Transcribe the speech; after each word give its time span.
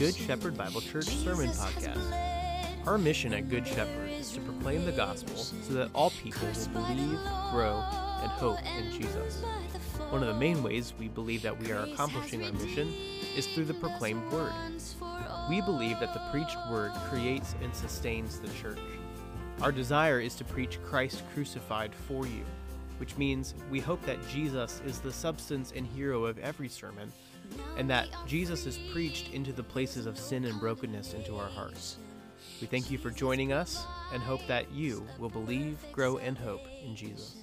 Good 0.00 0.16
Shepherd 0.16 0.56
Bible 0.56 0.80
Church 0.80 1.04
Sermon 1.04 1.50
Podcast. 1.50 2.86
Our 2.86 2.96
mission 2.96 3.34
at 3.34 3.50
Good 3.50 3.66
Shepherd 3.66 4.08
is 4.08 4.32
to 4.32 4.40
proclaim 4.40 4.86
the 4.86 4.92
gospel 4.92 5.36
so 5.36 5.74
that 5.74 5.90
all 5.94 6.08
people 6.08 6.48
will 6.48 6.68
believe, 6.86 7.18
grow, 7.50 7.84
and 8.22 8.30
hope 8.30 8.56
in 8.78 8.90
Jesus. 8.98 9.42
One 10.08 10.22
of 10.22 10.28
the 10.28 10.40
main 10.40 10.62
ways 10.62 10.94
we 10.98 11.08
believe 11.08 11.42
that 11.42 11.60
we 11.60 11.70
are 11.70 11.80
accomplishing 11.80 12.42
our 12.42 12.52
mission 12.52 12.90
is 13.36 13.46
through 13.48 13.66
the 13.66 13.74
proclaimed 13.74 14.26
word. 14.32 14.54
We 15.50 15.60
believe 15.60 16.00
that 16.00 16.14
the 16.14 16.22
preached 16.30 16.56
word 16.70 16.92
creates 17.10 17.54
and 17.62 17.74
sustains 17.74 18.40
the 18.40 18.48
church. 18.54 18.78
Our 19.60 19.70
desire 19.70 20.18
is 20.18 20.34
to 20.36 20.44
preach 20.44 20.82
Christ 20.82 21.24
crucified 21.34 21.94
for 22.08 22.26
you, 22.26 22.46
which 22.96 23.18
means 23.18 23.54
we 23.70 23.80
hope 23.80 24.00
that 24.06 24.26
Jesus 24.30 24.80
is 24.86 25.00
the 25.00 25.12
substance 25.12 25.74
and 25.76 25.86
hero 25.86 26.24
of 26.24 26.38
every 26.38 26.70
sermon 26.70 27.12
and 27.76 27.88
that 27.90 28.08
Jesus 28.26 28.66
is 28.66 28.78
preached 28.92 29.32
into 29.32 29.52
the 29.52 29.62
places 29.62 30.06
of 30.06 30.18
sin 30.18 30.44
and 30.44 30.58
brokenness 30.60 31.14
into 31.14 31.36
our 31.36 31.48
hearts. 31.48 31.96
We 32.60 32.66
thank 32.66 32.90
you 32.90 32.98
for 32.98 33.10
joining 33.10 33.52
us 33.52 33.86
and 34.12 34.22
hope 34.22 34.46
that 34.46 34.70
you 34.70 35.06
will 35.18 35.30
believe, 35.30 35.78
grow, 35.92 36.18
and 36.18 36.36
hope 36.36 36.66
in 36.84 36.94
Jesus. 36.94 37.36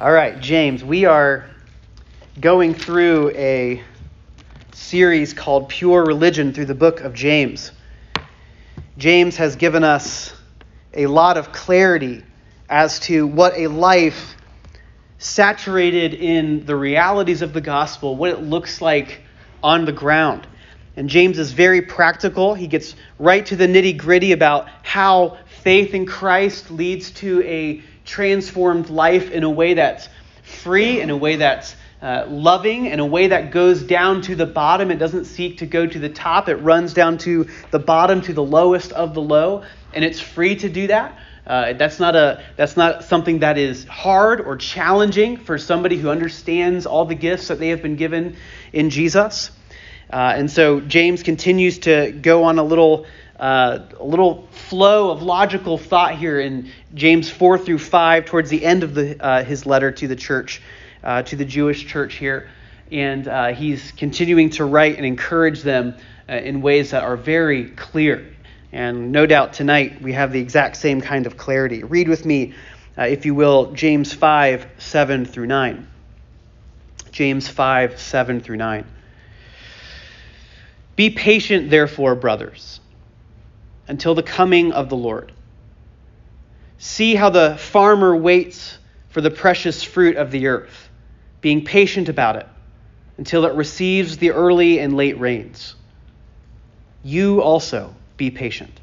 All 0.00 0.10
right, 0.10 0.40
James, 0.40 0.82
we 0.82 1.04
are 1.04 1.48
going 2.40 2.74
through 2.74 3.30
a 3.30 3.80
series 4.72 5.32
called 5.32 5.68
Pure 5.68 6.04
Religion 6.06 6.52
through 6.52 6.64
the 6.64 6.74
book 6.74 7.00
of 7.02 7.14
James. 7.14 7.70
James 8.98 9.36
has 9.36 9.54
given 9.54 9.84
us 9.84 10.34
a 10.94 11.06
lot 11.06 11.36
of 11.36 11.52
clarity 11.52 12.24
as 12.68 12.98
to 13.00 13.26
what 13.26 13.56
a 13.56 13.66
life 13.68 14.36
saturated 15.18 16.14
in 16.14 16.66
the 16.66 16.76
realities 16.76 17.42
of 17.42 17.52
the 17.52 17.60
gospel, 17.60 18.16
what 18.16 18.30
it 18.30 18.42
looks 18.42 18.80
like 18.80 19.22
on 19.62 19.84
the 19.84 19.92
ground. 19.92 20.46
And 20.96 21.08
James 21.08 21.38
is 21.38 21.52
very 21.52 21.82
practical. 21.82 22.54
He 22.54 22.66
gets 22.66 22.94
right 23.18 23.44
to 23.46 23.56
the 23.56 23.66
nitty 23.66 23.96
gritty 23.96 24.32
about 24.32 24.68
how 24.82 25.38
faith 25.62 25.94
in 25.94 26.06
Christ 26.06 26.70
leads 26.70 27.10
to 27.12 27.42
a 27.42 27.82
transformed 28.04 28.90
life 28.90 29.30
in 29.30 29.42
a 29.42 29.50
way 29.50 29.74
that's 29.74 30.08
free, 30.42 31.00
in 31.00 31.10
a 31.10 31.16
way 31.16 31.36
that's 31.36 31.74
uh, 32.02 32.26
loving, 32.28 32.86
in 32.86 33.00
a 33.00 33.06
way 33.06 33.28
that 33.28 33.50
goes 33.50 33.82
down 33.82 34.20
to 34.22 34.36
the 34.36 34.46
bottom. 34.46 34.90
It 34.90 34.98
doesn't 34.98 35.24
seek 35.24 35.58
to 35.58 35.66
go 35.66 35.86
to 35.86 35.98
the 35.98 36.10
top, 36.10 36.48
it 36.48 36.56
runs 36.56 36.92
down 36.92 37.18
to 37.18 37.48
the 37.70 37.78
bottom, 37.78 38.20
to 38.22 38.32
the 38.32 38.42
lowest 38.42 38.92
of 38.92 39.14
the 39.14 39.22
low. 39.22 39.64
And 39.94 40.04
it's 40.04 40.20
free 40.20 40.54
to 40.56 40.68
do 40.68 40.88
that. 40.88 41.18
Uh, 41.46 41.74
that's 41.74 42.00
not 42.00 42.16
a 42.16 42.42
that's 42.56 42.76
not 42.76 43.04
something 43.04 43.40
that 43.40 43.58
is 43.58 43.84
hard 43.84 44.40
or 44.40 44.56
challenging 44.56 45.36
for 45.36 45.58
somebody 45.58 45.98
who 45.98 46.08
understands 46.08 46.86
all 46.86 47.04
the 47.04 47.14
gifts 47.14 47.48
that 47.48 47.58
they 47.58 47.68
have 47.68 47.82
been 47.82 47.96
given 47.96 48.36
in 48.72 48.88
Jesus. 48.88 49.50
Uh, 50.10 50.32
and 50.36 50.50
so 50.50 50.80
James 50.80 51.22
continues 51.22 51.80
to 51.80 52.12
go 52.12 52.44
on 52.44 52.58
a 52.58 52.62
little 52.62 53.06
uh, 53.38 53.80
a 54.00 54.04
little 54.04 54.46
flow 54.52 55.10
of 55.10 55.22
logical 55.22 55.76
thought 55.76 56.14
here 56.16 56.40
in 56.40 56.70
James 56.94 57.28
four 57.30 57.58
through 57.58 57.78
five, 57.78 58.24
towards 58.24 58.48
the 58.48 58.64
end 58.64 58.82
of 58.82 58.94
the, 58.94 59.22
uh, 59.22 59.44
his 59.44 59.66
letter 59.66 59.90
to 59.90 60.08
the 60.08 60.16
church, 60.16 60.62
uh, 61.02 61.22
to 61.22 61.36
the 61.36 61.44
Jewish 61.44 61.84
church 61.84 62.14
here, 62.14 62.48
and 62.92 63.26
uh, 63.26 63.48
he's 63.48 63.92
continuing 63.92 64.50
to 64.50 64.64
write 64.64 64.96
and 64.96 65.04
encourage 65.04 65.62
them 65.62 65.96
in 66.28 66.62
ways 66.62 66.92
that 66.92 67.02
are 67.02 67.16
very 67.16 67.70
clear. 67.70 68.33
And 68.74 69.12
no 69.12 69.24
doubt 69.24 69.52
tonight 69.52 70.02
we 70.02 70.14
have 70.14 70.32
the 70.32 70.40
exact 70.40 70.74
same 70.74 71.00
kind 71.00 71.26
of 71.26 71.36
clarity. 71.36 71.84
Read 71.84 72.08
with 72.08 72.24
me, 72.24 72.54
uh, 72.98 73.02
if 73.02 73.24
you 73.24 73.32
will, 73.32 73.70
James 73.70 74.12
5 74.12 74.66
7 74.78 75.24
through 75.24 75.46
9. 75.46 75.86
James 77.12 77.46
5 77.46 78.00
7 78.00 78.40
through 78.40 78.56
9. 78.56 78.84
Be 80.96 81.10
patient, 81.10 81.70
therefore, 81.70 82.16
brothers, 82.16 82.80
until 83.86 84.16
the 84.16 84.24
coming 84.24 84.72
of 84.72 84.88
the 84.88 84.96
Lord. 84.96 85.30
See 86.78 87.14
how 87.14 87.30
the 87.30 87.56
farmer 87.56 88.16
waits 88.16 88.76
for 89.10 89.20
the 89.20 89.30
precious 89.30 89.84
fruit 89.84 90.16
of 90.16 90.32
the 90.32 90.48
earth, 90.48 90.88
being 91.40 91.64
patient 91.64 92.08
about 92.08 92.34
it 92.34 92.48
until 93.18 93.44
it 93.44 93.54
receives 93.54 94.16
the 94.16 94.32
early 94.32 94.80
and 94.80 94.96
late 94.96 95.20
rains. 95.20 95.76
You 97.04 97.40
also 97.40 97.94
be 98.16 98.30
patient. 98.30 98.80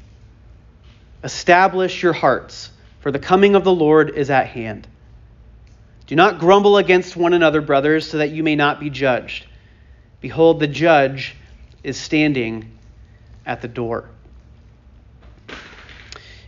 Establish 1.24 2.02
your 2.02 2.12
hearts, 2.12 2.70
for 3.00 3.10
the 3.10 3.18
coming 3.18 3.54
of 3.54 3.64
the 3.64 3.72
Lord 3.72 4.10
is 4.10 4.30
at 4.30 4.48
hand. 4.48 4.86
Do 6.06 6.16
not 6.16 6.38
grumble 6.38 6.76
against 6.76 7.16
one 7.16 7.32
another, 7.32 7.60
brothers, 7.60 8.10
so 8.10 8.18
that 8.18 8.30
you 8.30 8.42
may 8.42 8.56
not 8.56 8.80
be 8.80 8.90
judged. 8.90 9.46
Behold, 10.20 10.60
the 10.60 10.66
judge 10.66 11.34
is 11.82 11.96
standing 11.96 12.70
at 13.46 13.62
the 13.62 13.68
door. 13.68 14.08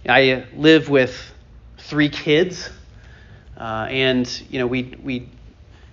I 0.07 0.45
live 0.55 0.91
with 0.91 1.33
three 1.79 2.11
kids, 2.11 2.69
uh, 3.57 3.87
and 3.89 4.43
you 4.51 4.59
know 4.59 4.67
we 4.67 4.95
we 5.03 5.29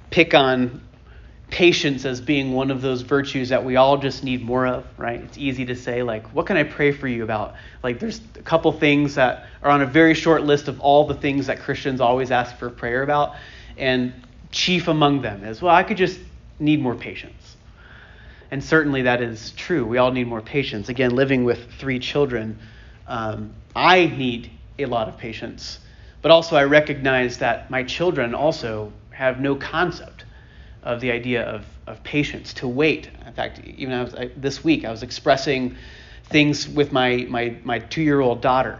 pick 0.09 0.33
on 0.33 0.81
patience 1.51 2.05
as 2.05 2.21
being 2.21 2.53
one 2.53 2.71
of 2.71 2.81
those 2.81 3.01
virtues 3.01 3.49
that 3.49 3.63
we 3.63 3.75
all 3.75 3.97
just 3.97 4.23
need 4.23 4.41
more 4.41 4.65
of, 4.65 4.85
right? 4.97 5.19
It's 5.19 5.37
easy 5.37 5.65
to 5.65 5.75
say, 5.75 6.01
like, 6.01 6.25
what 6.33 6.45
can 6.45 6.55
I 6.55 6.63
pray 6.63 6.93
for 6.93 7.09
you 7.09 7.23
about? 7.23 7.55
Like, 7.83 7.99
there's 7.99 8.21
a 8.39 8.41
couple 8.41 8.71
things 8.71 9.15
that 9.15 9.47
are 9.61 9.69
on 9.69 9.81
a 9.81 9.85
very 9.85 10.13
short 10.13 10.43
list 10.43 10.69
of 10.69 10.79
all 10.79 11.05
the 11.05 11.13
things 11.13 11.47
that 11.47 11.59
Christians 11.59 11.99
always 11.99 12.31
ask 12.31 12.55
for 12.55 12.69
prayer 12.69 13.03
about. 13.03 13.35
And 13.77 14.13
chief 14.51 14.87
among 14.87 15.21
them 15.21 15.43
is, 15.43 15.61
well, 15.61 15.75
I 15.75 15.83
could 15.83 15.97
just 15.97 16.19
need 16.59 16.81
more 16.81 16.95
patience. 16.95 17.57
And 18.49 18.63
certainly 18.63 19.01
that 19.03 19.21
is 19.21 19.51
true. 19.51 19.85
We 19.85 19.97
all 19.97 20.11
need 20.11 20.27
more 20.27 20.41
patience. 20.41 20.87
Again, 20.87 21.15
living 21.15 21.43
with 21.43 21.69
three 21.73 21.99
children, 21.99 22.57
um, 23.07 23.53
I 23.75 24.05
need 24.05 24.51
a 24.79 24.85
lot 24.85 25.09
of 25.09 25.17
patience. 25.17 25.79
But 26.21 26.31
also, 26.31 26.55
I 26.55 26.63
recognize 26.63 27.39
that 27.39 27.69
my 27.69 27.83
children 27.83 28.33
also 28.33 28.93
have 29.09 29.41
no 29.41 29.55
concept 29.55 30.20
of 30.83 31.01
the 31.01 31.11
idea 31.11 31.43
of, 31.43 31.65
of 31.87 32.03
patience, 32.03 32.53
to 32.55 32.67
wait. 32.67 33.09
In 33.25 33.33
fact, 33.33 33.61
even 33.65 33.93
I 33.93 34.03
was, 34.03 34.15
I, 34.15 34.31
this 34.35 34.63
week, 34.63 34.85
I 34.85 34.91
was 34.91 35.03
expressing 35.03 35.75
things 36.25 36.67
with 36.67 36.91
my, 36.91 37.25
my, 37.29 37.55
my 37.63 37.79
two 37.79 38.01
year 38.01 38.19
old 38.19 38.41
daughter. 38.41 38.79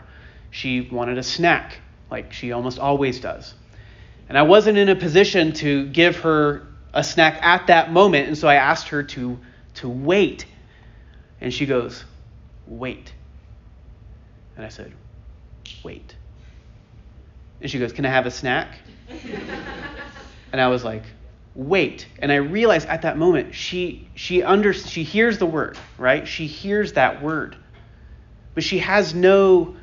She 0.50 0.82
wanted 0.82 1.18
a 1.18 1.24
snack, 1.24 1.80
like 2.10 2.34
she 2.34 2.52
almost 2.52 2.80
always 2.80 3.20
does. 3.20 3.54
And 4.30 4.38
I 4.38 4.44
wasn't 4.44 4.78
in 4.78 4.90
a 4.90 4.96
position 4.96 5.52
to 5.54 5.88
give 5.88 6.18
her 6.18 6.68
a 6.94 7.04
snack 7.04 7.40
at 7.42 7.68
that 7.68 7.92
moment, 7.92 8.28
and 8.28 8.38
so 8.38 8.48
I 8.48 8.56
asked 8.56 8.90
her 8.90 9.04
to, 9.04 9.40
to 9.76 9.90
wait. 9.90 10.46
And 11.40 11.54
she 11.54 11.66
goes, 11.66 12.06
Wait. 12.68 13.14
And 14.56 14.66
I 14.66 14.70
said, 14.70 14.94
Wait. 15.84 16.16
And 17.62 17.70
she 17.70 17.80
goes, 17.80 17.94
Can 17.94 18.06
I 18.06 18.10
have 18.10 18.26
a 18.26 18.32
snack? 18.32 18.80
and 20.52 20.62
I 20.62 20.68
was 20.68 20.84
like, 20.84 21.04
wait. 21.56 22.08
And 22.20 22.32
i 22.32 22.36
realized 22.36 22.88
at 22.88 23.02
that 23.04 23.18
moment 23.18 23.56
she 23.56 24.10
she 24.16 24.44
under 24.44 24.74
she 24.74 25.04
hears 25.04 25.38
the 25.38 25.46
word 25.46 25.78
right? 25.98 26.28
She 26.28 26.48
hears 26.48 26.94
that 26.94 27.22
word. 27.22 27.56
But 28.54 28.64
she 28.64 28.80
has 28.80 29.14
no 29.14 29.76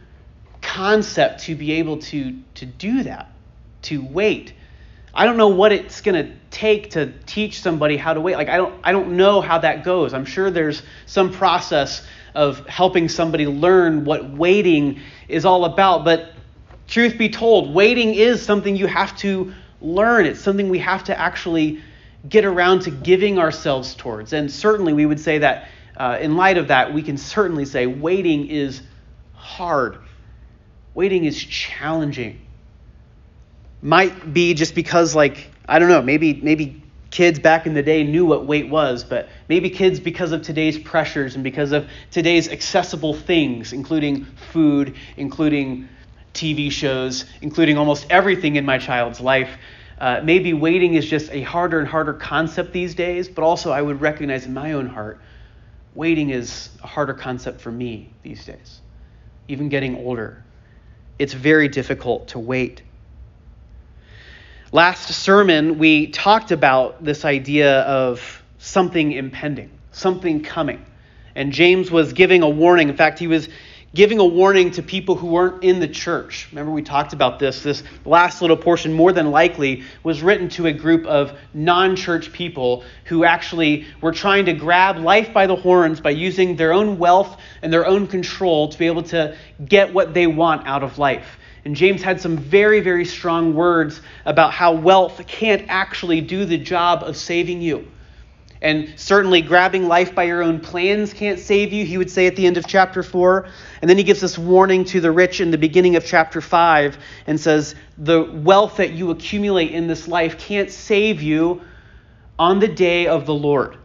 concept 0.61 1.45
to 1.45 1.55
be 1.55 1.73
able 1.73 1.99
to 1.99 2.37
to 2.55 2.67
do 2.67 3.05
that 3.05 3.33
to 3.83 4.03
wait. 4.03 4.53
I 5.15 5.25
don't 5.25 5.37
know 5.37 5.49
what 5.49 5.73
it's 5.73 6.01
going 6.01 6.27
to 6.27 6.33
take 6.51 6.91
to 6.91 7.13
teach 7.27 7.61
somebody 7.61 7.97
how 7.97 8.15
to 8.15 8.21
wait. 8.21 8.37
Like 8.37 8.49
i 8.49 8.57
don't 8.57 8.75
i 8.85 8.93
don't 8.93 9.17
know 9.17 9.41
how 9.41 9.59
that 9.59 9.85
goes. 9.85 10.13
I'm 10.13 10.25
sure 10.25 10.51
there's 10.51 10.83
some 11.07 11.33
process 11.33 12.07
of 12.35 12.67
helping 12.67 13.09
somebody 13.09 13.47
learn 13.47 14.05
what 14.05 14.31
waiting 14.31 15.01
is 15.29 15.45
all 15.45 15.65
about. 15.65 16.05
But 16.05 16.33
truth 16.87 17.17
be 17.19 17.29
told 17.29 17.75
waiting 17.75 18.15
is 18.15 18.45
something 18.45 18.77
you 18.77 18.87
have 18.87 19.17
to 19.19 19.53
learn. 19.81 20.27
It's 20.27 20.41
something 20.41 20.69
we 20.69 20.79
have 20.81 21.05
to 21.05 21.19
actually 21.19 21.83
get 22.29 22.45
around 22.45 22.81
to 22.83 22.91
giving 22.91 23.39
ourselves 23.39 23.95
towards. 23.95 24.33
And 24.33 24.51
certainly, 24.51 24.93
we 24.93 25.07
would 25.07 25.21
say 25.21 25.39
that 25.39 25.69
uh, 25.97 26.19
in 26.21 26.37
light 26.37 26.59
of 26.59 26.69
that, 26.69 26.93
we 26.93 27.03
can 27.03 27.17
certainly 27.17 27.65
say 27.65 27.87
waiting 27.87 28.47
is 28.49 28.83
hard, 29.35 29.99
waiting 30.95 31.25
is 31.25 31.37
challenging. 31.43 32.41
Might 33.83 34.33
be 34.33 34.55
just 34.55 34.75
because, 34.75 35.15
like, 35.15 35.51
I 35.69 35.79
don't 35.79 35.89
know, 35.89 36.03
maybe, 36.03 36.35
maybe 36.35 36.83
kids 37.11 37.39
back 37.39 37.67
in 37.67 37.75
the 37.75 37.83
day 37.83 38.03
knew 38.05 38.27
what 38.27 38.47
wait 38.47 38.69
was, 38.69 39.05
but 39.05 39.29
maybe 39.49 39.71
kids, 39.71 40.01
because 40.01 40.33
of 40.33 40.43
today's 40.43 40.79
pressures 40.79 41.35
and 41.35 41.45
because 41.45 41.73
of 41.73 41.89
today's 42.11 42.49
accessible 42.49 43.15
things, 43.15 43.73
including 43.73 44.25
food, 44.53 44.97
including 45.17 45.89
TV 46.39 46.71
shows, 46.71 47.25
including 47.43 47.77
almost 47.77 48.07
everything 48.11 48.57
in 48.57 48.65
my 48.65 48.79
child's 48.79 49.21
life. 49.21 49.51
Uh, 49.99 50.21
maybe 50.23 50.53
waiting 50.53 50.95
is 50.95 51.05
just 51.05 51.31
a 51.33 51.43
harder 51.43 51.81
and 51.81 51.89
harder 51.89 52.13
concept 52.13 52.73
these 52.73 52.95
days, 52.95 53.29
but 53.29 53.43
also 53.43 53.73
I 53.73 53.83
would 53.83 54.01
recognize 54.01 54.47
in 54.47 54.55
my 54.55 54.73
own 54.73 54.87
heart, 54.87 55.21
waiting 55.95 56.31
is 56.31 56.71
a 56.83 56.87
harder 56.87 57.15
concept 57.15 57.61
for 57.61 57.73
me 57.73 58.13
these 58.23 58.45
days. 58.45 58.81
Even 59.49 59.69
getting 59.69 59.97
older, 59.97 60.45
it's 61.19 61.33
very 61.33 61.67
difficult 61.67 62.29
to 62.29 62.39
wait. 62.39 62.83
Last 64.71 65.09
sermon, 65.09 65.79
we 65.79 66.09
talked 66.09 66.53
about 66.53 67.03
this 67.03 67.25
idea 67.25 67.81
of 67.81 68.43
something 68.59 69.11
impending, 69.13 69.71
something 69.91 70.43
coming. 70.43 70.85
And 71.35 71.53
James 71.53 71.91
was 71.91 72.13
giving 72.13 72.43
a 72.43 72.49
warning. 72.49 72.89
In 72.89 72.97
fact, 72.97 73.19
he 73.19 73.27
was 73.27 73.49
giving 73.95 74.19
a 74.19 74.25
warning 74.25 74.71
to 74.73 74.83
people 74.83 75.15
who 75.15 75.29
weren't 75.29 75.65
in 75.65 75.81
the 75.81 75.89
church. 75.89 76.49
Remember, 76.51 76.71
we 76.71 76.83
talked 76.83 77.13
about 77.13 77.39
this. 77.39 77.63
This 77.63 77.83
last 78.05 78.43
little 78.43 78.57
portion, 78.57 78.93
more 78.93 79.13
than 79.13 79.31
likely, 79.31 79.85
was 80.03 80.23
written 80.23 80.49
to 80.51 80.67
a 80.67 80.73
group 80.73 81.07
of 81.07 81.37
non 81.55 81.97
church 81.97 82.33
people 82.33 82.85
who 83.05 83.25
actually 83.25 83.87
were 84.01 84.13
trying 84.13 84.45
to 84.47 84.53
grab 84.53 84.99
life 84.99 85.33
by 85.33 85.47
the 85.47 85.57
horns 85.57 86.01
by 86.01 86.11
using 86.11 86.57
their 86.57 86.73
own 86.73 86.99
wealth 86.99 87.41
and 87.63 87.73
their 87.73 87.87
own 87.87 88.07
control 88.07 88.69
to 88.69 88.79
be 88.79 88.87
able 88.87 89.03
to 89.05 89.37
get 89.65 89.93
what 89.93 90.13
they 90.13 90.27
want 90.27 90.67
out 90.67 90.83
of 90.83 90.99
life. 90.99 91.39
And 91.65 91.75
James 91.75 92.03
had 92.03 92.21
some 92.21 92.37
very, 92.37 92.81
very 92.81 93.05
strong 93.05 93.55
words 93.55 94.01
about 94.25 94.53
how 94.53 94.73
wealth 94.73 95.27
can't 95.27 95.65
actually 95.69 96.21
do 96.21 96.45
the 96.45 96.59
job 96.59 97.03
of 97.03 97.17
saving 97.17 97.63
you. 97.63 97.87
And 98.61 98.93
certainly, 98.97 99.41
grabbing 99.41 99.87
life 99.87 100.15
by 100.15 100.25
your 100.25 100.43
own 100.43 100.59
plans 100.59 101.13
can't 101.13 101.39
save 101.39 101.73
you, 101.73 101.85
he 101.85 101.97
would 101.97 102.11
say 102.11 102.27
at 102.27 102.35
the 102.35 102.47
end 102.47 102.57
of 102.57 102.67
chapter 102.67 103.03
4. 103.03 103.47
And 103.81 103.89
then 103.89 103.99
he 103.99 104.05
gives 104.05 104.21
this 104.21 104.37
warning 104.37 104.85
to 104.87 105.01
the 105.01 105.13
rich 105.13 105.41
in 105.41 105.51
the 105.51 105.59
beginning 105.59 105.95
of 105.95 106.05
chapter 106.05 106.41
5 106.41 106.99
and 107.29 107.41
says, 107.41 107.77
The 107.99 108.25
wealth 108.25 108.79
that 108.79 108.93
you 108.93 109.11
accumulate 109.11 109.71
in 109.71 109.87
this 109.87 110.09
life 110.09 110.39
can't 110.39 110.71
save 110.71 111.23
you 111.23 111.63
on 112.39 112.59
the 112.59 112.69
day 112.69 113.07
of 113.07 113.27
the 113.27 113.35
Lord. 113.35 113.77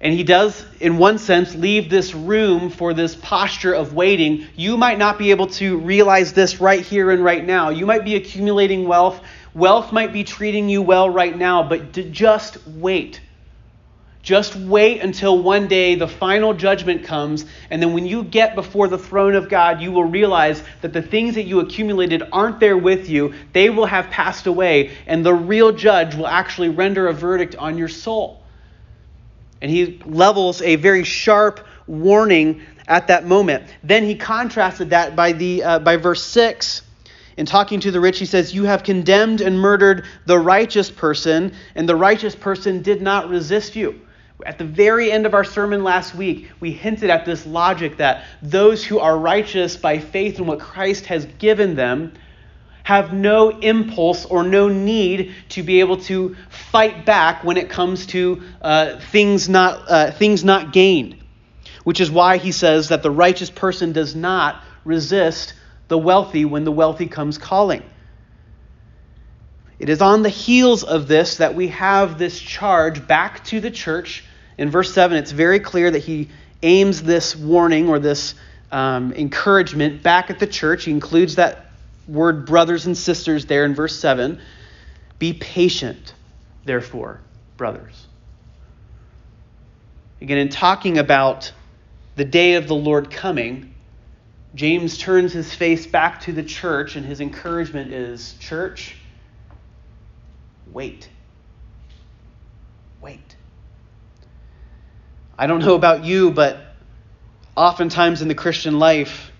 And 0.00 0.12
he 0.12 0.22
does, 0.22 0.64
in 0.80 0.98
one 0.98 1.16
sense, 1.16 1.54
leave 1.54 1.88
this 1.88 2.14
room 2.14 2.68
for 2.68 2.92
this 2.92 3.16
posture 3.16 3.72
of 3.72 3.94
waiting. 3.94 4.46
You 4.54 4.76
might 4.76 4.98
not 4.98 5.18
be 5.18 5.30
able 5.30 5.46
to 5.46 5.78
realize 5.78 6.34
this 6.34 6.60
right 6.60 6.82
here 6.82 7.10
and 7.10 7.24
right 7.24 7.44
now. 7.44 7.70
You 7.70 7.86
might 7.86 8.04
be 8.04 8.14
accumulating 8.14 8.86
wealth. 8.86 9.22
Wealth 9.54 9.92
might 9.92 10.12
be 10.12 10.24
treating 10.24 10.68
you 10.68 10.82
well 10.82 11.08
right 11.08 11.36
now, 11.36 11.62
but 11.62 11.92
just 11.92 12.58
wait. 12.66 13.20
Just 14.24 14.56
wait 14.56 15.02
until 15.02 15.38
one 15.38 15.68
day 15.68 15.96
the 15.96 16.08
final 16.08 16.54
judgment 16.54 17.04
comes, 17.04 17.44
and 17.68 17.80
then 17.80 17.92
when 17.92 18.06
you 18.06 18.24
get 18.24 18.54
before 18.54 18.88
the 18.88 18.96
throne 18.96 19.34
of 19.34 19.50
God, 19.50 19.82
you 19.82 19.92
will 19.92 20.04
realize 20.04 20.62
that 20.80 20.94
the 20.94 21.02
things 21.02 21.34
that 21.34 21.42
you 21.42 21.60
accumulated 21.60 22.22
aren't 22.32 22.58
there 22.58 22.78
with 22.78 23.10
you. 23.10 23.34
They 23.52 23.68
will 23.68 23.84
have 23.84 24.08
passed 24.08 24.46
away, 24.46 24.92
and 25.06 25.24
the 25.24 25.34
real 25.34 25.72
judge 25.72 26.14
will 26.14 26.26
actually 26.26 26.70
render 26.70 27.06
a 27.06 27.12
verdict 27.12 27.54
on 27.56 27.76
your 27.76 27.88
soul. 27.88 28.42
And 29.60 29.70
he 29.70 30.00
levels 30.06 30.62
a 30.62 30.76
very 30.76 31.04
sharp 31.04 31.60
warning 31.86 32.62
at 32.88 33.08
that 33.08 33.26
moment. 33.26 33.64
Then 33.82 34.04
he 34.04 34.14
contrasted 34.14 34.90
that 34.90 35.14
by, 35.14 35.32
the, 35.32 35.62
uh, 35.62 35.78
by 35.80 35.96
verse 35.96 36.22
6. 36.24 36.80
In 37.36 37.46
talking 37.46 37.80
to 37.80 37.90
the 37.90 38.00
rich, 38.00 38.18
he 38.18 38.26
says, 38.26 38.54
You 38.54 38.64
have 38.64 38.84
condemned 38.84 39.40
and 39.40 39.58
murdered 39.58 40.04
the 40.26 40.38
righteous 40.38 40.90
person, 40.90 41.52
and 41.74 41.88
the 41.88 41.96
righteous 41.96 42.36
person 42.36 42.82
did 42.82 43.02
not 43.02 43.28
resist 43.28 43.74
you. 43.74 44.00
At 44.46 44.58
the 44.58 44.64
very 44.64 45.10
end 45.10 45.26
of 45.26 45.34
our 45.34 45.44
sermon 45.44 45.84
last 45.84 46.14
week, 46.14 46.50
we 46.60 46.72
hinted 46.72 47.10
at 47.10 47.24
this 47.24 47.46
logic 47.46 47.96
that 47.96 48.24
those 48.42 48.84
who 48.84 48.98
are 48.98 49.16
righteous 49.16 49.76
by 49.76 49.98
faith 49.98 50.38
in 50.38 50.46
what 50.46 50.60
Christ 50.60 51.06
has 51.06 51.24
given 51.38 51.74
them 51.74 52.12
have 52.82 53.12
no 53.12 53.48
impulse 53.48 54.26
or 54.26 54.44
no 54.44 54.68
need 54.68 55.34
to 55.48 55.62
be 55.62 55.80
able 55.80 55.96
to 55.96 56.36
fight 56.50 57.06
back 57.06 57.42
when 57.42 57.56
it 57.56 57.70
comes 57.70 58.06
to 58.06 58.42
uh, 58.60 58.98
things, 58.98 59.48
not, 59.48 59.90
uh, 59.90 60.10
things 60.10 60.44
not 60.44 60.72
gained. 60.72 61.16
Which 61.84 62.00
is 62.00 62.10
why 62.10 62.36
he 62.36 62.52
says 62.52 62.88
that 62.88 63.02
the 63.02 63.10
righteous 63.10 63.50
person 63.50 63.92
does 63.92 64.14
not 64.14 64.62
resist 64.84 65.54
the 65.88 65.98
wealthy 65.98 66.44
when 66.44 66.64
the 66.64 66.72
wealthy 66.72 67.06
comes 67.06 67.38
calling. 67.38 67.82
It 69.78 69.88
is 69.88 70.00
on 70.00 70.22
the 70.22 70.28
heels 70.28 70.84
of 70.84 71.08
this 71.08 71.38
that 71.38 71.54
we 71.54 71.68
have 71.68 72.18
this 72.18 72.40
charge 72.40 73.06
back 73.06 73.44
to 73.46 73.60
the 73.60 73.70
church. 73.70 74.24
In 74.56 74.70
verse 74.70 74.94
7, 74.94 75.16
it's 75.16 75.32
very 75.32 75.60
clear 75.60 75.90
that 75.90 75.98
he 75.98 76.28
aims 76.62 77.02
this 77.02 77.36
warning 77.36 77.88
or 77.88 77.98
this 77.98 78.34
um, 78.70 79.12
encouragement 79.12 80.02
back 80.02 80.30
at 80.30 80.38
the 80.38 80.46
church. 80.46 80.84
He 80.84 80.90
includes 80.90 81.36
that 81.36 81.66
word 82.06 82.46
brothers 82.46 82.86
and 82.86 82.96
sisters 82.96 83.46
there 83.46 83.64
in 83.64 83.74
verse 83.74 83.98
7. 83.98 84.40
Be 85.18 85.32
patient, 85.32 86.14
therefore, 86.64 87.20
brothers. 87.56 88.06
Again, 90.20 90.38
in 90.38 90.48
talking 90.48 90.98
about 90.98 91.52
the 92.16 92.24
day 92.24 92.54
of 92.54 92.68
the 92.68 92.74
Lord 92.74 93.10
coming, 93.10 93.73
James 94.54 94.98
turns 94.98 95.32
his 95.32 95.52
face 95.52 95.86
back 95.86 96.20
to 96.22 96.32
the 96.32 96.42
church, 96.42 96.94
and 96.96 97.04
his 97.04 97.20
encouragement 97.20 97.92
is 97.92 98.34
Church, 98.34 98.96
wait. 100.72 101.08
Wait. 103.00 103.36
I 105.36 105.46
don't 105.46 105.60
know 105.60 105.74
about 105.74 106.04
you, 106.04 106.30
but 106.30 106.58
oftentimes 107.56 108.22
in 108.22 108.28
the 108.28 108.34
Christian 108.34 108.78
life, 108.78 109.32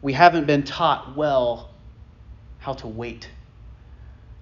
we 0.00 0.12
haven't 0.12 0.46
been 0.46 0.62
taught 0.62 1.16
well 1.16 1.70
how 2.58 2.74
to 2.74 2.86
wait. 2.86 3.28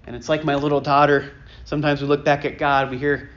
And 0.07 0.15
it's 0.15 0.29
like 0.29 0.45
my 0.45 0.55
little 0.55 0.81
daughter. 0.81 1.33
Sometimes 1.65 2.03
we 2.03 2.07
look 2.07 2.25
back 2.25 2.45
at 2.45 2.59
God, 2.59 2.91
we 2.91 2.99
hear, 2.99 3.31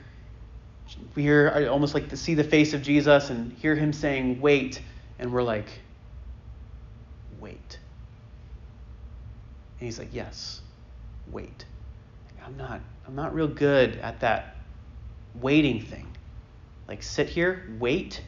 we 1.14 1.22
hear 1.22 1.68
almost 1.70 1.94
like 1.94 2.10
to 2.10 2.16
see 2.16 2.34
the 2.34 2.44
face 2.44 2.74
of 2.74 2.82
Jesus 2.82 3.30
and 3.30 3.52
hear 3.54 3.74
him 3.74 3.92
saying, 3.92 4.40
wait, 4.40 4.80
and 5.18 5.32
we're 5.32 5.42
like, 5.42 5.66
wait. 7.40 7.78
And 9.78 9.86
he's 9.86 9.98
like, 9.98 10.12
yes, 10.12 10.60
wait. 11.30 11.64
I'm 12.44 12.56
not 12.56 12.80
I'm 13.06 13.14
not 13.14 13.34
real 13.34 13.48
good 13.48 13.96
at 13.96 14.20
that 14.20 14.56
waiting 15.34 15.80
thing. 15.82 16.06
Like 16.86 17.02
sit 17.02 17.28
here, 17.28 17.68
wait. 17.78 18.22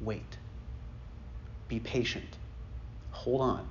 Wait. 0.00 0.36
Be 1.68 1.80
patient. 1.80 2.36
Hold 3.10 3.40
on. 3.40 3.68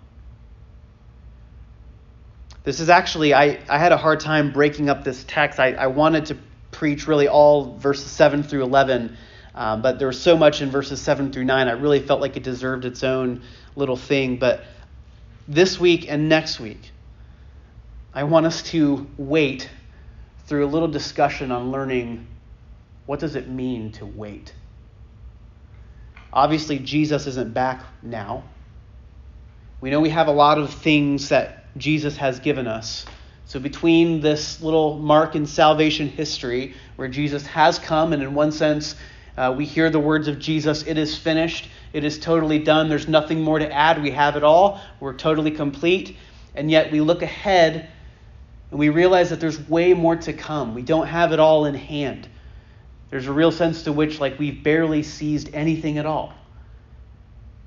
This 2.64 2.80
is 2.80 2.90
actually, 2.90 3.34
I, 3.34 3.60
I 3.70 3.78
had 3.78 3.92
a 3.92 3.98
hard 3.98 4.20
time 4.20 4.52
breaking 4.52 4.90
up 4.90 5.04
this 5.04 5.24
text. 5.28 5.60
I, 5.60 5.74
I 5.74 5.88
wanted 5.88 6.26
to 6.28 6.38
preach 6.72 7.08
really 7.08 7.28
all 7.28 7.76
verses 7.78 8.12
7 8.12 8.42
through 8.42 8.64
11, 8.64 9.16
um, 9.56 9.82
but 9.82 9.98
there 10.00 10.08
was 10.08 10.22
so 10.22 10.38
much 10.38 10.62
in 10.62 10.70
verses 10.70 11.02
7 11.02 11.32
through 11.32 11.46
9. 11.46 11.68
I 11.68 11.72
really 11.72 12.02
felt 12.02 12.20
like 12.20 12.36
it 12.36 12.44
deserved 12.44 12.84
its 12.84 13.04
own 13.04 13.42
little 13.78 13.96
thing. 13.96 14.38
But 14.38 14.66
this 15.48 15.80
week 15.80 16.12
and 16.12 16.28
next 16.28 16.60
week, 16.60 16.92
I 18.14 18.26
want 18.26 18.46
us 18.46 18.64
to 18.64 19.08
wait 19.18 19.70
through 20.46 20.66
a 20.66 20.68
little 20.68 20.90
discussion 20.90 21.52
on 21.52 21.72
learning 21.72 22.28
what 23.06 23.22
does 23.22 23.36
it 23.36 23.48
mean 23.48 23.94
to 23.94 24.06
wait. 24.06 24.54
Obviously, 26.34 26.78
Jesus 26.78 27.26
isn't 27.26 27.54
back 27.54 27.82
now. 28.04 28.44
We 29.80 29.90
know 29.90 30.02
we 30.02 30.10
have 30.10 30.28
a 30.28 30.34
lot 30.34 30.58
of 30.58 30.74
things 30.74 31.30
that 31.30 31.66
Jesus 31.78 32.18
has 32.18 32.40
given 32.40 32.68
us. 32.68 33.06
So, 33.46 33.60
between 33.60 34.20
this 34.20 34.62
little 34.62 34.98
mark 34.98 35.36
in 35.36 35.46
salvation 35.46 36.10
history, 36.10 36.74
where 36.98 37.08
Jesus 37.08 37.46
has 37.48 37.80
come, 37.80 38.12
and 38.12 38.22
in 38.22 38.34
one 38.34 38.52
sense, 38.52 38.96
uh, 39.38 39.54
we 39.56 39.66
hear 39.66 39.90
the 39.90 40.00
words 40.00 40.28
of 40.28 40.40
Jesus, 40.40 40.84
it 40.84 40.98
is 40.98 41.18
finished, 41.18 41.70
it 41.94 42.04
is 42.04 42.20
totally 42.20 42.60
done, 42.60 42.90
there's 42.90 43.08
nothing 43.08 43.42
more 43.42 43.60
to 43.60 43.72
add, 43.72 44.02
we 44.02 44.12
have 44.12 44.36
it 44.36 44.44
all, 44.44 44.82
we're 45.00 45.14
totally 45.14 45.52
complete. 45.52 46.18
And 46.56 46.72
yet, 46.72 46.92
we 46.92 47.02
look 47.02 47.22
ahead 47.22 47.90
and 48.72 48.80
we 48.80 48.90
realize 48.90 49.30
that 49.30 49.40
there's 49.40 49.60
way 49.70 49.94
more 49.94 50.16
to 50.16 50.34
come. 50.34 50.74
We 50.74 50.82
don't 50.82 51.08
have 51.08 51.34
it 51.34 51.40
all 51.40 51.66
in 51.66 51.76
hand. 51.76 52.30
There's 53.10 53.28
a 53.28 53.34
real 53.34 53.52
sense 53.52 53.84
to 53.84 53.92
which, 53.92 54.20
like, 54.20 54.40
we've 54.40 54.64
barely 54.64 55.04
seized 55.04 55.54
anything 55.54 55.98
at 55.98 56.06
all. 56.06 56.34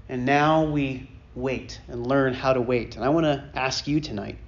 And 0.09 0.25
now 0.25 0.65
we 0.65 1.09
wait 1.35 1.81
and 1.89 2.07
learn 2.07 2.35
how 2.35 2.55
to 2.55 2.61
wait. 2.61 2.97
And 2.97 3.05
I 3.05 3.11
want 3.11 3.25
to 3.25 3.45
ask 3.55 3.87
you 3.87 4.01
tonight 4.01 4.39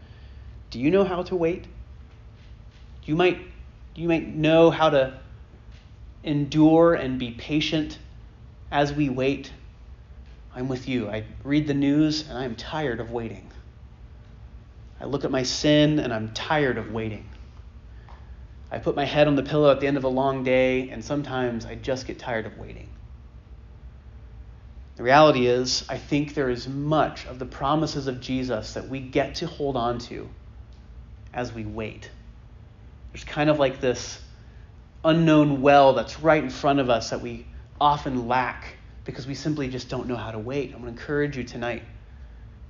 do 0.71 0.79
you 0.79 0.91
know 0.91 1.05
how 1.05 1.23
to 1.25 1.35
wait? 1.35 1.67
You 3.05 3.17
might, 3.17 3.41
you 3.97 4.07
might 4.07 4.29
know 4.29 4.71
how 4.71 4.91
to 4.91 5.19
endure 6.23 6.95
and 6.95 7.19
be 7.19 7.31
patient 7.31 7.99
as 8.71 8.93
we 8.93 9.09
wait. 9.09 9.53
I'm 10.55 10.69
with 10.69 10.89
you. 10.89 11.09
I 11.09 11.25
read 11.45 11.67
the 11.67 11.75
news 11.75 12.29
and 12.29 12.37
I'm 12.37 12.57
tired 12.57 13.01
of 13.01 13.11
waiting. 13.11 13.51
I 15.01 15.05
look 15.07 15.25
at 15.25 15.31
my 15.31 15.45
sin 15.45 15.99
and 15.99 16.13
I'm 16.13 16.33
tired 16.33 16.77
of 16.77 16.93
waiting. 16.93 17.27
I 18.71 18.79
put 18.79 18.95
my 18.95 19.05
head 19.05 19.27
on 19.27 19.35
the 19.35 19.43
pillow 19.43 19.71
at 19.71 19.81
the 19.81 19.87
end 19.87 19.97
of 19.97 20.05
a 20.05 20.09
long 20.09 20.45
day, 20.45 20.91
and 20.91 21.05
sometimes 21.05 21.67
I 21.67 21.75
just 21.75 22.07
get 22.07 22.21
tired 22.21 22.47
of 22.47 22.57
waiting. 22.57 22.89
The 24.97 25.03
reality 25.03 25.47
is, 25.47 25.85
I 25.89 25.99
think 25.99 26.35
there 26.35 26.51
is 26.51 26.69
much 26.69 27.27
of 27.27 27.39
the 27.39 27.47
promises 27.47 28.07
of 28.07 28.21
Jesus 28.21 28.75
that 28.75 28.89
we 28.89 29.01
get 29.01 29.37
to 29.37 29.47
hold 29.47 29.77
on 29.77 29.99
to 30.01 30.29
as 31.33 31.53
we 31.53 31.65
wait. 31.65 32.11
There's 33.13 33.25
kind 33.25 33.51
of 33.51 33.59
like 33.59 33.81
this 33.81 34.23
unknown 35.05 35.63
well 35.63 35.95
that's 35.95 36.21
right 36.21 36.43
in 36.43 36.51
front 36.51 36.79
of 36.79 36.91
us 36.91 37.11
that 37.11 37.21
we 37.21 37.47
often 37.81 38.29
lack 38.29 38.77
because 39.05 39.27
we 39.27 39.35
simply 39.35 39.69
just 39.69 39.89
don't 39.89 40.07
know 40.07 40.17
how 40.17 40.31
to 40.31 40.39
wait. 40.39 40.75
I'm 40.75 40.83
going 40.83 40.95
to 40.95 41.01
encourage 41.01 41.37
you 41.37 41.45
tonight 41.45 41.83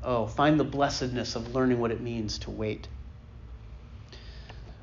Oh, 0.03 0.27
find 0.27 0.59
the 0.59 0.65
blessedness 0.65 1.37
of 1.37 1.55
learning 1.55 1.79
what 1.79 1.91
it 1.91 2.01
means 2.01 2.39
to 2.41 2.51
wait. 2.51 2.89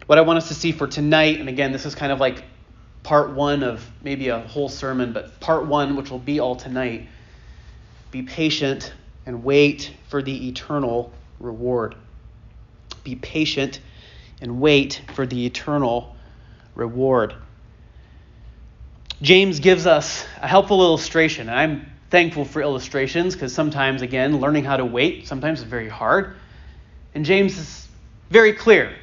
What 0.06 0.18
I 0.18 0.22
want 0.22 0.38
us 0.38 0.48
to 0.50 0.54
see 0.54 0.72
for 0.72 0.88
tonight, 0.88 1.40
and 1.40 1.50
again, 1.50 1.72
this 1.72 1.86
is 1.86 1.96
kind 1.96 2.12
of 2.12 2.20
like 2.20 2.44
part 3.04 3.32
one 3.32 3.64
of 3.64 3.90
maybe 4.04 4.30
a 4.30 4.40
whole 4.40 4.70
sermon, 4.70 5.14
but 5.14 5.40
part 5.40 5.66
one, 5.66 5.96
which 5.96 6.12
will 6.12 6.20
be 6.20 6.40
all 6.40 6.56
tonight, 6.56 7.08
be 8.12 8.22
patient 8.22 8.94
and 9.26 9.44
wait 9.44 9.92
for 10.08 10.22
the 10.22 10.48
eternal 10.48 11.12
reward. 11.40 11.96
Be 13.04 13.16
patient 13.16 13.80
and 14.40 14.62
wait 14.62 15.02
for 15.16 15.26
the 15.26 15.48
eternal 15.48 16.16
reward. 16.78 17.34
James 19.22 19.60
gives 19.60 19.88
us 19.88 20.26
a 20.42 20.48
helpful 20.48 20.82
illustration, 20.82 21.50
and 21.50 21.60
I'm 21.60 21.92
thankful 22.12 22.46
for 22.46 22.62
illustrations 22.62 23.34
because 23.34 23.54
sometimes, 23.54 24.04
again, 24.04 24.40
learning 24.40 24.64
how 24.64 24.78
to 24.78 24.86
wait 24.86 25.28
sometimes 25.28 25.60
is 25.60 25.66
very 25.66 25.90
hard. 25.90 26.36
And 27.16 27.26
James 27.26 27.58
is 27.58 27.88
very 28.30 28.54
clear. 28.54 28.96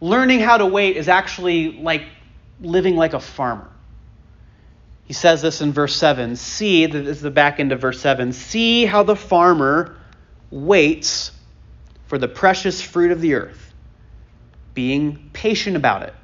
Learning 0.00 0.38
how 0.38 0.56
to 0.56 0.66
wait 0.66 0.96
is 0.96 1.08
actually 1.08 1.72
like 1.72 2.04
living 2.60 2.94
like 2.96 3.12
a 3.12 3.20
farmer. 3.20 3.68
He 5.04 5.12
says 5.12 5.42
this 5.42 5.60
in 5.60 5.72
verse 5.72 5.96
7. 5.96 6.36
See, 6.36 6.86
this 6.86 7.08
is 7.08 7.20
the 7.20 7.30
back 7.30 7.58
end 7.58 7.72
of 7.72 7.80
verse 7.80 8.00
7. 8.00 8.32
See 8.32 8.86
how 8.86 9.02
the 9.02 9.16
farmer 9.16 9.96
waits 10.50 11.32
for 12.06 12.18
the 12.18 12.28
precious 12.28 12.80
fruit 12.80 13.10
of 13.10 13.20
the 13.20 13.34
earth, 13.34 13.74
being 14.74 15.30
patient 15.32 15.76
about 15.76 16.04
it 16.04 16.14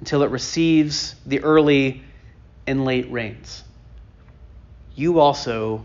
until 0.00 0.22
it 0.22 0.30
receives 0.30 1.14
the 1.26 1.40
early 1.40 2.02
and 2.66 2.84
late 2.84 3.10
rains 3.10 3.64
you 4.98 5.20
also 5.20 5.84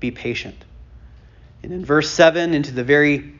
be 0.00 0.10
patient. 0.10 0.64
And 1.62 1.72
in 1.72 1.84
verse 1.84 2.10
7, 2.10 2.54
into 2.54 2.72
the 2.72 2.82
very 2.82 3.34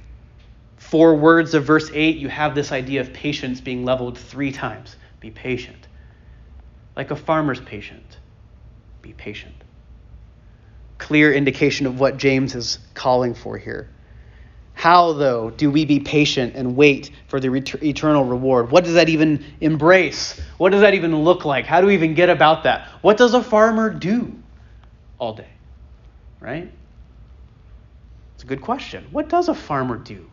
four 0.77 1.17
words 1.17 1.55
of 1.55 1.65
verse 1.65 1.91
8, 1.93 2.19
you 2.19 2.29
have 2.29 2.55
this 2.55 2.71
idea 2.71 3.01
of 3.01 3.13
patience 3.13 3.61
being 3.61 3.85
leveled 3.85 4.17
three 4.17 4.53
times. 4.53 4.95
Be 5.19 5.33
patient. 5.33 5.89
Like 6.95 7.11
a 7.11 7.17
farmer's 7.17 7.61
patient, 7.61 8.17
be 9.03 9.13
patient. 9.13 9.55
Clear 10.99 11.33
indication 11.33 11.87
of 11.87 11.99
what 11.99 12.17
James 12.17 12.55
is 12.55 12.79
calling 12.95 13.35
for 13.35 13.59
here. 13.59 13.89
How, 14.78 15.12
though, 15.12 15.50
do 15.50 15.70
we 15.70 15.85
be 15.85 16.00
patient 16.00 16.54
and 16.54 16.76
wait 16.76 17.11
for 17.26 17.40
the 17.40 17.52
eternal 17.82 18.25
reward? 18.25 18.70
What 18.70 18.85
does 18.85 18.94
that 18.94 19.08
even 19.08 19.44
embrace? 19.61 20.40
What 20.56 20.70
does 20.70 20.82
that 20.82 20.94
even 20.94 21.25
look 21.25 21.44
like? 21.44 21.66
How 21.66 21.80
do 21.80 21.88
we 21.88 21.94
even 21.94 22.14
get 22.14 22.30
about 22.30 22.62
that? 22.62 22.87
What 23.02 23.16
does 23.16 23.35
a 23.35 23.42
farmer 23.42 23.90
do? 23.90 24.35
all 25.18 25.35
day? 25.35 25.49
Right? 26.40 26.70
It's 28.35 28.44
a 28.44 28.47
good 28.47 28.61
question. 28.61 29.06
What 29.11 29.28
does 29.28 29.49
a 29.49 29.54
farmer 29.54 29.97
do 29.97 30.30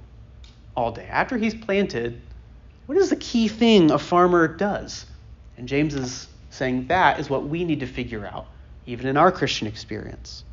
all 0.76 0.92
day? 0.92 1.08
After 1.10 1.38
he's 1.38 1.56
planted, 1.56 2.22
what 2.86 2.98
is 2.98 3.10
the 3.10 3.16
key 3.16 3.48
thing 3.48 3.92
a 3.92 4.00
farmer 4.00 4.48
does? 4.48 5.06
And 5.58 5.68
James 5.68 5.96
is 5.96 6.28
saying 6.52 6.88
that 6.88 7.20
is 7.20 7.30
what 7.30 7.48
we 7.48 7.64
need 7.64 7.80
to 7.80 7.88
figure 7.88 8.26
out, 8.26 8.46
even 8.86 9.08
in 9.08 9.18
our 9.18 9.32
Christian 9.32 9.68
experience. 9.68 10.44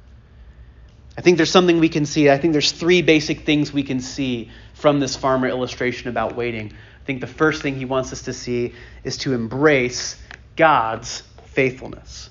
I 1.16 1.20
think 1.20 1.36
there's 1.36 1.50
something 1.50 1.78
we 1.78 1.88
can 1.88 2.06
see. 2.06 2.30
I 2.30 2.38
think 2.38 2.52
there's 2.52 2.72
three 2.72 3.02
basic 3.02 3.40
things 3.40 3.72
we 3.72 3.82
can 3.82 4.00
see 4.00 4.50
from 4.74 4.98
this 4.98 5.14
farmer 5.14 5.48
illustration 5.48 6.08
about 6.08 6.36
waiting. 6.36 6.72
I 6.72 7.04
think 7.04 7.20
the 7.20 7.26
first 7.26 7.62
thing 7.62 7.76
he 7.76 7.84
wants 7.84 8.12
us 8.12 8.22
to 8.22 8.32
see 8.32 8.74
is 9.04 9.18
to 9.18 9.34
embrace 9.34 10.16
God's 10.56 11.22
faithfulness. 11.46 12.30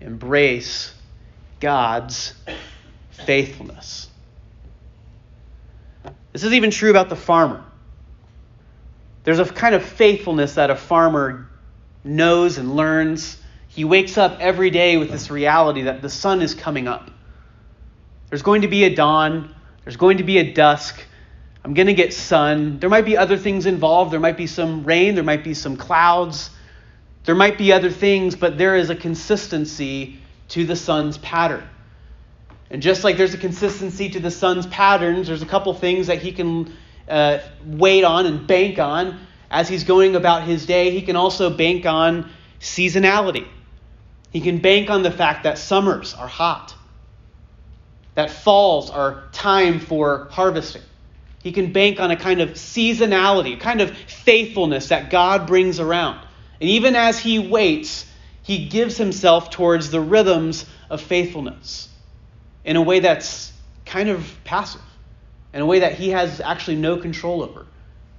Embrace 0.00 0.92
God's 1.60 2.34
faithfulness. 3.10 4.08
This 6.32 6.44
is 6.44 6.52
even 6.52 6.70
true 6.70 6.90
about 6.90 7.08
the 7.08 7.16
farmer. 7.16 7.64
There's 9.24 9.38
a 9.38 9.44
kind 9.44 9.74
of 9.74 9.84
faithfulness 9.84 10.54
that 10.54 10.70
a 10.70 10.76
farmer 10.76 11.48
knows 12.04 12.58
and 12.58 12.76
learns. 12.76 13.36
He 13.68 13.84
wakes 13.84 14.18
up 14.18 14.38
every 14.40 14.70
day 14.70 14.96
with 14.96 15.10
this 15.10 15.30
reality 15.30 15.82
that 15.82 16.02
the 16.02 16.08
sun 16.08 16.42
is 16.42 16.54
coming 16.54 16.88
up. 16.88 17.10
There's 18.30 18.42
going 18.42 18.62
to 18.62 18.68
be 18.68 18.84
a 18.84 18.94
dawn, 18.94 19.54
there's 19.84 19.96
going 19.96 20.18
to 20.18 20.24
be 20.24 20.38
a 20.38 20.52
dusk. 20.52 21.04
I'm 21.62 21.74
going 21.74 21.88
to 21.88 21.94
get 21.94 22.14
sun. 22.14 22.78
There 22.78 22.88
might 22.88 23.04
be 23.04 23.18
other 23.18 23.36
things 23.36 23.66
involved. 23.66 24.12
There 24.12 24.20
might 24.20 24.38
be 24.38 24.46
some 24.46 24.82
rain, 24.84 25.14
there 25.14 25.24
might 25.24 25.44
be 25.44 25.52
some 25.52 25.76
clouds. 25.76 26.50
There 27.24 27.34
might 27.34 27.58
be 27.58 27.72
other 27.72 27.90
things, 27.90 28.34
but 28.34 28.56
there 28.56 28.76
is 28.76 28.88
a 28.88 28.96
consistency 28.96 30.18
to 30.48 30.64
the 30.64 30.74
sun's 30.74 31.18
pattern. 31.18 31.68
And 32.70 32.80
just 32.80 33.04
like 33.04 33.16
there's 33.16 33.34
a 33.34 33.38
consistency 33.38 34.08
to 34.10 34.20
the 34.20 34.30
sun's 34.30 34.66
patterns, 34.68 35.26
there's 35.26 35.42
a 35.42 35.46
couple 35.46 35.74
things 35.74 36.06
that 36.06 36.18
he 36.18 36.32
can 36.32 36.72
uh, 37.08 37.38
wait 37.64 38.04
on 38.04 38.26
and 38.26 38.46
bank 38.46 38.78
on 38.78 39.18
as 39.50 39.68
he's 39.68 39.84
going 39.84 40.16
about 40.16 40.44
his 40.44 40.64
day. 40.64 40.90
He 40.90 41.02
can 41.02 41.16
also 41.16 41.50
bank 41.50 41.84
on 41.84 42.30
seasonality. 42.60 43.46
He 44.32 44.40
can 44.40 44.58
bank 44.58 44.88
on 44.88 45.02
the 45.02 45.10
fact 45.10 45.42
that 45.42 45.58
summers 45.58 46.14
are 46.14 46.28
hot, 46.28 46.74
that 48.20 48.30
falls 48.30 48.90
are 48.90 49.22
time 49.32 49.80
for 49.80 50.28
harvesting. 50.30 50.82
He 51.42 51.52
can 51.52 51.72
bank 51.72 52.00
on 52.00 52.10
a 52.10 52.16
kind 52.16 52.42
of 52.42 52.50
seasonality, 52.50 53.54
a 53.54 53.56
kind 53.56 53.80
of 53.80 53.96
faithfulness 53.96 54.88
that 54.88 55.08
God 55.08 55.46
brings 55.46 55.80
around. 55.80 56.20
And 56.60 56.68
even 56.68 56.96
as 56.96 57.18
he 57.18 57.38
waits, 57.38 58.04
he 58.42 58.66
gives 58.66 58.98
himself 58.98 59.48
towards 59.48 59.90
the 59.90 60.02
rhythms 60.02 60.66
of 60.90 61.00
faithfulness 61.00 61.88
in 62.62 62.76
a 62.76 62.82
way 62.82 63.00
that's 63.00 63.54
kind 63.86 64.10
of 64.10 64.30
passive, 64.44 64.82
in 65.54 65.62
a 65.62 65.66
way 65.66 65.78
that 65.78 65.94
he 65.94 66.10
has 66.10 66.42
actually 66.42 66.76
no 66.76 66.98
control 66.98 67.42
over. 67.42 67.64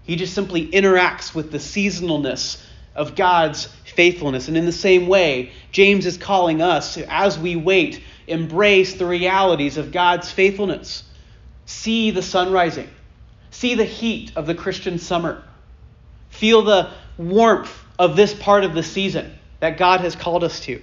He 0.01 0.15
just 0.15 0.33
simply 0.33 0.67
interacts 0.67 1.35
with 1.35 1.51
the 1.51 1.59
seasonalness 1.59 2.59
of 2.95 3.15
God's 3.15 3.67
faithfulness. 3.85 4.47
And 4.47 4.57
in 4.57 4.65
the 4.65 4.71
same 4.71 5.05
way, 5.05 5.51
James 5.71 6.07
is 6.07 6.17
calling 6.17 6.59
us, 6.59 6.97
as 6.97 7.37
we 7.37 7.55
wait, 7.55 8.01
embrace 8.27 8.95
the 8.95 9.05
realities 9.05 9.77
of 9.77 9.91
God's 9.91 10.31
faithfulness. 10.31 11.03
See 11.65 12.11
the 12.11 12.21
sun 12.21 12.51
rising, 12.51 12.89
see 13.49 13.75
the 13.75 13.85
heat 13.85 14.33
of 14.35 14.47
the 14.47 14.55
Christian 14.55 14.99
summer, 14.99 15.43
feel 16.29 16.63
the 16.63 16.91
warmth 17.17 17.77
of 17.97 18.15
this 18.15 18.33
part 18.33 18.63
of 18.63 18.73
the 18.73 18.83
season 18.83 19.37
that 19.59 19.77
God 19.77 20.01
has 20.01 20.15
called 20.15 20.43
us 20.43 20.59
to. 20.61 20.81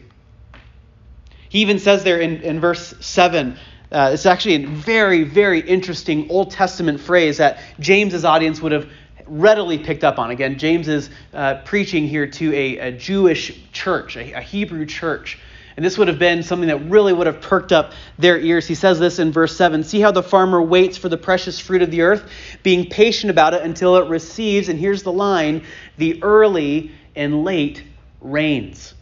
He 1.49 1.61
even 1.61 1.79
says 1.79 2.05
there 2.05 2.21
in, 2.21 2.43
in 2.43 2.61
verse 2.61 2.95
7, 3.01 3.57
uh, 3.91 4.11
it's 4.13 4.27
actually 4.27 4.65
a 4.65 4.67
very, 4.67 5.25
very 5.25 5.61
interesting 5.61 6.31
Old 6.31 6.51
Testament 6.51 7.01
phrase 7.01 7.39
that 7.39 7.61
James's 7.81 8.25
audience 8.25 8.61
would 8.61 8.73
have 8.73 8.89
readily 9.27 9.79
picked 9.79 10.05
up 10.05 10.19
on. 10.19 10.31
Again, 10.31 10.59
James 10.59 10.89
is 10.89 11.11
uh, 11.33 11.57
preaching 11.65 12.07
here 12.07 12.27
to 12.27 12.55
a, 12.55 12.79
a 12.79 12.93
Jewish 12.93 13.59
church, 13.73 14.17
a, 14.17 14.33
a 14.33 14.41
Hebrew 14.41 14.87
church. 14.87 15.39
And 15.79 15.85
this 15.85 15.97
would 15.97 16.09
have 16.09 16.19
been 16.19 16.43
something 16.43 16.71
that 16.71 16.91
really 16.91 17.13
would 17.13 17.29
have 17.29 17.41
perked 17.41 17.71
up 17.71 17.93
their 18.19 18.37
ears. 18.37 18.67
He 18.67 18.75
says 18.75 18.99
this 18.99 19.21
in 19.21 19.31
verse 19.31 19.57
7 19.57 19.85
See 19.85 20.01
how 20.01 20.11
the 20.11 20.25
farmer 20.25 20.61
waits 20.61 20.99
for 20.99 21.09
the 21.09 21.17
precious 21.17 21.61
fruit 21.61 21.83
of 21.83 21.93
the 21.93 22.01
earth, 22.01 22.29
being 22.65 22.91
patient 22.91 23.31
about 23.31 23.55
it 23.55 23.63
until 23.63 23.95
it 23.95 24.09
receives, 24.09 24.69
and 24.69 24.77
here's 24.77 25.05
the 25.05 25.13
line, 25.13 25.65
the 25.97 26.21
early 26.25 26.91
and 27.15 27.45
late 27.45 27.85
rains. 28.21 28.95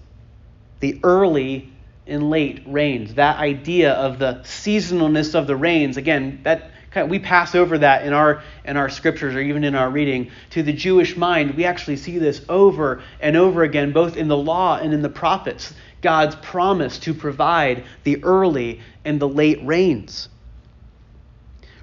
The 0.81 1.01
early 1.03 1.73
and 2.07 2.29
late 2.29 2.63
rains. 2.67 3.15
That 3.15 3.39
idea 3.39 3.95
of 3.95 4.19
the 4.19 4.43
seasonalness 4.45 5.35
of 5.35 5.47
the 5.47 5.57
rains, 5.57 5.97
again, 5.97 6.41
that 6.43 6.73
kind 6.91 7.05
of, 7.05 7.11
we 7.11 7.19
pass 7.19 7.55
over 7.55 7.79
that 7.79 8.05
in 8.07 8.13
our 8.13 8.43
in 8.65 8.77
our 8.77 8.89
scriptures 8.89 9.35
or 9.35 9.41
even 9.41 9.65
in 9.65 9.75
our 9.75 9.91
reading. 9.91 10.31
To 10.51 10.63
the 10.63 10.73
Jewish 10.73 11.17
mind, 11.17 11.57
we 11.57 11.65
actually 11.65 11.97
see 11.97 12.19
this 12.19 12.43
over 12.49 13.03
and 13.21 13.37
over 13.37 13.63
again, 13.63 13.93
both 13.93 14.17
in 14.17 14.29
the 14.29 14.37
law 14.37 14.79
and 14.79 14.93
in 14.93 15.03
the 15.03 15.09
prophets. 15.09 15.75
God's 16.03 16.37
promise 16.37 16.99
to 17.01 17.15
provide 17.15 17.85
the 18.05 18.23
early 18.23 18.81
and 19.05 19.19
the 19.19 19.29
late 19.29 19.61
rains. 19.65 20.29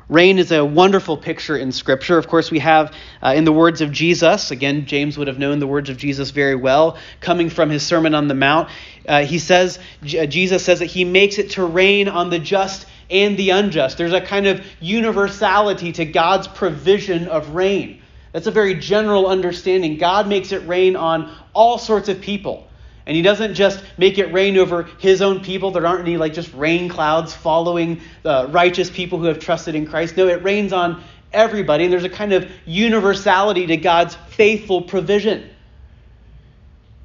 Rain 0.10 0.38
is 0.38 0.52
a 0.52 0.64
wonderful 0.64 1.18
picture 1.18 1.58
in 1.58 1.72
Scripture. 1.72 2.18
Of 2.18 2.28
course, 2.28 2.52
we 2.52 2.60
have 2.60 2.94
uh, 3.22 3.34
in 3.36 3.46
the 3.46 3.54
words 3.54 3.82
of 3.82 3.92
Jesus, 3.92 4.52
again, 4.52 4.86
James 4.86 5.18
would 5.18 5.28
have 5.28 5.40
known 5.40 5.60
the 5.60 5.68
words 5.68 5.90
of 5.90 5.98
Jesus 5.98 6.30
very 6.30 6.56
well, 6.56 6.98
coming 7.22 7.50
from 7.50 7.70
his 7.70 7.84
Sermon 7.84 8.14
on 8.14 8.28
the 8.28 8.36
Mount. 8.36 8.70
Uh, 9.08 9.24
he 9.24 9.40
says, 9.40 9.80
uh, 10.04 10.26
Jesus 10.26 10.64
says 10.64 10.80
that 10.80 10.88
he 10.88 11.06
makes 11.06 11.38
it 11.40 11.52
to 11.52 11.66
rain 11.66 12.08
on 12.10 12.30
the 12.30 12.38
just 12.38 12.86
and 13.10 13.38
the 13.38 13.52
unjust. 13.52 13.98
There's 13.98 14.14
a 14.14 14.22
kind 14.22 14.48
of 14.48 14.66
universality 14.80 15.92
to 15.94 16.06
God's 16.06 16.48
provision 16.48 17.28
of 17.28 17.50
rain. 17.50 18.02
That's 18.32 18.48
a 18.48 18.52
very 18.52 18.76
general 18.76 19.28
understanding. 19.28 19.98
God 19.98 20.28
makes 20.28 20.52
it 20.52 20.68
rain 20.68 20.96
on 20.96 21.36
all 21.54 21.78
sorts 21.78 22.10
of 22.10 22.20
people. 22.20 22.68
And 23.06 23.16
he 23.16 23.22
doesn't 23.22 23.54
just 23.54 23.84
make 23.98 24.18
it 24.18 24.32
rain 24.34 24.58
over 24.58 24.84
his 25.00 25.22
own 25.22 25.42
people. 25.42 25.72
There 25.72 25.86
aren't 25.86 26.02
any 26.02 26.18
like 26.18 26.34
just 26.34 26.54
rain 26.54 26.90
clouds 26.90 27.34
following 27.34 28.02
the 28.24 28.48
righteous 28.48 28.90
people 28.90 29.20
who 29.20 29.26
have 29.26 29.40
trusted 29.40 29.76
in 29.76 29.86
Christ. 29.86 30.16
No, 30.16 30.28
it 30.28 30.42
rains 30.42 30.72
on 30.74 31.04
everybody. 31.34 31.84
And 31.84 31.94
there's 31.94 32.06
a 32.06 32.10
kind 32.10 32.34
of 32.34 32.50
universality 32.66 33.68
to 33.68 33.78
God's 33.78 34.16
faithful 34.30 34.82
provision. 34.82 35.50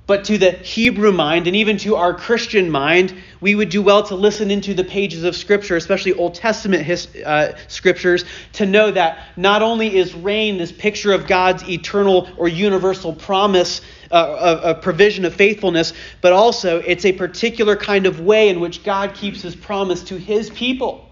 But 0.09 0.25
to 0.25 0.39
the 0.39 0.53
Hebrew 0.53 1.13
mind 1.13 1.47
and 1.49 1.55
even 1.55 1.77
to 1.79 1.97
our 1.97 2.15
Christian 2.15 2.71
mind, 2.71 3.15
we 3.43 3.55
would 3.55 3.69
do 3.69 3.83
well 3.83 4.03
to 4.05 4.15
listen 4.15 4.51
into 4.51 4.73
the 4.73 4.83
pages 4.83 5.23
of 5.23 5.37
Scripture, 5.37 5.77
especially 5.77 6.15
Old 6.15 6.35
Testament 6.35 6.83
his, 6.83 7.15
uh, 7.17 7.55
Scriptures, 7.69 8.25
to 8.55 8.65
know 8.65 8.91
that 8.91 9.19
not 9.37 9.61
only 9.61 9.95
is 9.95 10.15
rain 10.15 10.57
this 10.57 10.73
picture 10.73 11.13
of 11.13 11.27
God's 11.27 11.69
eternal 11.69 12.27
or 12.39 12.49
universal 12.49 13.13
promise 13.13 13.83
uh, 14.11 14.61
a, 14.65 14.71
a 14.71 14.75
provision 14.77 15.27
of 15.27 15.35
faithfulness, 15.35 15.93
but 16.23 16.33
also 16.33 16.79
it's 16.79 17.05
a 17.05 17.13
particular 17.13 17.77
kind 17.77 18.07
of 18.07 18.19
way 18.19 18.49
in 18.49 18.61
which 18.61 18.85
God 18.85 19.13
keeps 19.13 19.43
his 19.43 19.55
promise 19.55 20.05
to 20.05 20.19
his 20.19 20.49
people. 20.49 21.05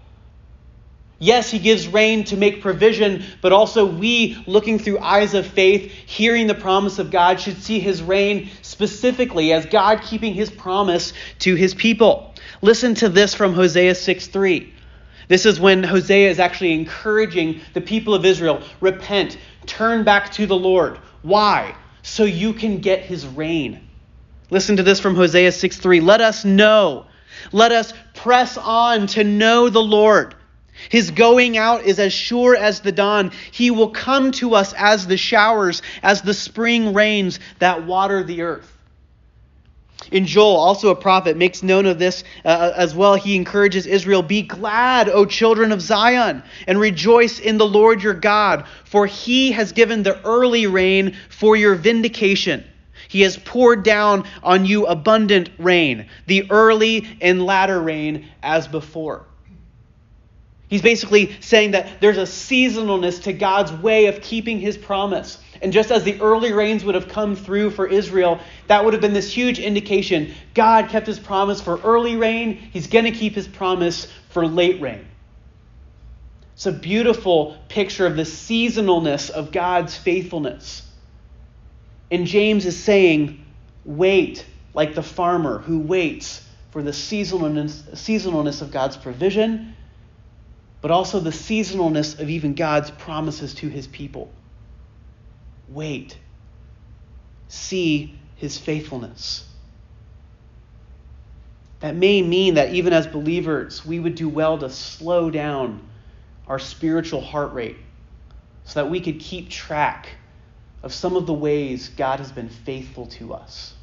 Yes, 1.19 1.49
he 1.49 1.57
gives 1.57 1.87
rain 1.87 2.25
to 2.25 2.37
make 2.37 2.61
provision, 2.61 3.23
but 3.41 3.51
also 3.51 3.85
we, 3.85 4.37
looking 4.45 4.77
through 4.77 4.99
eyes 4.99 5.33
of 5.33 5.47
faith, 5.47 5.91
hearing 5.91 6.45
the 6.45 6.53
promise 6.53 6.99
of 6.99 7.09
God, 7.09 7.39
should 7.39 7.61
see 7.61 7.79
his 7.79 8.03
rain 8.03 8.49
specifically 8.77 9.53
as 9.53 9.65
God 9.65 10.03
keeping 10.03 10.35
his 10.35 10.51
promise 10.51 11.11
to 11.39 11.55
his 11.55 11.73
people. 11.73 12.35
Listen 12.61 12.93
to 12.93 13.09
this 13.09 13.33
from 13.33 13.55
Hosea 13.55 13.95
6 13.95 14.27
3. 14.27 14.71
This 15.29 15.47
is 15.47 15.59
when 15.59 15.83
Hosea 15.83 16.29
is 16.29 16.39
actually 16.39 16.73
encouraging 16.73 17.61
the 17.73 17.81
people 17.81 18.13
of 18.13 18.23
Israel 18.23 18.61
repent, 18.79 19.39
turn 19.65 20.03
back 20.03 20.31
to 20.33 20.45
the 20.45 20.55
Lord. 20.55 20.99
Why? 21.23 21.75
So 22.03 22.23
you 22.23 22.53
can 22.53 22.77
get 22.77 23.01
his 23.01 23.25
rain. 23.25 23.81
Listen 24.51 24.77
to 24.77 24.83
this 24.83 24.99
from 24.99 25.15
Hosea 25.15 25.53
6 25.53 25.77
3. 25.77 25.99
Let 26.01 26.21
us 26.21 26.45
know. 26.45 27.07
Let 27.51 27.71
us 27.71 27.95
press 28.13 28.59
on 28.59 29.07
to 29.07 29.23
know 29.23 29.69
the 29.69 29.81
Lord. 29.81 30.35
His 30.89 31.11
going 31.11 31.57
out 31.57 31.83
is 31.83 31.99
as 31.99 32.13
sure 32.13 32.55
as 32.55 32.81
the 32.81 32.91
dawn. 32.91 33.31
He 33.51 33.71
will 33.71 33.89
come 33.89 34.31
to 34.33 34.55
us 34.55 34.73
as 34.73 35.07
the 35.07 35.17
showers, 35.17 35.81
as 36.03 36.21
the 36.21 36.33
spring 36.33 36.93
rains 36.93 37.39
that 37.59 37.85
water 37.85 38.23
the 38.23 38.43
earth. 38.43 38.73
In 40.11 40.25
Joel, 40.25 40.55
also 40.55 40.89
a 40.89 40.95
prophet, 40.95 41.35
makes 41.35 41.63
known 41.63 41.85
of 41.85 41.99
this 41.99 42.23
uh, 42.45 42.71
as 42.75 42.95
well. 42.95 43.15
He 43.15 43.35
encourages 43.35 43.85
Israel 43.85 44.21
Be 44.21 44.41
glad, 44.41 45.09
O 45.09 45.25
children 45.25 45.71
of 45.71 45.81
Zion, 45.81 46.43
and 46.65 46.79
rejoice 46.79 47.39
in 47.39 47.57
the 47.57 47.67
Lord 47.67 48.01
your 48.01 48.13
God, 48.13 48.65
for 48.85 49.05
he 49.05 49.51
has 49.51 49.73
given 49.73 50.03
the 50.03 50.21
early 50.25 50.67
rain 50.67 51.15
for 51.29 51.55
your 51.57 51.75
vindication. 51.75 52.63
He 53.09 53.21
has 53.21 53.37
poured 53.37 53.83
down 53.83 54.25
on 54.43 54.65
you 54.65 54.85
abundant 54.85 55.49
rain, 55.57 56.07
the 56.25 56.49
early 56.51 57.17
and 57.21 57.45
latter 57.45 57.81
rain 57.81 58.29
as 58.43 58.67
before. 58.67 59.25
He's 60.67 60.81
basically 60.81 61.35
saying 61.39 61.71
that 61.71 62.01
there's 62.01 62.17
a 62.17 62.23
seasonalness 62.23 63.23
to 63.23 63.33
God's 63.33 63.71
way 63.71 64.07
of 64.07 64.21
keeping 64.21 64.59
his 64.59 64.77
promise. 64.77 65.37
And 65.61 65.71
just 65.71 65.91
as 65.91 66.03
the 66.03 66.19
early 66.19 66.51
rains 66.51 66.83
would 66.83 66.95
have 66.95 67.07
come 67.07 67.35
through 67.35 67.71
for 67.71 67.87
Israel, 67.87 68.39
that 68.67 68.83
would 68.83 68.93
have 68.93 69.01
been 69.01 69.13
this 69.13 69.31
huge 69.31 69.59
indication 69.59 70.33
God 70.53 70.89
kept 70.89 71.07
his 71.07 71.19
promise 71.19 71.61
for 71.61 71.79
early 71.83 72.17
rain, 72.17 72.55
he's 72.55 72.87
going 72.87 73.05
to 73.05 73.11
keep 73.11 73.33
his 73.33 73.47
promise 73.47 74.11
for 74.29 74.45
late 74.45 74.81
rain. 74.81 75.07
It's 76.53 76.65
a 76.65 76.71
beautiful 76.71 77.57
picture 77.69 78.05
of 78.05 78.17
the 78.17 78.23
seasonalness 78.23 79.29
of 79.29 79.51
God's 79.51 79.95
faithfulness. 79.95 80.81
And 82.11 82.25
James 82.25 82.65
is 82.65 82.81
saying, 82.81 83.45
wait 83.85 84.45
like 84.73 84.95
the 84.95 85.03
farmer 85.03 85.59
who 85.59 85.79
waits 85.79 86.43
for 86.71 86.81
the 86.83 86.91
seasonalness, 86.91 87.83
seasonalness 87.91 88.61
of 88.61 88.71
God's 88.71 88.97
provision 88.97 89.75
but 90.87 90.93
also 90.93 91.19
the 91.19 91.31
seasonalness 91.31 92.17
of 92.17 92.29
even 92.29 92.53
God's 92.53 92.91
promises 92.91 93.53
to 93.55 93.67
his 93.67 93.87
people. 93.87 94.31
Wait. 95.67 96.17
See 97.49 98.17
his 98.37 98.57
faithfulness. 98.57 99.45
That 101.81 101.97
may 101.97 102.21
mean 102.21 102.53
that 102.53 102.73
even 102.73 102.93
as 102.93 103.05
believers, 103.05 103.85
we 103.85 103.99
would 103.99 104.15
do 104.15 104.29
well 104.29 104.57
to 104.59 104.69
slow 104.69 105.29
down 105.29 105.85
our 106.47 106.57
spiritual 106.57 107.19
heart 107.19 107.51
rate 107.51 107.75
so 108.63 108.81
that 108.81 108.89
we 108.89 109.01
could 109.01 109.19
keep 109.19 109.49
track 109.49 110.07
of 110.83 110.93
some 110.93 111.17
of 111.17 111.25
the 111.25 111.33
ways 111.33 111.89
God 111.89 112.19
has 112.19 112.31
been 112.31 112.47
faithful 112.47 113.07
to 113.07 113.33
us. 113.33 113.73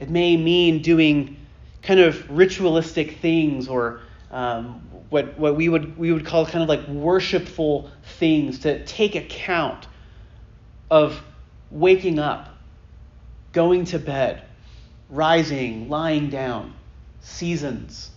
It 0.00 0.08
may 0.08 0.38
mean 0.38 0.80
doing 0.80 1.36
kind 1.82 2.00
of 2.00 2.30
ritualistic 2.30 3.18
things 3.18 3.68
or 3.68 4.00
um, 4.30 4.88
what, 5.08 5.38
what 5.38 5.56
we, 5.56 5.68
would, 5.68 5.98
we 5.98 6.12
would 6.12 6.24
call 6.24 6.46
kind 6.46 6.62
of 6.62 6.68
like 6.68 6.86
worshipful 6.88 7.90
things 8.18 8.60
to 8.60 8.84
take 8.84 9.14
account 9.14 9.86
of 10.90 11.20
waking 11.70 12.18
up, 12.18 12.48
going 13.52 13.84
to 13.86 13.98
bed, 13.98 14.42
rising, 15.08 15.88
lying 15.88 16.30
down, 16.30 16.74
seasons. 17.20 18.10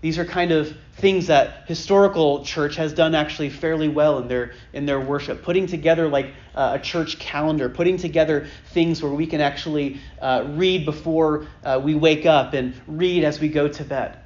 These 0.00 0.18
are 0.18 0.24
kind 0.24 0.50
of 0.50 0.76
things 0.96 1.28
that 1.28 1.68
historical 1.68 2.44
church 2.44 2.74
has 2.74 2.92
done 2.92 3.14
actually 3.14 3.50
fairly 3.50 3.88
well 3.88 4.18
in 4.18 4.26
their 4.26 4.52
in 4.72 4.84
their 4.84 5.00
worship, 5.00 5.44
putting 5.44 5.68
together 5.68 6.08
like 6.08 6.34
uh, 6.56 6.72
a 6.74 6.82
church 6.82 7.20
calendar, 7.20 7.68
putting 7.68 7.96
together 7.96 8.48
things 8.72 9.00
where 9.00 9.12
we 9.12 9.28
can 9.28 9.40
actually 9.40 10.00
uh, 10.20 10.44
read 10.48 10.84
before 10.84 11.46
uh, 11.64 11.80
we 11.82 11.94
wake 11.94 12.26
up 12.26 12.52
and 12.52 12.74
read 12.88 13.22
as 13.22 13.38
we 13.38 13.48
go 13.48 13.68
to 13.68 13.84
bed. 13.84 14.18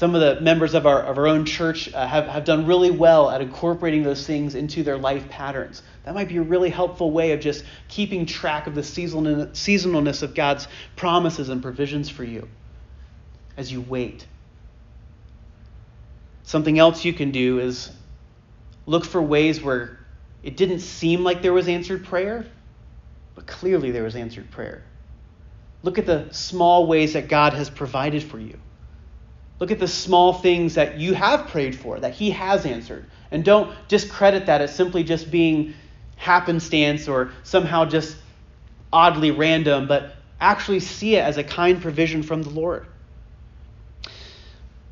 Some 0.00 0.14
of 0.14 0.22
the 0.22 0.40
members 0.40 0.72
of 0.72 0.86
our, 0.86 1.02
of 1.02 1.18
our 1.18 1.26
own 1.28 1.44
church 1.44 1.92
uh, 1.92 2.06
have, 2.06 2.26
have 2.26 2.46
done 2.46 2.64
really 2.64 2.90
well 2.90 3.28
at 3.28 3.42
incorporating 3.42 4.02
those 4.02 4.26
things 4.26 4.54
into 4.54 4.82
their 4.82 4.96
life 4.96 5.28
patterns. 5.28 5.82
That 6.04 6.14
might 6.14 6.28
be 6.28 6.38
a 6.38 6.42
really 6.42 6.70
helpful 6.70 7.10
way 7.10 7.32
of 7.32 7.40
just 7.40 7.66
keeping 7.86 8.24
track 8.24 8.66
of 8.66 8.74
the 8.74 8.80
seasonalness 8.80 10.22
of 10.22 10.34
God's 10.34 10.68
promises 10.96 11.50
and 11.50 11.60
provisions 11.60 12.08
for 12.08 12.24
you 12.24 12.48
as 13.58 13.70
you 13.70 13.82
wait. 13.82 14.26
Something 16.44 16.78
else 16.78 17.04
you 17.04 17.12
can 17.12 17.30
do 17.30 17.58
is 17.58 17.90
look 18.86 19.04
for 19.04 19.20
ways 19.20 19.60
where 19.60 19.98
it 20.42 20.56
didn't 20.56 20.80
seem 20.80 21.24
like 21.24 21.42
there 21.42 21.52
was 21.52 21.68
answered 21.68 22.06
prayer, 22.06 22.46
but 23.34 23.46
clearly 23.46 23.90
there 23.90 24.04
was 24.04 24.16
answered 24.16 24.50
prayer. 24.50 24.82
Look 25.82 25.98
at 25.98 26.06
the 26.06 26.30
small 26.30 26.86
ways 26.86 27.12
that 27.12 27.28
God 27.28 27.52
has 27.52 27.68
provided 27.68 28.22
for 28.22 28.38
you. 28.38 28.58
Look 29.60 29.70
at 29.70 29.78
the 29.78 29.88
small 29.88 30.32
things 30.32 30.74
that 30.74 30.98
you 30.98 31.12
have 31.12 31.46
prayed 31.48 31.76
for, 31.76 32.00
that 32.00 32.14
He 32.14 32.30
has 32.30 32.64
answered. 32.64 33.06
And 33.30 33.44
don't 33.44 33.72
discredit 33.88 34.46
that 34.46 34.62
as 34.62 34.74
simply 34.74 35.04
just 35.04 35.30
being 35.30 35.74
happenstance 36.16 37.06
or 37.06 37.32
somehow 37.44 37.84
just 37.84 38.16
oddly 38.92 39.30
random, 39.30 39.86
but 39.86 40.16
actually 40.40 40.80
see 40.80 41.16
it 41.16 41.20
as 41.20 41.36
a 41.36 41.44
kind 41.44 41.80
provision 41.80 42.22
from 42.22 42.42
the 42.42 42.50
Lord. 42.50 42.86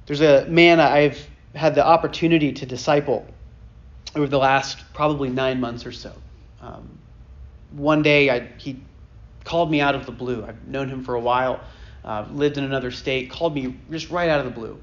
There's 0.07 0.21
a 0.21 0.47
man 0.47 0.81
I've 0.81 1.27
had 1.55 1.75
the 1.75 1.85
opportunity 1.85 2.53
to 2.53 2.67
disciple 2.67 3.27
over 4.15 4.27
the 4.27 4.39
last 4.39 4.85
probably 4.93 5.31
nine 5.31 5.61
months 5.61 5.87
or 5.87 5.93
so. 5.93 6.13
Um, 6.61 6.99
one 7.73 8.03
day 8.03 8.31
I, 8.31 8.49
he 8.59 8.81
called 9.45 9.71
me 9.71 9.81
out 9.81 9.95
of 9.95 10.07
the 10.07 10.13
blue. 10.13 10.45
I've 10.45 10.67
known 10.67 10.89
him 10.89 11.05
for 11.05 11.15
a 11.15 11.21
while 11.21 11.61
uh, 12.09 12.27
lived 12.33 12.57
in 12.57 12.65
another 12.65 12.91
state, 12.91 13.31
called 13.31 13.55
me 13.55 13.79
just 13.91 14.11
right 14.11 14.31
out 14.31 14.41
of 14.41 14.47
the 14.47 14.51
blue. 14.51 14.81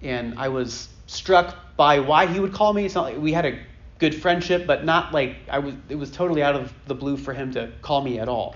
And 0.00 0.38
I 0.38 0.48
was 0.48 0.88
struck 1.06 1.76
by 1.76 1.98
why 1.98 2.26
he 2.26 2.38
would 2.38 2.52
call 2.52 2.72
me. 2.72 2.84
It's 2.86 2.94
not 2.94 3.04
like 3.04 3.18
we 3.18 3.32
had 3.32 3.44
a 3.44 3.58
good 3.98 4.14
friendship, 4.14 4.64
but 4.66 4.84
not 4.84 5.12
like 5.12 5.36
I 5.50 5.58
was. 5.58 5.74
It 5.88 5.96
was 5.96 6.10
totally 6.10 6.42
out 6.42 6.54
of 6.54 6.72
the 6.86 6.94
blue 6.94 7.16
for 7.16 7.32
him 7.32 7.52
to 7.54 7.72
call 7.82 8.00
me 8.00 8.20
at 8.20 8.28
all. 8.28 8.54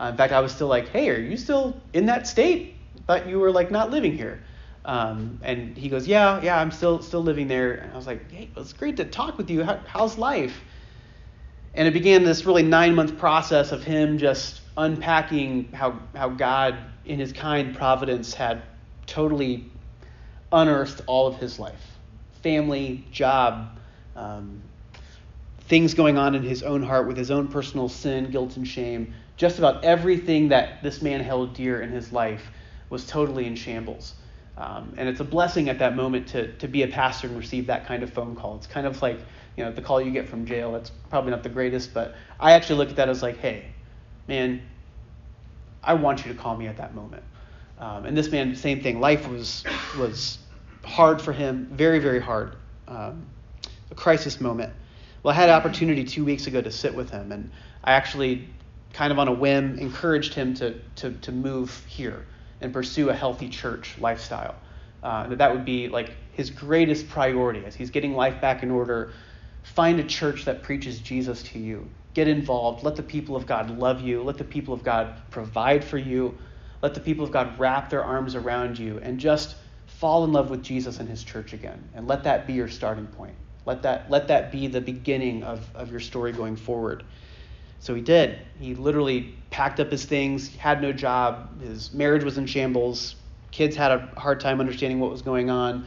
Uh, 0.00 0.06
in 0.06 0.16
fact, 0.16 0.32
I 0.32 0.40
was 0.40 0.52
still 0.52 0.68
like, 0.68 0.88
"Hey, 0.88 1.10
are 1.10 1.18
you 1.18 1.36
still 1.36 1.76
in 1.92 2.06
that 2.06 2.28
state? 2.28 2.76
But 3.06 3.28
you 3.28 3.40
were 3.40 3.50
like 3.50 3.70
not 3.72 3.90
living 3.90 4.16
here." 4.16 4.42
Um, 4.84 5.40
and 5.42 5.76
he 5.76 5.88
goes, 5.88 6.06
"Yeah, 6.06 6.40
yeah, 6.42 6.60
I'm 6.60 6.70
still 6.70 7.02
still 7.02 7.22
living 7.22 7.48
there." 7.48 7.72
And 7.72 7.92
I 7.92 7.96
was 7.96 8.06
like, 8.06 8.30
"Hey, 8.30 8.48
it's 8.56 8.72
great 8.72 8.96
to 8.98 9.04
talk 9.04 9.38
with 9.38 9.50
you. 9.50 9.64
How, 9.64 9.80
how's 9.86 10.16
life?" 10.16 10.62
And 11.74 11.86
it 11.86 11.92
began 11.94 12.24
this 12.24 12.46
really 12.46 12.62
nine 12.62 12.94
month 12.94 13.18
process 13.18 13.72
of 13.72 13.82
him 13.84 14.18
just 14.18 14.60
unpacking 14.80 15.70
how 15.72 15.98
how 16.14 16.30
God 16.30 16.76
in 17.04 17.18
his 17.18 17.32
kind 17.32 17.76
providence, 17.76 18.34
had 18.34 18.62
totally 19.06 19.70
unearthed 20.52 21.02
all 21.06 21.26
of 21.26 21.36
his 21.36 21.58
life 21.58 21.84
family, 22.42 23.04
job, 23.12 23.78
um, 24.16 24.62
things 25.62 25.92
going 25.92 26.16
on 26.16 26.34
in 26.34 26.42
his 26.42 26.62
own 26.62 26.82
heart 26.82 27.06
with 27.06 27.16
his 27.16 27.30
own 27.30 27.48
personal 27.48 27.86
sin, 27.86 28.30
guilt, 28.30 28.56
and 28.56 28.66
shame. 28.66 29.12
Just 29.36 29.58
about 29.58 29.84
everything 29.84 30.48
that 30.48 30.82
this 30.82 31.02
man 31.02 31.20
held 31.20 31.52
dear 31.52 31.82
in 31.82 31.90
his 31.90 32.12
life 32.12 32.50
was 32.88 33.06
totally 33.06 33.46
in 33.46 33.56
shambles. 33.56 34.14
Um, 34.56 34.94
and 34.96 35.06
it's 35.06 35.20
a 35.20 35.24
blessing 35.24 35.68
at 35.68 35.78
that 35.80 35.96
moment 35.96 36.28
to, 36.28 36.52
to 36.58 36.68
be 36.68 36.82
a 36.82 36.88
pastor 36.88 37.26
and 37.26 37.36
receive 37.36 37.66
that 37.66 37.86
kind 37.86 38.02
of 38.02 38.10
phone 38.10 38.34
call. 38.34 38.56
It's 38.56 38.66
kind 38.66 38.86
of 38.86 39.00
like, 39.02 39.18
you 39.56 39.64
know, 39.64 39.70
the 39.70 39.82
call 39.82 40.00
you 40.00 40.10
get 40.10 40.28
from 40.28 40.46
jail. 40.46 40.72
That's 40.72 40.90
probably 41.10 41.30
not 41.30 41.42
the 41.42 41.50
greatest, 41.50 41.92
but 41.92 42.14
I 42.38 42.52
actually 42.52 42.76
look 42.76 42.88
at 42.88 42.96
that 42.96 43.08
as 43.10 43.22
like, 43.22 43.38
hey, 43.38 43.66
man, 44.30 44.62
I 45.84 45.92
want 45.92 46.24
you 46.24 46.32
to 46.32 46.38
call 46.38 46.56
me 46.56 46.66
at 46.66 46.78
that 46.78 46.94
moment. 46.94 47.22
Um, 47.78 48.06
and 48.06 48.16
this 48.16 48.30
man, 48.30 48.56
same 48.56 48.80
thing. 48.80 49.00
Life 49.00 49.28
was 49.28 49.64
was 49.98 50.38
hard 50.84 51.20
for 51.20 51.34
him, 51.34 51.68
very 51.72 51.98
very 51.98 52.20
hard, 52.20 52.56
um, 52.88 53.26
a 53.90 53.94
crisis 53.94 54.40
moment. 54.40 54.72
Well, 55.22 55.34
I 55.34 55.36
had 55.36 55.50
an 55.50 55.54
opportunity 55.54 56.04
two 56.04 56.24
weeks 56.24 56.46
ago 56.46 56.62
to 56.62 56.70
sit 56.70 56.94
with 56.94 57.10
him, 57.10 57.32
and 57.32 57.50
I 57.84 57.92
actually 57.92 58.48
kind 58.92 59.12
of 59.12 59.18
on 59.18 59.28
a 59.28 59.32
whim, 59.32 59.78
encouraged 59.78 60.34
him 60.34 60.54
to, 60.54 60.74
to, 60.96 61.12
to 61.12 61.32
move 61.32 61.84
here 61.86 62.26
and 62.60 62.72
pursue 62.72 63.10
a 63.10 63.14
healthy 63.14 63.48
church 63.48 63.96
lifestyle. 63.98 64.54
Uh, 65.02 65.26
that 65.28 65.38
that 65.38 65.52
would 65.52 65.64
be 65.64 65.88
like 65.88 66.14
his 66.32 66.50
greatest 66.50 67.08
priority 67.08 67.64
as 67.64 67.74
he's 67.74 67.90
getting 67.90 68.14
life 68.14 68.40
back 68.40 68.62
in 68.62 68.70
order. 68.70 69.12
Find 69.62 69.98
a 69.98 70.04
church 70.04 70.44
that 70.44 70.62
preaches 70.62 70.98
Jesus 70.98 71.42
to 71.44 71.58
you. 71.58 71.88
Get 72.14 72.28
involved. 72.28 72.84
Let 72.84 72.96
the 72.96 73.02
people 73.02 73.36
of 73.36 73.46
God 73.46 73.78
love 73.78 74.00
you. 74.00 74.22
Let 74.22 74.38
the 74.38 74.44
people 74.44 74.74
of 74.74 74.82
God 74.82 75.14
provide 75.30 75.84
for 75.84 75.98
you. 75.98 76.36
Let 76.82 76.94
the 76.94 77.00
people 77.00 77.24
of 77.24 77.30
God 77.30 77.58
wrap 77.58 77.90
their 77.90 78.02
arms 78.02 78.34
around 78.34 78.78
you 78.78 78.98
and 78.98 79.20
just 79.20 79.56
fall 79.86 80.24
in 80.24 80.32
love 80.32 80.50
with 80.50 80.62
Jesus 80.62 80.98
and 80.98 81.08
his 81.08 81.22
church 81.22 81.52
again. 81.52 81.88
And 81.94 82.08
let 82.08 82.24
that 82.24 82.46
be 82.46 82.54
your 82.54 82.68
starting 82.68 83.06
point. 83.06 83.34
Let 83.66 83.82
that, 83.82 84.10
let 84.10 84.28
that 84.28 84.50
be 84.50 84.66
the 84.66 84.80
beginning 84.80 85.42
of, 85.42 85.68
of 85.74 85.90
your 85.90 86.00
story 86.00 86.32
going 86.32 86.56
forward. 86.56 87.04
So 87.80 87.94
he 87.94 88.00
did. 88.00 88.38
He 88.58 88.74
literally 88.74 89.34
packed 89.50 89.80
up 89.80 89.90
his 89.90 90.04
things, 90.04 90.54
had 90.56 90.80
no 90.82 90.92
job, 90.92 91.60
his 91.60 91.92
marriage 91.92 92.24
was 92.24 92.38
in 92.38 92.46
shambles, 92.46 93.16
kids 93.50 93.74
had 93.74 93.90
a 93.90 94.08
hard 94.16 94.40
time 94.40 94.60
understanding 94.60 95.00
what 95.00 95.10
was 95.10 95.22
going 95.22 95.50
on, 95.50 95.86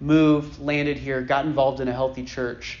moved, 0.00 0.58
landed 0.58 0.98
here, 0.98 1.22
got 1.22 1.46
involved 1.46 1.80
in 1.80 1.88
a 1.88 1.92
healthy 1.92 2.24
church, 2.24 2.80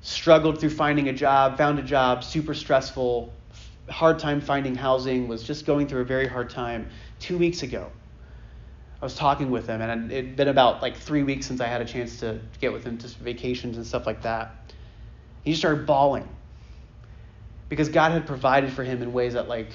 struggled 0.00 0.60
through 0.60 0.70
finding 0.70 1.08
a 1.08 1.12
job, 1.12 1.56
found 1.56 1.78
a 1.78 1.82
job, 1.82 2.22
super 2.24 2.54
stressful, 2.54 3.32
hard 3.88 4.18
time 4.18 4.40
finding 4.40 4.74
housing, 4.74 5.28
was 5.28 5.42
just 5.42 5.66
going 5.66 5.86
through 5.86 6.02
a 6.02 6.04
very 6.04 6.26
hard 6.26 6.50
time. 6.50 6.88
Two 7.18 7.38
weeks 7.38 7.62
ago, 7.62 7.90
I 9.00 9.04
was 9.04 9.14
talking 9.14 9.50
with 9.50 9.66
him, 9.66 9.80
and 9.80 10.12
it 10.12 10.24
had 10.24 10.36
been 10.36 10.48
about 10.48 10.82
like 10.82 10.96
three 10.96 11.22
weeks 11.22 11.46
since 11.46 11.60
I 11.60 11.66
had 11.66 11.80
a 11.80 11.84
chance 11.84 12.20
to 12.20 12.40
get 12.60 12.72
with 12.72 12.84
him, 12.84 12.98
just 12.98 13.18
vacations 13.18 13.76
and 13.76 13.86
stuff 13.86 14.06
like 14.06 14.22
that. 14.22 14.72
He 15.44 15.52
just 15.52 15.60
started 15.60 15.86
bawling 15.86 16.28
because 17.68 17.88
God 17.88 18.12
had 18.12 18.26
provided 18.26 18.72
for 18.72 18.82
him 18.84 19.02
in 19.02 19.12
ways 19.12 19.34
that 19.34 19.48
like 19.48 19.72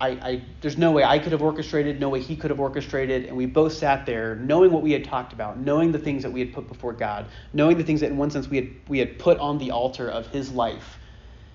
I, 0.00 0.08
I 0.08 0.42
there's 0.62 0.78
no 0.78 0.92
way 0.92 1.04
I 1.04 1.18
could 1.18 1.32
have 1.32 1.42
orchestrated, 1.42 2.00
no 2.00 2.08
way 2.08 2.20
he 2.20 2.34
could 2.34 2.50
have 2.50 2.60
orchestrated, 2.60 3.26
and 3.26 3.36
we 3.36 3.46
both 3.46 3.74
sat 3.74 4.06
there 4.06 4.34
knowing 4.36 4.72
what 4.72 4.82
we 4.82 4.92
had 4.92 5.04
talked 5.04 5.32
about, 5.32 5.58
knowing 5.58 5.92
the 5.92 5.98
things 5.98 6.22
that 6.22 6.32
we 6.32 6.40
had 6.40 6.52
put 6.54 6.68
before 6.68 6.92
God, 6.94 7.26
knowing 7.52 7.76
the 7.76 7.84
things 7.84 8.00
that 8.00 8.10
in 8.10 8.16
one 8.16 8.30
sense 8.30 8.48
we 8.48 8.56
had 8.56 8.68
we 8.88 8.98
had 8.98 9.18
put 9.18 9.38
on 9.38 9.58
the 9.58 9.72
altar 9.72 10.08
of 10.08 10.26
his 10.28 10.50
life, 10.50 10.98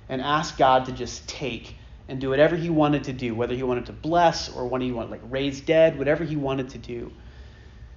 and 0.09 0.21
asked 0.21 0.57
God 0.57 0.85
to 0.85 0.91
just 0.91 1.27
take 1.27 1.75
and 2.07 2.21
do 2.21 2.29
whatever 2.29 2.55
he 2.55 2.69
wanted 2.69 3.05
to 3.05 3.13
do, 3.13 3.33
whether 3.33 3.55
he 3.55 3.63
wanted 3.63 3.87
to 3.87 3.93
bless 3.93 4.49
or 4.49 4.67
when 4.67 4.81
he 4.81 4.91
wanted 4.91 5.09
like 5.09 5.21
raise 5.29 5.61
dead, 5.61 5.97
whatever 5.97 6.23
he 6.23 6.35
wanted 6.35 6.69
to 6.69 6.77
do. 6.77 7.11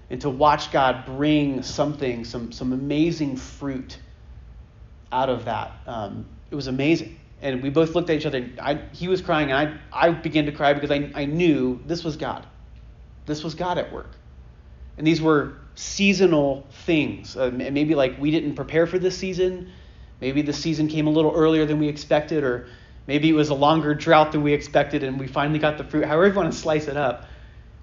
And 0.08 0.18
to 0.22 0.30
watch 0.30 0.72
God 0.72 1.04
bring 1.04 1.62
something, 1.62 2.24
some 2.24 2.52
some 2.52 2.72
amazing 2.72 3.37
fruit 3.37 3.98
out 5.12 5.28
of 5.28 5.44
that. 5.44 5.72
Um, 5.87 6.24
it 6.50 6.54
was 6.54 6.68
amazing 6.68 7.18
and 7.40 7.62
we 7.62 7.70
both 7.70 7.94
looked 7.94 8.11
at 8.11 8.16
each 8.16 8.27
other. 8.27 8.48
I, 8.61 8.81
he 8.92 9.09
was 9.09 9.20
crying, 9.20 9.53
and 9.53 9.81
I, 9.92 10.07
I 10.09 10.11
began 10.11 10.46
to 10.46 10.53
cry 10.53 10.72
because 10.72 10.90
I, 10.90 11.11
I 11.14 11.24
knew 11.24 11.81
this 11.87 12.05
was 12.05 12.16
God. 12.16 12.46
This 13.27 13.44
was 13.44 13.55
God 13.55 13.79
at 13.79 13.92
work. 13.92 14.11
And 14.96 15.07
these 15.07 15.22
were 15.22 15.55
seasonal 15.74 16.66
things. 16.70 17.37
Uh, 17.37 17.51
maybe 17.53 17.94
like 17.94 18.18
we 18.18 18.31
didn't 18.31 18.55
prepare 18.55 18.87
for 18.87 18.98
this 18.98 19.16
season. 19.16 19.70
Maybe 20.20 20.42
the 20.42 20.53
season 20.53 20.88
came 20.88 21.07
a 21.07 21.11
little 21.11 21.33
earlier 21.33 21.64
than 21.64 21.79
we 21.79 21.87
expected, 21.87 22.42
or 22.42 22.66
maybe 23.07 23.29
it 23.29 23.35
was 23.35 23.51
a 23.51 23.55
longer 23.55 23.94
drought 23.94 24.33
than 24.33 24.42
we 24.42 24.53
expected, 24.53 25.05
and 25.05 25.20
we 25.20 25.29
finally 25.29 25.61
got 25.61 25.79
the 25.79 25.85
fruit. 25.85 26.05
However, 26.05 26.27
you 26.27 26.35
want 26.35 26.53
to 26.53 26.59
slice 26.59 26.88
it 26.88 26.96
up, 26.96 27.27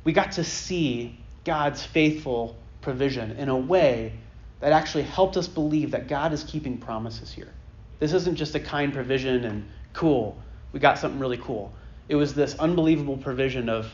we 0.04 0.12
got 0.12 0.34
to 0.34 0.44
see 0.44 1.18
God's 1.46 1.84
faithful 1.84 2.58
provision 2.82 3.32
in 3.32 3.48
a 3.48 3.58
way 3.58 4.13
that 4.60 4.74
actually 4.74 5.04
helped 5.04 5.38
us 5.38 5.48
believe 5.48 5.91
that 5.91 6.08
God 6.08 6.34
is 6.34 6.44
keeping 6.44 6.78
promises 6.78 7.32
here. 7.32 7.54
This 7.99 8.13
isn't 8.13 8.36
just 8.36 8.55
a 8.55 8.60
kind 8.60 8.93
provision 8.93 9.45
and 9.45 9.69
cool, 9.93 10.38
we 10.71 10.79
got 10.79 10.97
something 10.97 11.19
really 11.19 11.38
cool. 11.38 11.73
It 12.10 12.15
was 12.15 12.36
this 12.36 12.58
unbelievable 12.60 13.17
provision 13.17 13.69
of 13.69 13.93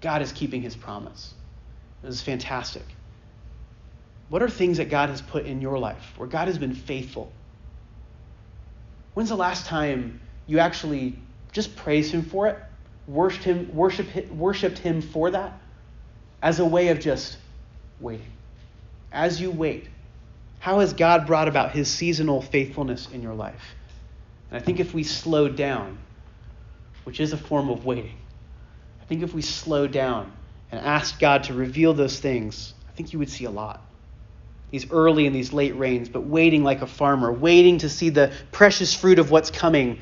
God 0.00 0.22
is 0.22 0.32
keeping 0.32 0.62
his 0.62 0.76
promise. 0.76 1.34
This 2.02 2.14
is 2.14 2.22
fantastic. 2.22 2.84
What 4.28 4.42
are 4.42 4.48
things 4.48 4.76
that 4.76 4.90
God 4.90 5.08
has 5.08 5.22
put 5.22 5.46
in 5.46 5.60
your 5.60 5.78
life 5.78 6.12
where 6.16 6.28
God 6.28 6.48
has 6.48 6.58
been 6.58 6.74
faithful? 6.74 7.32
When's 9.14 9.30
the 9.30 9.36
last 9.36 9.66
time 9.66 10.20
you 10.46 10.58
actually 10.58 11.18
just 11.52 11.74
praised 11.74 12.12
him 12.12 12.22
for 12.22 12.46
it? 12.46 12.58
Worshipped 13.06 13.44
him, 13.44 13.74
worship, 13.74 14.30
worshiped 14.30 14.78
him 14.78 15.00
for 15.00 15.30
that? 15.30 15.58
As 16.42 16.60
a 16.60 16.64
way 16.64 16.88
of 16.88 17.00
just 17.00 17.38
waiting. 18.00 18.30
As 19.10 19.40
you 19.40 19.50
wait, 19.50 19.88
how 20.58 20.80
has 20.80 20.92
God 20.92 21.26
brought 21.26 21.48
about 21.48 21.72
his 21.72 21.88
seasonal 21.88 22.42
faithfulness 22.42 23.08
in 23.12 23.22
your 23.22 23.34
life? 23.34 23.74
And 24.50 24.60
I 24.60 24.64
think 24.64 24.80
if 24.80 24.92
we 24.92 25.04
slow 25.04 25.48
down, 25.48 25.98
which 27.04 27.20
is 27.20 27.32
a 27.32 27.36
form 27.36 27.70
of 27.70 27.84
waiting, 27.84 28.18
I 29.00 29.04
think 29.04 29.22
if 29.22 29.32
we 29.32 29.42
slow 29.42 29.86
down 29.86 30.32
and 30.70 30.80
ask 30.80 31.18
God 31.18 31.44
to 31.44 31.54
reveal 31.54 31.94
those 31.94 32.18
things, 32.18 32.74
I 32.88 32.92
think 32.92 33.12
you 33.12 33.18
would 33.18 33.30
see 33.30 33.44
a 33.44 33.50
lot. 33.50 33.82
These 34.70 34.90
early 34.90 35.26
and 35.26 35.34
these 35.34 35.52
late 35.52 35.76
rains, 35.78 36.08
but 36.08 36.22
waiting 36.22 36.62
like 36.62 36.82
a 36.82 36.86
farmer, 36.86 37.32
waiting 37.32 37.78
to 37.78 37.88
see 37.88 38.10
the 38.10 38.32
precious 38.52 38.94
fruit 38.94 39.18
of 39.18 39.30
what's 39.30 39.50
coming. 39.50 40.00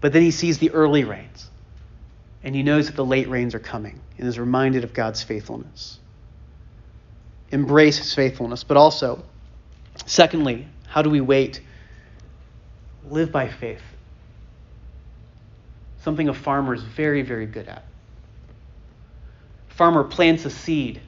But 0.00 0.12
then 0.12 0.22
he 0.22 0.30
sees 0.30 0.58
the 0.58 0.70
early 0.70 1.02
rains, 1.02 1.50
and 2.44 2.54
he 2.54 2.62
knows 2.62 2.86
that 2.86 2.94
the 2.94 3.04
late 3.04 3.28
rains 3.28 3.54
are 3.54 3.60
coming, 3.60 4.00
and 4.18 4.28
is 4.28 4.38
reminded 4.38 4.84
of 4.84 4.92
God's 4.92 5.22
faithfulness. 5.22 5.98
Embrace 7.50 7.98
his 7.98 8.14
faithfulness, 8.14 8.62
but 8.62 8.76
also 8.76 9.24
Secondly, 10.06 10.66
how 10.86 11.02
do 11.02 11.10
we 11.10 11.20
wait? 11.20 11.60
Live 13.08 13.32
by 13.32 13.48
faith. 13.48 13.82
Something 16.02 16.28
a 16.28 16.34
farmer 16.34 16.74
is 16.74 16.82
very, 16.82 17.22
very 17.22 17.46
good 17.46 17.68
at. 17.68 17.84
Farmer 19.68 20.04
plants 20.04 20.44
a 20.44 20.50
seed. 20.50 21.00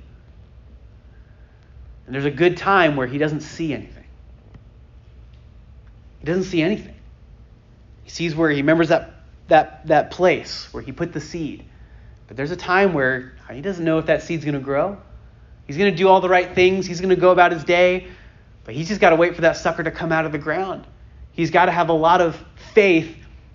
And 2.06 2.14
there's 2.14 2.24
a 2.24 2.30
good 2.30 2.56
time 2.56 2.96
where 2.96 3.06
he 3.06 3.18
doesn't 3.18 3.40
see 3.40 3.72
anything. 3.72 4.04
He 6.20 6.26
doesn't 6.26 6.44
see 6.44 6.62
anything. 6.62 6.94
He 8.04 8.10
sees 8.10 8.34
where 8.34 8.50
he 8.50 8.56
remembers 8.58 8.88
that, 8.88 9.14
that, 9.48 9.86
that 9.88 10.10
place 10.10 10.72
where 10.72 10.82
he 10.82 10.92
put 10.92 11.12
the 11.12 11.20
seed. 11.20 11.64
But 12.28 12.36
there's 12.36 12.50
a 12.50 12.56
time 12.56 12.94
where 12.94 13.34
he 13.52 13.60
doesn't 13.60 13.84
know 13.84 13.98
if 13.98 14.06
that 14.06 14.22
seed's 14.22 14.44
going 14.44 14.54
to 14.54 14.60
grow. 14.60 14.98
He's 15.66 15.76
going 15.76 15.90
to 15.90 15.96
do 15.96 16.08
all 16.08 16.20
the 16.20 16.28
right 16.28 16.54
things. 16.54 16.86
He's 16.86 17.00
going 17.00 17.14
to 17.14 17.20
go 17.20 17.30
about 17.30 17.52
his 17.52 17.64
day. 17.64 18.08
But 18.64 18.74
he's 18.74 18.88
just 18.88 19.00
got 19.00 19.10
to 19.10 19.16
wait 19.16 19.34
for 19.34 19.42
that 19.42 19.56
sucker 19.56 19.82
to 19.82 19.90
come 19.90 20.10
out 20.10 20.24
of 20.24 20.32
the 20.32 20.38
ground. 20.38 20.86
He's 21.32 21.50
got 21.50 21.66
to 21.66 21.72
have 21.72 21.90
a 21.90 21.94
lot 21.94 22.20
of 22.20 22.42
faith 22.72 23.14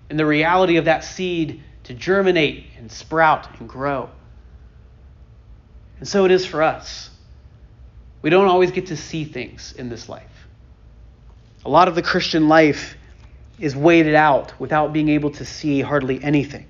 in 0.10 0.17
the 0.17 0.26
reality 0.26 0.78
of 0.78 0.86
that 0.86 1.04
seed 1.04 1.63
to 1.84 1.93
germinate 1.93 2.65
and 2.78 2.91
sprout 2.91 3.60
and 3.60 3.67
grow. 3.67 4.10
And 6.00 6.08
so 6.08 6.26
it 6.26 6.32
is 6.32 6.45
for 6.45 6.62
us. 6.62 7.10
We 8.22 8.30
don't 8.30 8.48
always 8.48 8.72
get 8.72 8.88
to 8.88 8.98
see 8.98 9.26
things 9.26 9.74
in 9.74 9.89
this 9.89 10.10
life. 10.10 10.48
A 11.65 11.69
lot 11.69 11.88
of 11.88 11.95
the 11.95 12.02
Christian 12.02 12.48
life 12.48 12.95
is 13.60 13.76
waited 13.76 14.15
out 14.15 14.58
without 14.60 14.93
being 14.93 15.10
able 15.10 15.32
to 15.32 15.45
see 15.45 15.82
hardly 15.82 16.24
anything. 16.24 16.65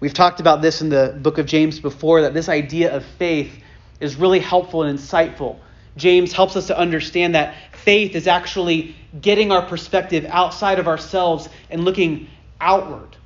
We've 0.00 0.12
talked 0.12 0.40
about 0.40 0.60
this 0.60 0.82
in 0.82 0.90
the 0.90 1.18
book 1.22 1.38
of 1.38 1.46
James 1.46 1.80
before 1.80 2.22
that 2.22 2.34
this 2.34 2.48
idea 2.48 2.94
of 2.94 3.04
faith 3.18 3.58
is 3.98 4.16
really 4.16 4.40
helpful 4.40 4.82
and 4.82 4.98
insightful 4.98 5.58
James 5.96 6.32
helps 6.32 6.56
us 6.56 6.66
to 6.66 6.78
understand 6.78 7.34
that 7.34 7.54
faith 7.72 8.14
is 8.14 8.26
actually 8.26 8.94
getting 9.20 9.50
our 9.50 9.62
perspective 9.62 10.26
outside 10.28 10.78
of 10.78 10.88
ourselves 10.88 11.48
and 11.70 11.84
looking 11.84 12.28
outward. 12.60 13.16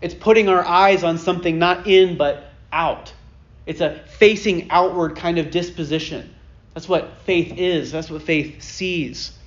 It's 0.00 0.14
putting 0.14 0.48
our 0.48 0.64
eyes 0.64 1.04
on 1.04 1.18
something 1.18 1.58
not 1.58 1.86
in, 1.86 2.16
but 2.16 2.50
out. 2.72 3.12
It's 3.66 3.80
a 3.80 4.00
facing 4.18 4.70
outward 4.70 5.16
kind 5.16 5.38
of 5.38 5.50
disposition. 5.50 6.34
That's 6.74 6.88
what 6.88 7.18
faith 7.24 7.54
is, 7.56 7.92
that's 7.92 8.10
what 8.10 8.22
faith 8.22 8.62
sees. 8.62 9.38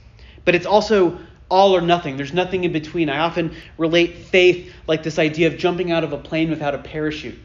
But 0.46 0.56
it's 0.56 0.66
also 0.66 1.20
all 1.50 1.76
or 1.76 1.82
nothing. 1.82 2.18
There's 2.18 2.34
nothing 2.34 2.64
in 2.64 2.72
between. 2.72 3.10
I 3.10 3.20
often 3.20 3.56
relate 3.78 4.16
faith 4.16 4.74
like 4.88 5.04
this 5.04 5.20
idea 5.20 5.48
of 5.48 5.58
jumping 5.58 5.92
out 5.92 6.04
of 6.04 6.14
a 6.14 6.18
plane 6.18 6.50
without 6.50 6.76
a 6.76 6.80
parachute. 6.80 7.38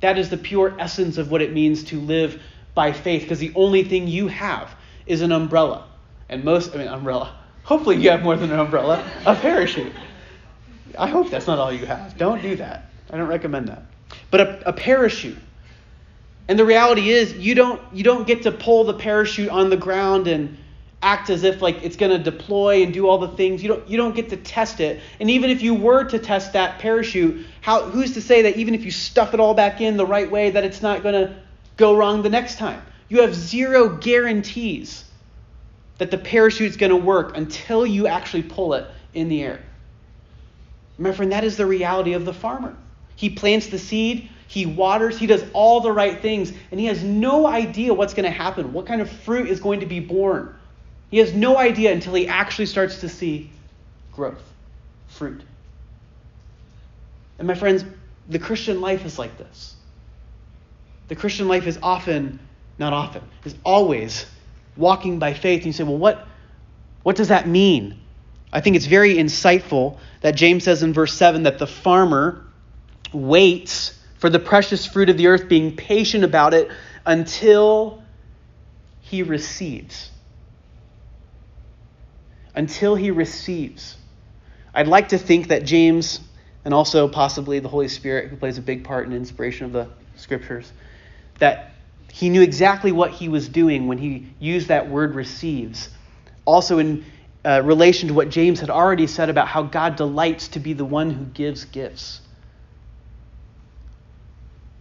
That 0.00 0.18
is 0.18 0.30
the 0.30 0.36
pure 0.36 0.74
essence 0.78 1.18
of 1.18 1.30
what 1.30 1.42
it 1.42 1.52
means 1.52 1.84
to 1.84 2.00
live 2.00 2.40
by 2.76 2.92
faith 2.92 3.22
because 3.22 3.40
the 3.40 3.52
only 3.56 3.82
thing 3.82 4.06
you 4.06 4.28
have 4.28 4.70
is 5.06 5.22
an 5.22 5.32
umbrella. 5.32 5.88
And 6.28 6.44
most, 6.44 6.74
I 6.74 6.78
mean, 6.78 6.86
umbrella. 6.86 7.34
Hopefully 7.64 7.96
you 7.96 8.10
have 8.10 8.22
more 8.22 8.36
than 8.36 8.52
an 8.52 8.60
umbrella, 8.60 9.04
a 9.24 9.34
parachute. 9.34 9.92
I 10.96 11.08
hope 11.08 11.30
that's 11.30 11.48
not 11.48 11.58
all 11.58 11.72
you 11.72 11.86
have. 11.86 12.16
Don't 12.16 12.40
do 12.40 12.54
that. 12.56 12.90
I 13.10 13.16
don't 13.16 13.26
recommend 13.26 13.68
that. 13.68 13.82
But 14.30 14.40
a, 14.40 14.68
a 14.68 14.72
parachute. 14.72 15.38
And 16.48 16.56
the 16.56 16.64
reality 16.64 17.10
is 17.10 17.32
you 17.32 17.56
don't 17.56 17.80
you 17.92 18.04
don't 18.04 18.26
get 18.26 18.44
to 18.44 18.52
pull 18.52 18.84
the 18.84 18.94
parachute 18.94 19.48
on 19.48 19.68
the 19.68 19.76
ground 19.76 20.28
and 20.28 20.56
act 21.02 21.28
as 21.28 21.42
if 21.42 21.60
like 21.60 21.82
it's 21.82 21.96
going 21.96 22.16
to 22.16 22.22
deploy 22.22 22.82
and 22.82 22.92
do 22.92 23.08
all 23.08 23.18
the 23.18 23.28
things. 23.28 23.62
You 23.62 23.68
don't 23.68 23.88
you 23.88 23.96
don't 23.96 24.14
get 24.14 24.28
to 24.28 24.36
test 24.36 24.80
it. 24.80 25.00
And 25.18 25.28
even 25.30 25.50
if 25.50 25.60
you 25.62 25.74
were 25.74 26.04
to 26.04 26.18
test 26.18 26.52
that 26.52 26.78
parachute, 26.78 27.46
how 27.62 27.82
who's 27.82 28.14
to 28.14 28.22
say 28.22 28.42
that 28.42 28.56
even 28.56 28.74
if 28.74 28.84
you 28.84 28.92
stuff 28.92 29.34
it 29.34 29.40
all 29.40 29.54
back 29.54 29.80
in 29.80 29.96
the 29.96 30.06
right 30.06 30.30
way 30.30 30.50
that 30.50 30.62
it's 30.62 30.82
not 30.82 31.02
going 31.02 31.14
to 31.14 31.34
go 31.76 31.96
wrong 31.96 32.22
the 32.22 32.30
next 32.30 32.58
time. 32.58 32.82
You 33.08 33.22
have 33.22 33.34
zero 33.34 33.88
guarantees 33.88 35.04
that 35.98 36.10
the 36.10 36.18
parachute's 36.18 36.76
going 36.76 36.90
to 36.90 36.96
work 36.96 37.36
until 37.36 37.86
you 37.86 38.06
actually 38.06 38.42
pull 38.42 38.74
it 38.74 38.86
in 39.14 39.28
the 39.28 39.42
air. 39.42 39.60
My 40.98 41.12
friend, 41.12 41.32
that 41.32 41.44
is 41.44 41.56
the 41.56 41.66
reality 41.66 42.14
of 42.14 42.24
the 42.24 42.32
farmer. 42.32 42.74
He 43.16 43.30
plants 43.30 43.68
the 43.68 43.78
seed, 43.78 44.28
he 44.48 44.66
waters, 44.66 45.18
he 45.18 45.26
does 45.26 45.44
all 45.52 45.80
the 45.80 45.92
right 45.92 46.20
things, 46.20 46.52
and 46.70 46.80
he 46.80 46.86
has 46.86 47.02
no 47.02 47.46
idea 47.46 47.92
what's 47.92 48.14
going 48.14 48.24
to 48.24 48.30
happen, 48.30 48.72
what 48.72 48.86
kind 48.86 49.00
of 49.00 49.10
fruit 49.10 49.48
is 49.48 49.60
going 49.60 49.80
to 49.80 49.86
be 49.86 50.00
born. 50.00 50.54
He 51.10 51.18
has 51.18 51.32
no 51.32 51.56
idea 51.56 51.92
until 51.92 52.14
he 52.14 52.28
actually 52.28 52.66
starts 52.66 53.00
to 53.00 53.08
see 53.08 53.50
growth, 54.12 54.42
fruit. 55.08 55.42
And 57.38 57.46
my 57.46 57.54
friends, 57.54 57.84
the 58.28 58.38
Christian 58.38 58.80
life 58.80 59.04
is 59.04 59.18
like 59.18 59.36
this. 59.38 59.75
The 61.08 61.16
Christian 61.16 61.48
life 61.48 61.66
is 61.66 61.78
often, 61.82 62.38
not 62.78 62.92
often, 62.92 63.22
is 63.44 63.54
always 63.64 64.26
walking 64.76 65.18
by 65.18 65.34
faith. 65.34 65.58
And 65.58 65.66
you 65.66 65.72
say, 65.72 65.84
well, 65.84 65.98
what, 65.98 66.26
what 67.02 67.16
does 67.16 67.28
that 67.28 67.46
mean? 67.46 68.00
I 68.52 68.60
think 68.60 68.76
it's 68.76 68.86
very 68.86 69.14
insightful 69.14 69.98
that 70.20 70.34
James 70.34 70.64
says 70.64 70.82
in 70.82 70.92
verse 70.92 71.12
7 71.14 71.44
that 71.44 71.58
the 71.58 71.66
farmer 71.66 72.44
waits 73.12 73.98
for 74.18 74.30
the 74.30 74.38
precious 74.38 74.86
fruit 74.86 75.08
of 75.10 75.16
the 75.16 75.26
earth, 75.26 75.48
being 75.48 75.76
patient 75.76 76.24
about 76.24 76.54
it 76.54 76.70
until 77.04 78.02
he 79.00 79.22
receives. 79.22 80.10
Until 82.54 82.94
he 82.94 83.10
receives. 83.10 83.96
I'd 84.74 84.88
like 84.88 85.10
to 85.10 85.18
think 85.18 85.48
that 85.48 85.64
James, 85.64 86.20
and 86.64 86.72
also 86.72 87.08
possibly 87.08 87.60
the 87.60 87.68
Holy 87.68 87.88
Spirit, 87.88 88.30
who 88.30 88.36
plays 88.36 88.58
a 88.58 88.62
big 88.62 88.84
part 88.84 89.06
in 89.06 89.12
inspiration 89.12 89.66
of 89.66 89.72
the 89.72 89.88
scriptures, 90.16 90.72
that 91.38 91.72
he 92.12 92.28
knew 92.28 92.42
exactly 92.42 92.92
what 92.92 93.10
he 93.10 93.28
was 93.28 93.48
doing 93.48 93.88
when 93.88 93.98
he 93.98 94.28
used 94.38 94.68
that 94.68 94.88
word 94.88 95.14
receives. 95.14 95.90
Also, 96.44 96.78
in 96.78 97.04
uh, 97.44 97.62
relation 97.64 98.08
to 98.08 98.14
what 98.14 98.28
James 98.28 98.60
had 98.60 98.70
already 98.70 99.06
said 99.06 99.28
about 99.28 99.48
how 99.48 99.62
God 99.62 99.96
delights 99.96 100.48
to 100.48 100.60
be 100.60 100.72
the 100.72 100.84
one 100.84 101.10
who 101.10 101.24
gives 101.24 101.64
gifts. 101.64 102.20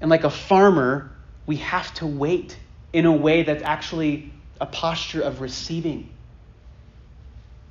And 0.01 0.09
like 0.09 0.23
a 0.23 0.29
farmer, 0.29 1.11
we 1.45 1.57
have 1.57 1.93
to 1.95 2.07
wait 2.07 2.57
in 2.93 3.05
a 3.05 3.11
way 3.11 3.43
that's 3.43 3.63
actually 3.63 4.31
a 4.61 4.65
posture 4.65 5.21
of 5.21 5.41
receiving. 5.41 6.09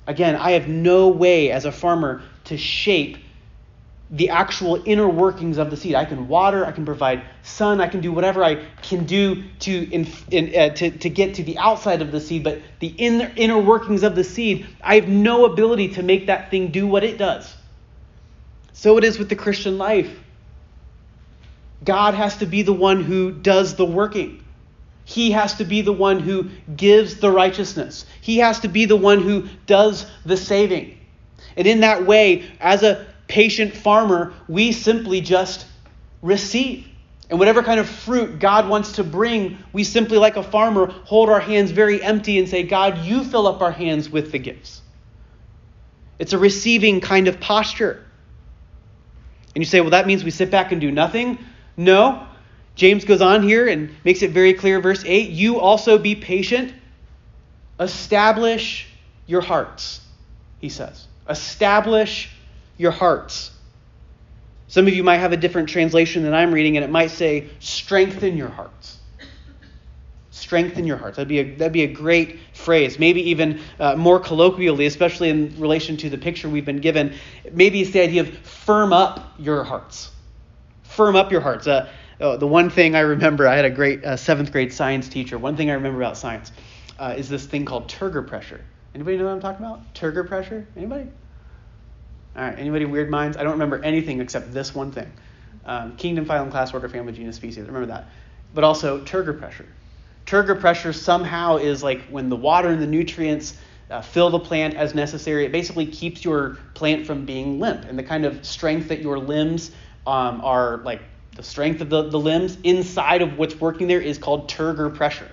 Again, 0.07 0.35
I 0.35 0.51
have 0.51 0.67
no 0.67 1.09
way 1.09 1.51
as 1.51 1.65
a 1.65 1.71
farmer 1.71 2.21
to 2.45 2.57
shape 2.57 3.17
the 4.11 4.29
actual 4.29 4.81
inner 4.85 5.07
workings 5.07 5.57
of 5.57 5.71
the 5.71 5.77
seed. 5.77 5.95
I 5.95 6.05
can 6.05 6.27
water, 6.27 6.65
I 6.65 6.71
can 6.71 6.85
provide 6.85 7.23
sun, 7.41 7.81
I 7.81 7.87
can 7.87 8.01
do 8.01 8.11
whatever 8.11 8.43
I 8.43 8.65
can 8.81 9.05
do 9.05 9.43
to, 9.59 9.91
in, 9.91 10.07
in, 10.29 10.55
uh, 10.55 10.75
to, 10.75 10.91
to 10.91 11.09
get 11.09 11.35
to 11.35 11.43
the 11.43 11.57
outside 11.57 12.01
of 12.01 12.11
the 12.11 12.21
seed, 12.21 12.43
but 12.43 12.61
the 12.79 12.87
inner, 12.87 13.31
inner 13.35 13.59
workings 13.59 14.03
of 14.03 14.15
the 14.15 14.23
seed, 14.23 14.67
I 14.83 14.95
have 14.95 15.07
no 15.07 15.45
ability 15.45 15.89
to 15.95 16.03
make 16.03 16.27
that 16.27 16.51
thing 16.51 16.71
do 16.71 16.85
what 16.85 17.03
it 17.03 17.17
does. 17.17 17.55
So 18.73 18.97
it 18.97 19.03
is 19.03 19.17
with 19.17 19.29
the 19.29 19.35
Christian 19.35 19.77
life. 19.77 20.19
God 21.83 22.13
has 22.13 22.37
to 22.37 22.45
be 22.45 22.61
the 22.61 22.73
one 22.73 23.03
who 23.03 23.31
does 23.31 23.75
the 23.75 23.85
working. 23.85 24.43
He 25.05 25.31
has 25.31 25.55
to 25.55 25.65
be 25.65 25.81
the 25.81 25.93
one 25.93 26.19
who 26.19 26.49
gives 26.75 27.17
the 27.17 27.31
righteousness. 27.31 28.05
He 28.21 28.39
has 28.39 28.59
to 28.61 28.67
be 28.67 28.85
the 28.85 28.95
one 28.95 29.21
who 29.21 29.47
does 29.65 30.05
the 30.25 30.35
saving. 30.35 30.97
And 31.55 31.67
in 31.67 31.81
that 31.81 32.05
way, 32.05 32.51
as 32.59 32.83
a 32.83 33.05
patient 33.27 33.75
farmer, 33.75 34.33
we 34.47 34.71
simply 34.71 35.21
just 35.21 35.65
receive. 36.21 36.87
And 37.29 37.39
whatever 37.39 37.63
kind 37.63 37.79
of 37.79 37.89
fruit 37.89 38.39
God 38.39 38.69
wants 38.69 38.93
to 38.93 39.03
bring, 39.03 39.57
we 39.73 39.83
simply, 39.83 40.17
like 40.17 40.37
a 40.37 40.43
farmer, 40.43 40.87
hold 40.87 41.29
our 41.29 41.39
hands 41.39 41.71
very 41.71 42.01
empty 42.01 42.37
and 42.37 42.47
say, 42.47 42.63
God, 42.63 42.99
you 42.99 43.23
fill 43.23 43.47
up 43.47 43.61
our 43.61 43.71
hands 43.71 44.09
with 44.09 44.31
the 44.31 44.37
gifts. 44.37 44.81
It's 46.19 46.33
a 46.33 46.37
receiving 46.37 47.01
kind 47.01 47.27
of 47.27 47.39
posture. 47.39 48.05
And 49.55 49.63
you 49.63 49.65
say, 49.65 49.81
well, 49.81 49.91
that 49.91 50.05
means 50.05 50.23
we 50.23 50.31
sit 50.31 50.51
back 50.51 50.71
and 50.71 50.79
do 50.79 50.91
nothing? 50.91 51.39
No. 51.77 52.27
James 52.75 53.05
goes 53.05 53.21
on 53.21 53.41
here 53.41 53.67
and 53.67 53.89
makes 54.03 54.21
it 54.21 54.31
very 54.31 54.53
clear, 54.53 54.79
verse 54.81 55.03
8 55.05 55.29
You 55.29 55.59
also 55.59 55.97
be 55.97 56.15
patient, 56.15 56.73
establish 57.79 58.87
your 59.25 59.41
hearts, 59.41 60.01
he 60.59 60.69
says. 60.69 61.07
Establish 61.27 62.29
your 62.77 62.91
hearts. 62.91 63.51
Some 64.67 64.87
of 64.87 64.93
you 64.93 65.03
might 65.03 65.17
have 65.17 65.31
a 65.31 65.37
different 65.37 65.69
translation 65.69 66.23
than 66.23 66.33
I'm 66.33 66.53
reading, 66.53 66.77
and 66.77 66.83
it 66.83 66.89
might 66.89 67.11
say, 67.11 67.49
strengthen 67.59 68.35
your 68.35 68.49
hearts. 68.49 68.99
Strengthen 70.31 70.85
your 70.85 70.97
hearts. 70.97 71.17
That'd 71.17 71.29
be 71.29 71.39
a, 71.39 71.55
that'd 71.55 71.71
be 71.71 71.83
a 71.83 71.93
great 71.93 72.39
phrase. 72.53 72.99
Maybe 72.99 73.29
even 73.29 73.61
uh, 73.79 73.95
more 73.95 74.19
colloquially, 74.19 74.85
especially 74.85 75.29
in 75.29 75.55
relation 75.59 75.97
to 75.97 76.09
the 76.09 76.17
picture 76.17 76.49
we've 76.49 76.65
been 76.65 76.81
given, 76.81 77.13
maybe 77.51 77.81
it's 77.81 77.91
the 77.91 78.01
idea 78.01 78.21
of 78.21 78.29
firm 78.39 78.91
up 78.91 79.33
your 79.39 79.63
hearts. 79.63 80.11
Firm 80.83 81.15
up 81.15 81.31
your 81.31 81.41
hearts. 81.41 81.67
Uh, 81.67 81.89
oh, 82.19 82.37
the 82.37 82.47
one 82.47 82.69
thing 82.69 82.95
I 82.95 83.01
remember, 83.01 83.47
I 83.47 83.55
had 83.55 83.65
a 83.65 83.69
great 83.69 84.03
uh, 84.03 84.17
seventh 84.17 84.51
grade 84.51 84.73
science 84.73 85.07
teacher. 85.07 85.37
One 85.37 85.55
thing 85.55 85.69
I 85.69 85.73
remember 85.73 86.01
about 86.01 86.17
science 86.17 86.51
uh, 86.99 87.15
is 87.17 87.29
this 87.29 87.45
thing 87.45 87.65
called 87.65 87.87
Turgor 87.87 88.27
pressure. 88.27 88.61
Anybody 88.93 89.17
know 89.17 89.25
what 89.25 89.31
I'm 89.31 89.41
talking 89.41 89.65
about? 89.65 89.93
Turgor 89.93 90.27
pressure? 90.27 90.67
Anybody? 90.75 91.09
All 92.35 92.43
right, 92.43 92.57
anybody 92.59 92.85
weird 92.85 93.09
minds? 93.09 93.37
I 93.37 93.43
don't 93.43 93.53
remember 93.53 93.81
anything 93.83 94.19
except 94.19 94.53
this 94.53 94.75
one 94.75 94.91
thing. 94.91 95.11
Um, 95.65 95.95
kingdom, 95.95 96.25
phylum, 96.25 96.51
class, 96.51 96.73
order, 96.73 96.89
family, 96.89 97.13
genus, 97.13 97.37
species. 97.37 97.65
Remember 97.65 97.87
that. 97.87 98.09
But 98.53 98.63
also 98.63 99.03
turgor 99.03 99.37
pressure. 99.37 99.67
Turgor 100.25 100.59
pressure 100.59 100.91
somehow 100.91 101.57
is 101.57 101.81
like 101.81 102.01
when 102.07 102.29
the 102.29 102.35
water 102.35 102.69
and 102.69 102.81
the 102.81 102.87
nutrients 102.87 103.57
uh, 103.89 104.01
fill 104.01 104.29
the 104.29 104.39
plant 104.39 104.75
as 104.75 104.93
necessary. 104.93 105.45
It 105.45 105.51
basically 105.51 105.85
keeps 105.85 106.25
your 106.25 106.57
plant 106.73 107.05
from 107.05 107.25
being 107.25 107.59
limp. 107.59 107.85
And 107.85 107.97
the 107.97 108.03
kind 108.03 108.25
of 108.25 108.45
strength 108.45 108.89
that 108.89 109.01
your 109.01 109.17
limbs 109.17 109.71
um, 110.05 110.41
are 110.41 110.77
like 110.77 111.01
the 111.35 111.43
strength 111.43 111.81
of 111.81 111.89
the, 111.89 112.09
the 112.09 112.19
limbs 112.19 112.57
inside 112.63 113.21
of 113.21 113.37
what's 113.37 113.55
working 113.55 113.87
there 113.87 114.01
is 114.01 114.17
called 114.17 114.49
turgor 114.49 114.93
pressure. 114.93 115.29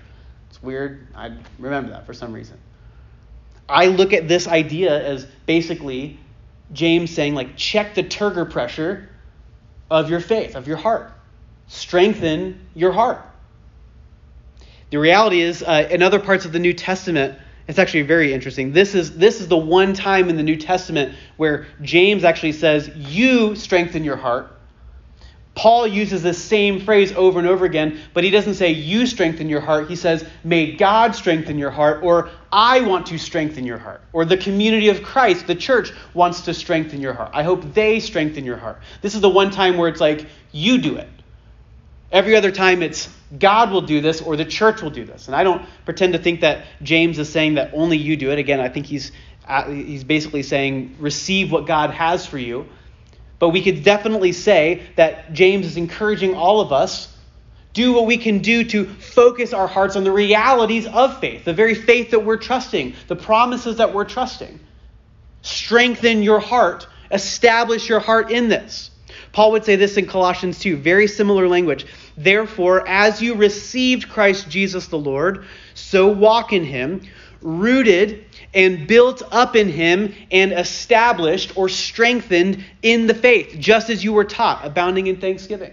It's 0.51 0.63
weird. 0.63 1.09
I 1.15 1.37
remember 1.59 1.91
that 1.91 2.07
for 2.07 2.13
some 2.13 2.33
reason. 2.33 2.59
I 3.69 3.87
look 3.87 4.13
at 4.13 4.29
this 4.29 4.47
idea 4.47 5.03
as 5.03 5.27
basically 5.47 6.19
James 6.73 7.11
saying, 7.11 7.35
like, 7.35 7.57
check 7.57 7.95
the 7.95 8.03
turgor 8.03 8.51
pressure 8.51 9.09
of 9.91 10.09
your 10.09 10.21
faith, 10.21 10.57
of 10.57 10.67
your 10.67 10.79
heart. 10.79 11.13
Strengthen 11.69 12.67
your 12.75 12.93
heart. 12.93 13.27
The 14.91 14.99
reality 14.99 15.41
is, 15.41 15.63
uh, 15.63 15.89
in 15.91 16.03
other 16.03 16.19
parts 16.19 16.45
of 16.45 16.53
the 16.53 16.59
New 16.59 16.73
Testament, 16.73 17.39
it's 17.69 17.79
actually 17.79 18.03
very 18.03 18.33
interesting. 18.33 18.73
This 18.73 18.95
is, 18.95 19.17
this 19.17 19.41
is 19.41 19.49
the 19.49 19.57
one 19.57 19.95
time 19.95 20.29
in 20.29 20.37
the 20.37 20.43
New 20.43 20.57
Testament 20.57 21.15
where 21.37 21.67
James 21.81 22.25
actually 22.25 22.53
says, 22.53 22.91
You 22.95 23.55
strengthen 23.55 24.05
your 24.05 24.17
heart. 24.17 24.59
Paul 25.55 25.87
uses 25.87 26.23
this 26.23 26.43
same 26.43 26.81
phrase 26.81 27.13
over 27.13 27.39
and 27.39 27.47
over 27.47 27.67
again, 27.67 28.01
but 28.15 28.25
he 28.25 28.31
doesn't 28.31 28.55
say, 28.55 28.71
You 28.71 29.07
strengthen 29.07 29.49
your 29.51 29.61
heart. 29.61 29.89
He 29.89 29.97
says, 29.97 30.25
May 30.45 30.73
God 30.73 31.15
strengthen 31.15 31.59
your 31.59 31.71
heart, 31.71 32.03
or 32.03 32.31
I 32.51 32.81
want 32.81 33.07
to 33.09 33.19
strengthen 33.19 33.67
your 33.67 33.77
heart, 33.77 34.01
or 34.15 34.25
the 34.25 34.39
community 34.39 34.89
of 34.89 35.03
Christ, 35.03 35.47
the 35.47 35.55
church, 35.55 35.93
wants 36.15 36.41
to 36.43 36.55
strengthen 36.55 37.01
your 37.01 37.13
heart. 37.13 37.33
I 37.35 37.43
hope 37.43 37.75
they 37.75 38.01
strengthen 38.01 38.45
your 38.45 38.57
heart. 38.57 38.81
This 39.03 39.15
is 39.15 39.21
the 39.21 39.29
one 39.29 39.51
time 39.51 39.77
where 39.77 39.91
it's 39.91 40.01
like, 40.01 40.27
You 40.53 40.79
do 40.79 40.97
it. 40.97 41.09
Every 42.11 42.35
other 42.35 42.51
time 42.51 42.83
it's 42.83 43.09
God 43.39 43.71
will 43.71 43.83
do 43.83 44.01
this 44.01 44.21
or 44.23 44.37
the 44.37 44.45
church 44.45 44.83
will 44.83 44.91
do 44.91 45.05
this. 45.05 45.27
And 45.27 45.37
I 45.37 45.45
don't 45.45 45.67
pretend 45.85 46.15
to 46.15 46.19
think 46.19 46.41
that 46.41 46.67
James 46.83 47.19
is 47.19 47.29
saying 47.29 47.55
that 47.55 47.71
only 47.75 47.97
you 47.97 48.17
do 48.17 48.31
it. 48.31 48.39
Again, 48.39 48.61
I 48.61 48.69
think 48.69 48.87
he's, 48.87 49.13
uh, 49.47 49.71
he's 49.71 50.05
basically 50.05 50.43
saying, 50.43 50.97
Receive 50.99 51.53
what 51.53 51.67
God 51.67 51.91
has 51.91 52.27
for 52.27 52.39
you. 52.39 52.67
But 53.43 53.49
we 53.49 53.61
could 53.61 53.83
definitely 53.83 54.31
say 54.31 54.83
that 54.95 55.33
James 55.33 55.67
is 55.67 55.77
encouraging 55.77 56.37
all 56.37 56.61
of 56.61 56.71
us 56.71 57.13
do 57.73 57.93
what 57.93 58.07
we 58.07 58.17
can 58.17 58.39
do 58.39 58.63
to 58.63 58.85
focus 58.85 59.53
our 59.53 59.67
hearts 59.67 59.97
on 59.97 60.05
the 60.05 60.13
realities 60.13 60.87
of 60.87 61.19
faith, 61.19 61.45
the 61.45 61.53
very 61.53 61.75
faith 61.75 62.13
that 62.13 62.25
we're 62.25 62.37
trusting, 62.37 62.95
the 63.09 63.17
promises 63.17 63.79
that 63.79 63.93
we're 63.93 64.05
trusting. 64.05 64.61
Strengthen 65.41 66.23
your 66.23 66.39
heart, 66.39 66.87
establish 67.11 67.89
your 67.89 67.99
heart 67.99 68.31
in 68.31 68.47
this. 68.47 68.93
Paul 69.33 69.51
would 69.51 69.65
say 69.65 69.75
this 69.75 69.97
in 69.97 70.07
Colossians 70.07 70.61
2, 70.61 70.77
very 70.77 71.09
similar 71.09 71.49
language. 71.49 71.85
Therefore, 72.17 72.87
as 72.87 73.21
you 73.21 73.35
received 73.35 74.09
Christ 74.09 74.49
Jesus 74.51 74.87
the 74.87 74.99
Lord, 74.99 75.47
so 75.75 76.07
walk 76.07 76.53
in 76.53 76.63
him, 76.63 77.01
rooted 77.41 78.25
and 78.55 78.87
built 78.87 79.23
up 79.31 79.57
in 79.57 79.69
him 79.69 80.15
and 80.31 80.53
established 80.53 81.57
or 81.57 81.69
strengthened 81.69 82.65
in 82.83 83.07
the 83.07 83.15
faith, 83.15 83.57
just 83.59 83.91
as 83.91 84.05
you 84.05 84.13
were 84.13 84.25
taught, 84.25 84.65
abounding 84.65 85.07
in 85.07 85.17
thanksgiving. 85.17 85.73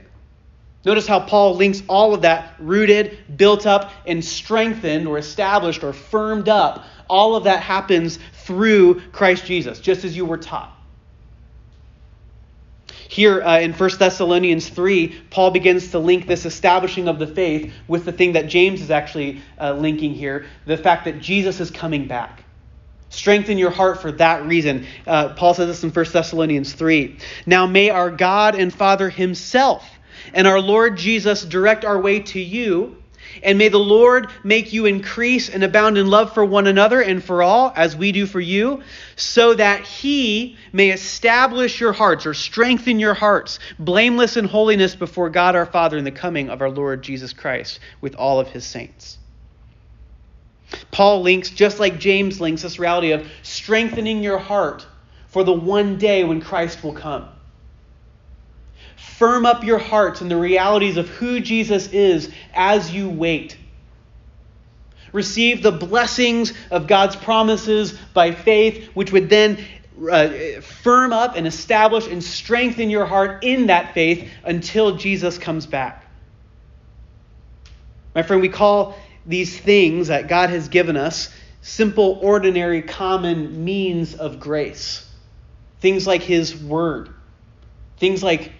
Notice 0.86 1.06
how 1.06 1.20
Paul 1.20 1.56
links 1.56 1.84
all 1.90 2.14
of 2.14 2.22
that 2.22 2.56
rooted, 2.58 3.18
built 3.36 3.66
up, 3.66 3.92
and 4.06 4.24
strengthened 4.24 5.08
or 5.08 5.18
established 5.18 5.84
or 5.84 5.92
firmed 5.92 6.48
up. 6.48 6.86
All 7.10 7.36
of 7.36 7.44
that 7.44 7.62
happens 7.62 8.18
through 8.44 9.02
Christ 9.12 9.46
Jesus, 9.46 9.80
just 9.80 10.06
as 10.06 10.16
you 10.16 10.26
were 10.26 10.38
taught. 10.38 10.76
Here 13.10 13.42
uh, 13.42 13.60
in 13.60 13.74
1 13.74 13.90
Thessalonians 13.98 14.70
3, 14.70 15.08
Paul 15.32 15.52
begins 15.52 15.92
to 15.92 16.00
link 16.00 16.28
this 16.28 16.46
establishing 16.46 17.08
of 17.08 17.18
the 17.20 17.28
faith 17.28 17.74
with 17.88 18.06
the 18.06 18.12
thing 18.12 18.34
that 18.34 18.48
James 18.48 18.82
is 18.82 18.92
actually 18.92 19.42
uh, 19.60 19.74
linking 19.74 20.14
here 20.14 20.46
the 20.66 20.78
fact 20.78 21.06
that 21.06 21.20
Jesus 21.20 21.60
is 21.60 21.72
coming 21.72 22.08
back. 22.08 22.44
Strengthen 23.20 23.58
your 23.58 23.70
heart 23.70 24.02
for 24.02 24.14
that 24.14 24.46
reason. 24.46 24.88
Uh, 25.06 25.34
Paul 25.34 25.54
says 25.54 25.68
this 25.68 25.84
in 25.84 25.90
1 25.90 26.06
Thessalonians 26.14 26.72
3. 26.72 27.18
Now 27.46 27.68
may 27.68 27.90
our 27.90 28.10
God 28.10 28.56
and 28.56 28.74
Father 28.74 29.10
Himself 29.10 29.86
and 30.34 30.48
our 30.48 30.62
Lord 30.62 30.96
Jesus 30.98 31.44
direct 31.44 31.84
our 31.84 32.00
way 32.00 32.22
to 32.22 32.40
you. 32.40 32.96
And 33.44 33.58
may 33.58 33.68
the 33.68 33.78
Lord 33.78 34.30
make 34.46 34.72
you 34.72 34.86
increase 34.86 35.50
and 35.50 35.66
abound 35.66 35.98
in 35.98 36.08
love 36.08 36.34
for 36.34 36.46
one 36.46 36.66
another 36.66 37.02
and 37.02 37.22
for 37.22 37.44
all, 37.44 37.74
as 37.76 37.94
we 37.94 38.14
do 38.14 38.26
for 38.26 38.40
you, 38.40 38.84
so 39.18 39.54
that 39.54 39.82
He 39.82 40.56
may 40.72 40.92
establish 40.92 41.82
your 41.82 41.92
hearts 41.92 42.26
or 42.26 42.34
strengthen 42.34 43.00
your 43.00 43.14
hearts, 43.14 43.60
blameless 43.78 44.38
in 44.38 44.46
holiness 44.46 44.96
before 44.96 45.30
God 45.30 45.58
our 45.58 45.66
Father 45.66 45.98
in 45.98 46.06
the 46.06 46.12
coming 46.12 46.50
of 46.50 46.62
our 46.62 46.70
Lord 46.70 47.02
Jesus 47.02 47.34
Christ 47.34 47.82
with 48.00 48.16
all 48.16 48.40
of 48.40 48.48
His 48.48 48.66
saints. 48.66 49.18
Paul 50.92 51.22
links, 51.22 51.50
just 51.50 51.80
like 51.80 52.00
James 52.00 52.40
links, 52.40 52.62
this 52.62 52.80
reality 52.80 53.12
of 53.12 53.28
strengthening 53.44 54.24
your 54.24 54.38
heart 54.38 54.86
for 55.28 55.44
the 55.44 55.54
one 55.54 55.98
day 55.98 56.24
when 56.24 56.42
Christ 56.42 56.84
will 56.84 56.94
come. 56.94 57.28
Firm 58.96 59.46
up 59.46 59.64
your 59.64 59.80
hearts 59.80 60.22
in 60.22 60.30
the 60.30 60.38
realities 60.38 60.98
of 60.98 61.10
who 61.10 61.40
Jesus 61.40 61.88
is 61.92 62.32
as 62.54 62.92
you 62.92 63.10
wait. 63.10 63.58
Receive 65.12 65.64
the 65.64 65.72
blessings 65.72 66.54
of 66.70 66.88
God's 66.88 67.16
promises 67.16 67.94
by 68.14 68.32
faith, 68.32 68.90
which 68.94 69.12
would 69.12 69.30
then 69.30 69.58
uh, 70.10 70.62
firm 70.62 71.12
up 71.12 71.36
and 71.36 71.48
establish 71.48 72.08
and 72.08 72.24
strengthen 72.24 72.90
your 72.90 73.06
heart 73.06 73.44
in 73.44 73.68
that 73.68 73.94
faith 73.94 74.30
until 74.44 74.96
Jesus 74.96 75.38
comes 75.38 75.66
back. 75.66 76.06
My 78.16 78.24
friend, 78.24 78.42
we 78.42 78.50
call 78.50 78.96
these 79.26 79.60
things 79.60 80.08
that 80.08 80.28
God 80.28 80.50
has 80.50 80.70
given 80.70 80.98
us 80.98 81.30
simple, 81.62 82.20
ordinary, 82.22 82.82
common 82.82 83.64
means 83.66 84.16
of 84.16 84.40
grace. 84.40 85.06
Things 85.82 86.08
like 86.08 86.22
His 86.22 86.56
Word, 86.56 87.10
things 87.98 88.24
like 88.24 88.52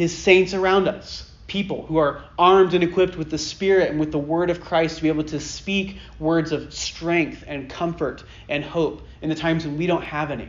his 0.00 0.16
saints 0.16 0.54
around 0.54 0.88
us, 0.88 1.30
people 1.46 1.84
who 1.84 1.98
are 1.98 2.24
armed 2.38 2.72
and 2.74 2.82
equipped 2.82 3.16
with 3.16 3.30
the 3.30 3.36
Spirit 3.36 3.90
and 3.90 4.00
with 4.00 4.12
the 4.12 4.18
Word 4.18 4.48
of 4.48 4.62
Christ 4.62 4.96
to 4.96 5.02
be 5.02 5.08
able 5.08 5.24
to 5.24 5.40
speak 5.40 5.98
words 6.18 6.52
of 6.52 6.72
strength 6.72 7.44
and 7.46 7.68
comfort 7.68 8.24
and 8.48 8.64
hope 8.64 9.02
in 9.20 9.28
the 9.28 9.34
times 9.34 9.66
when 9.66 9.76
we 9.76 9.86
don't 9.86 10.04
have 10.04 10.30
any. 10.30 10.48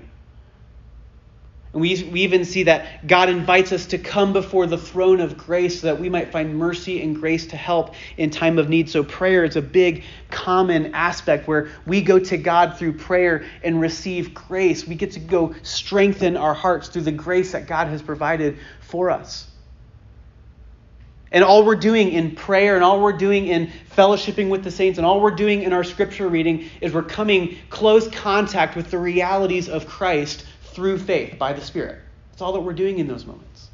And 1.73 1.81
we, 1.81 2.03
we 2.03 2.21
even 2.21 2.43
see 2.43 2.63
that 2.63 3.07
God 3.07 3.29
invites 3.29 3.71
us 3.71 3.85
to 3.87 3.97
come 3.97 4.33
before 4.33 4.67
the 4.67 4.77
throne 4.77 5.21
of 5.21 5.37
grace 5.37 5.79
so 5.79 5.87
that 5.87 5.99
we 5.99 6.09
might 6.09 6.29
find 6.29 6.57
mercy 6.57 7.01
and 7.01 7.15
grace 7.15 7.47
to 7.47 7.55
help 7.55 7.95
in 8.17 8.29
time 8.29 8.59
of 8.59 8.67
need. 8.67 8.89
So, 8.89 9.03
prayer 9.03 9.45
is 9.45 9.55
a 9.55 9.61
big, 9.61 10.03
common 10.29 10.93
aspect 10.93 11.47
where 11.47 11.69
we 11.85 12.01
go 12.01 12.19
to 12.19 12.37
God 12.37 12.77
through 12.77 12.93
prayer 12.93 13.45
and 13.63 13.79
receive 13.79 14.33
grace. 14.33 14.85
We 14.85 14.95
get 14.95 15.13
to 15.13 15.21
go 15.21 15.55
strengthen 15.63 16.35
our 16.35 16.53
hearts 16.53 16.89
through 16.89 17.03
the 17.03 17.11
grace 17.13 17.53
that 17.53 17.67
God 17.67 17.87
has 17.87 18.01
provided 18.01 18.57
for 18.81 19.09
us. 19.09 19.47
And 21.33 21.45
all 21.45 21.65
we're 21.65 21.75
doing 21.75 22.11
in 22.11 22.35
prayer 22.35 22.75
and 22.75 22.83
all 22.83 23.01
we're 23.01 23.13
doing 23.13 23.47
in 23.47 23.71
fellowshipping 23.95 24.49
with 24.49 24.65
the 24.65 24.71
saints 24.71 24.97
and 24.97 25.07
all 25.07 25.21
we're 25.21 25.31
doing 25.31 25.63
in 25.63 25.71
our 25.71 25.85
scripture 25.85 26.27
reading 26.27 26.69
is 26.81 26.93
we're 26.93 27.03
coming 27.03 27.55
close 27.69 28.09
contact 28.09 28.75
with 28.75 28.91
the 28.91 28.97
realities 28.97 29.69
of 29.69 29.87
Christ 29.87 30.45
through 30.71 30.97
faith 30.99 31.37
by 31.37 31.53
the 31.53 31.61
Spirit. 31.61 31.99
That's 32.31 32.41
all 32.41 32.53
that 32.53 32.61
we're 32.61 32.73
doing 32.73 32.99
in 32.99 33.07
those 33.07 33.25
moments. 33.25 33.69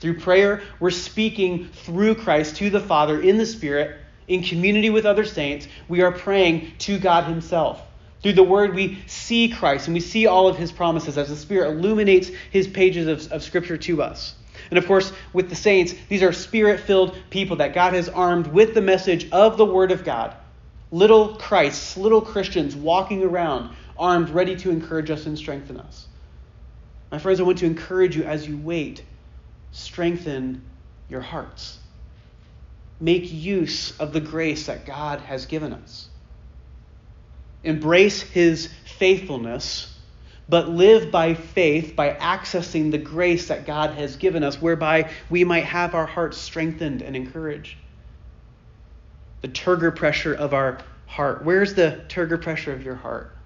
Through 0.00 0.18
prayer, 0.18 0.62
we're 0.80 0.90
speaking 0.90 1.68
through 1.68 2.16
Christ 2.16 2.56
to 2.56 2.70
the 2.70 2.80
Father 2.80 3.20
in 3.20 3.38
the 3.38 3.46
Spirit, 3.46 3.98
in 4.28 4.42
community 4.42 4.90
with 4.90 5.06
other 5.06 5.24
saints. 5.24 5.68
We 5.88 6.02
are 6.02 6.12
praying 6.12 6.72
to 6.80 6.98
God 6.98 7.24
Himself. 7.24 7.80
Through 8.22 8.34
the 8.34 8.42
Word, 8.42 8.74
we 8.74 8.98
see 9.06 9.48
Christ 9.48 9.88
and 9.88 9.94
we 9.94 10.00
see 10.00 10.26
all 10.26 10.48
of 10.48 10.56
His 10.56 10.72
promises 10.72 11.18
as 11.18 11.28
the 11.28 11.36
Spirit 11.36 11.70
illuminates 11.70 12.30
His 12.50 12.66
pages 12.68 13.06
of, 13.06 13.32
of 13.32 13.42
Scripture 13.42 13.76
to 13.76 14.02
us. 14.02 14.34
And 14.70 14.78
of 14.78 14.86
course, 14.86 15.12
with 15.32 15.48
the 15.48 15.54
saints, 15.54 15.94
these 16.08 16.22
are 16.22 16.32
spirit 16.32 16.80
filled 16.80 17.16
people 17.30 17.56
that 17.56 17.74
God 17.74 17.94
has 17.94 18.08
armed 18.08 18.46
with 18.46 18.74
the 18.74 18.80
message 18.80 19.30
of 19.30 19.56
the 19.56 19.64
Word 19.64 19.92
of 19.92 20.04
God. 20.04 20.34
Little 20.90 21.36
Christs, 21.36 21.96
little 21.96 22.20
Christians 22.20 22.76
walking 22.76 23.22
around, 23.22 23.74
armed, 24.02 24.28
ready 24.30 24.56
to 24.56 24.70
encourage 24.70 25.10
us 25.10 25.24
and 25.26 25.38
strengthen 25.38 25.78
us. 25.78 26.06
My 27.10 27.18
friends, 27.18 27.40
I 27.40 27.44
want 27.44 27.58
to 27.58 27.66
encourage 27.66 28.16
you 28.16 28.24
as 28.24 28.46
you 28.46 28.58
wait, 28.58 29.02
strengthen 29.70 30.62
your 31.08 31.20
hearts. 31.20 31.78
Make 33.00 33.32
use 33.32 33.98
of 33.98 34.12
the 34.12 34.20
grace 34.20 34.66
that 34.66 34.84
God 34.84 35.20
has 35.20 35.46
given 35.46 35.72
us 35.72 36.08
embrace 37.64 38.22
his 38.22 38.68
faithfulness, 38.98 39.96
but 40.48 40.68
live 40.68 41.10
by 41.10 41.34
faith 41.34 41.94
by 41.94 42.12
accessing 42.14 42.90
the 42.90 42.98
grace 42.98 43.48
that 43.48 43.66
God 43.66 43.90
has 43.90 44.16
given 44.16 44.42
us, 44.42 44.60
whereby 44.60 45.10
we 45.30 45.44
might 45.44 45.64
have 45.64 45.94
our 45.94 46.06
hearts 46.06 46.38
strengthened 46.38 47.02
and 47.02 47.14
encouraged. 47.14 47.76
The 49.42 49.48
turgor 49.48 49.94
pressure 49.94 50.34
of 50.34 50.54
our 50.54 50.78
heart. 51.06 51.44
Where's 51.44 51.74
the 51.74 52.04
turgor 52.08 52.40
pressure 52.40 52.72
of 52.72 52.82
your 52.82 52.94
heart? 52.94 53.36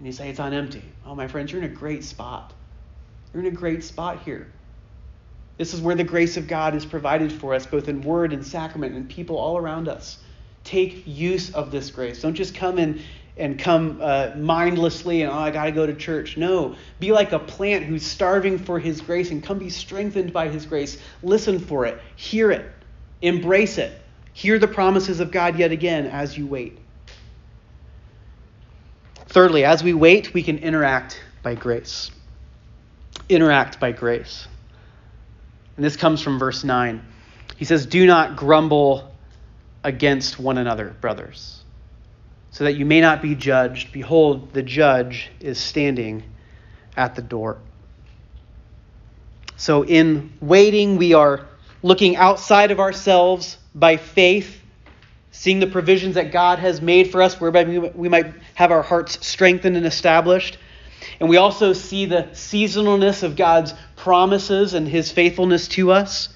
And 0.00 0.06
you 0.06 0.12
say, 0.12 0.30
It's 0.30 0.40
on 0.40 0.54
empty. 0.54 0.82
Oh, 1.04 1.14
my 1.14 1.28
friends, 1.28 1.52
you're 1.52 1.62
in 1.62 1.70
a 1.70 1.74
great 1.74 2.02
spot. 2.02 2.54
You're 3.32 3.42
in 3.42 3.48
a 3.48 3.56
great 3.56 3.84
spot 3.84 4.22
here. 4.22 4.50
This 5.58 5.74
is 5.74 5.80
where 5.82 5.94
the 5.94 6.04
grace 6.04 6.38
of 6.38 6.48
God 6.48 6.74
is 6.74 6.86
provided 6.86 7.30
for 7.30 7.52
us, 7.52 7.66
both 7.66 7.86
in 7.86 8.00
word 8.00 8.32
and 8.32 8.44
sacrament 8.44 8.96
and 8.96 9.08
people 9.08 9.36
all 9.36 9.58
around 9.58 9.88
us. 9.88 10.18
Take 10.64 11.06
use 11.06 11.54
of 11.54 11.70
this 11.70 11.90
grace. 11.90 12.22
Don't 12.22 12.34
just 12.34 12.54
come 12.54 12.78
in 12.78 13.02
and 13.36 13.58
come 13.58 13.98
uh, 14.00 14.30
mindlessly 14.36 15.20
and, 15.20 15.30
oh, 15.30 15.34
I 15.34 15.50
got 15.50 15.66
to 15.66 15.72
go 15.72 15.86
to 15.86 15.94
church. 15.94 16.38
No. 16.38 16.76
Be 16.98 17.12
like 17.12 17.32
a 17.32 17.38
plant 17.38 17.84
who's 17.84 18.06
starving 18.06 18.58
for 18.58 18.78
His 18.78 19.02
grace 19.02 19.30
and 19.30 19.42
come 19.42 19.58
be 19.58 19.68
strengthened 19.68 20.32
by 20.32 20.48
His 20.48 20.64
grace. 20.64 20.96
Listen 21.22 21.58
for 21.58 21.84
it, 21.84 22.00
hear 22.16 22.50
it, 22.50 22.70
embrace 23.20 23.76
it. 23.76 24.00
Hear 24.32 24.58
the 24.58 24.68
promises 24.68 25.20
of 25.20 25.30
God 25.30 25.58
yet 25.58 25.72
again 25.72 26.06
as 26.06 26.38
you 26.38 26.46
wait. 26.46 26.78
Thirdly, 29.30 29.64
as 29.64 29.82
we 29.82 29.94
wait, 29.94 30.32
we 30.34 30.42
can 30.42 30.58
interact 30.58 31.20
by 31.42 31.54
grace. 31.54 32.10
Interact 33.28 33.80
by 33.80 33.92
grace. 33.92 34.46
And 35.76 35.84
this 35.84 35.96
comes 35.96 36.20
from 36.20 36.38
verse 36.38 36.62
9. 36.62 37.02
He 37.56 37.64
says, 37.64 37.86
Do 37.86 38.06
not 38.06 38.36
grumble 38.36 39.14
against 39.82 40.38
one 40.38 40.58
another, 40.58 40.94
brothers 41.00 41.60
so 42.50 42.64
that 42.64 42.74
you 42.74 42.84
may 42.84 43.00
not 43.00 43.22
be 43.22 43.34
judged. 43.34 43.92
Behold, 43.92 44.52
the 44.52 44.62
judge 44.62 45.30
is 45.40 45.58
standing 45.58 46.22
at 46.96 47.14
the 47.14 47.22
door. 47.22 47.58
So, 49.56 49.84
in 49.84 50.32
waiting, 50.40 50.96
we 50.96 51.14
are 51.14 51.46
looking 51.82 52.16
outside 52.16 52.70
of 52.70 52.80
ourselves 52.80 53.58
by 53.74 53.96
faith, 53.96 54.60
seeing 55.30 55.60
the 55.60 55.66
provisions 55.66 56.14
that 56.16 56.32
God 56.32 56.58
has 56.58 56.80
made 56.80 57.10
for 57.10 57.22
us, 57.22 57.40
whereby 57.40 57.64
we 57.94 58.08
might 58.08 58.32
have 58.60 58.72
our 58.72 58.82
hearts 58.82 59.26
strengthened 59.26 59.74
and 59.74 59.86
established. 59.86 60.58
And 61.18 61.30
we 61.30 61.38
also 61.38 61.72
see 61.72 62.04
the 62.04 62.24
seasonalness 62.32 63.22
of 63.22 63.34
God's 63.34 63.72
promises 63.96 64.74
and 64.74 64.86
his 64.86 65.10
faithfulness 65.10 65.66
to 65.68 65.92
us. 65.92 66.28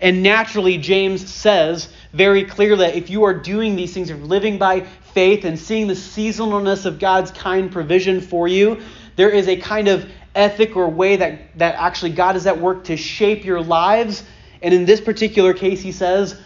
And 0.00 0.24
naturally, 0.24 0.78
James 0.78 1.32
says 1.32 1.90
very 2.12 2.42
clearly 2.42 2.88
that 2.88 2.96
if 2.96 3.08
you 3.08 3.22
are 3.22 3.34
doing 3.34 3.76
these 3.76 3.94
things, 3.94 4.10
if 4.10 4.18
you're 4.18 4.26
living 4.26 4.58
by 4.58 4.80
faith 4.80 5.44
and 5.44 5.56
seeing 5.56 5.86
the 5.86 5.94
seasonalness 5.94 6.86
of 6.86 6.98
God's 6.98 7.30
kind 7.30 7.70
provision 7.70 8.20
for 8.20 8.48
you, 8.48 8.82
there 9.14 9.30
is 9.30 9.46
a 9.46 9.56
kind 9.56 9.86
of 9.86 10.10
ethic 10.34 10.74
or 10.74 10.88
way 10.88 11.14
that, 11.14 11.56
that 11.56 11.76
actually 11.76 12.10
God 12.10 12.34
is 12.34 12.48
at 12.48 12.60
work 12.60 12.82
to 12.86 12.96
shape 12.96 13.44
your 13.44 13.60
lives. 13.60 14.24
And 14.60 14.74
in 14.74 14.86
this 14.86 15.00
particular 15.00 15.54
case, 15.54 15.80
he 15.80 15.92
says, 15.92 16.36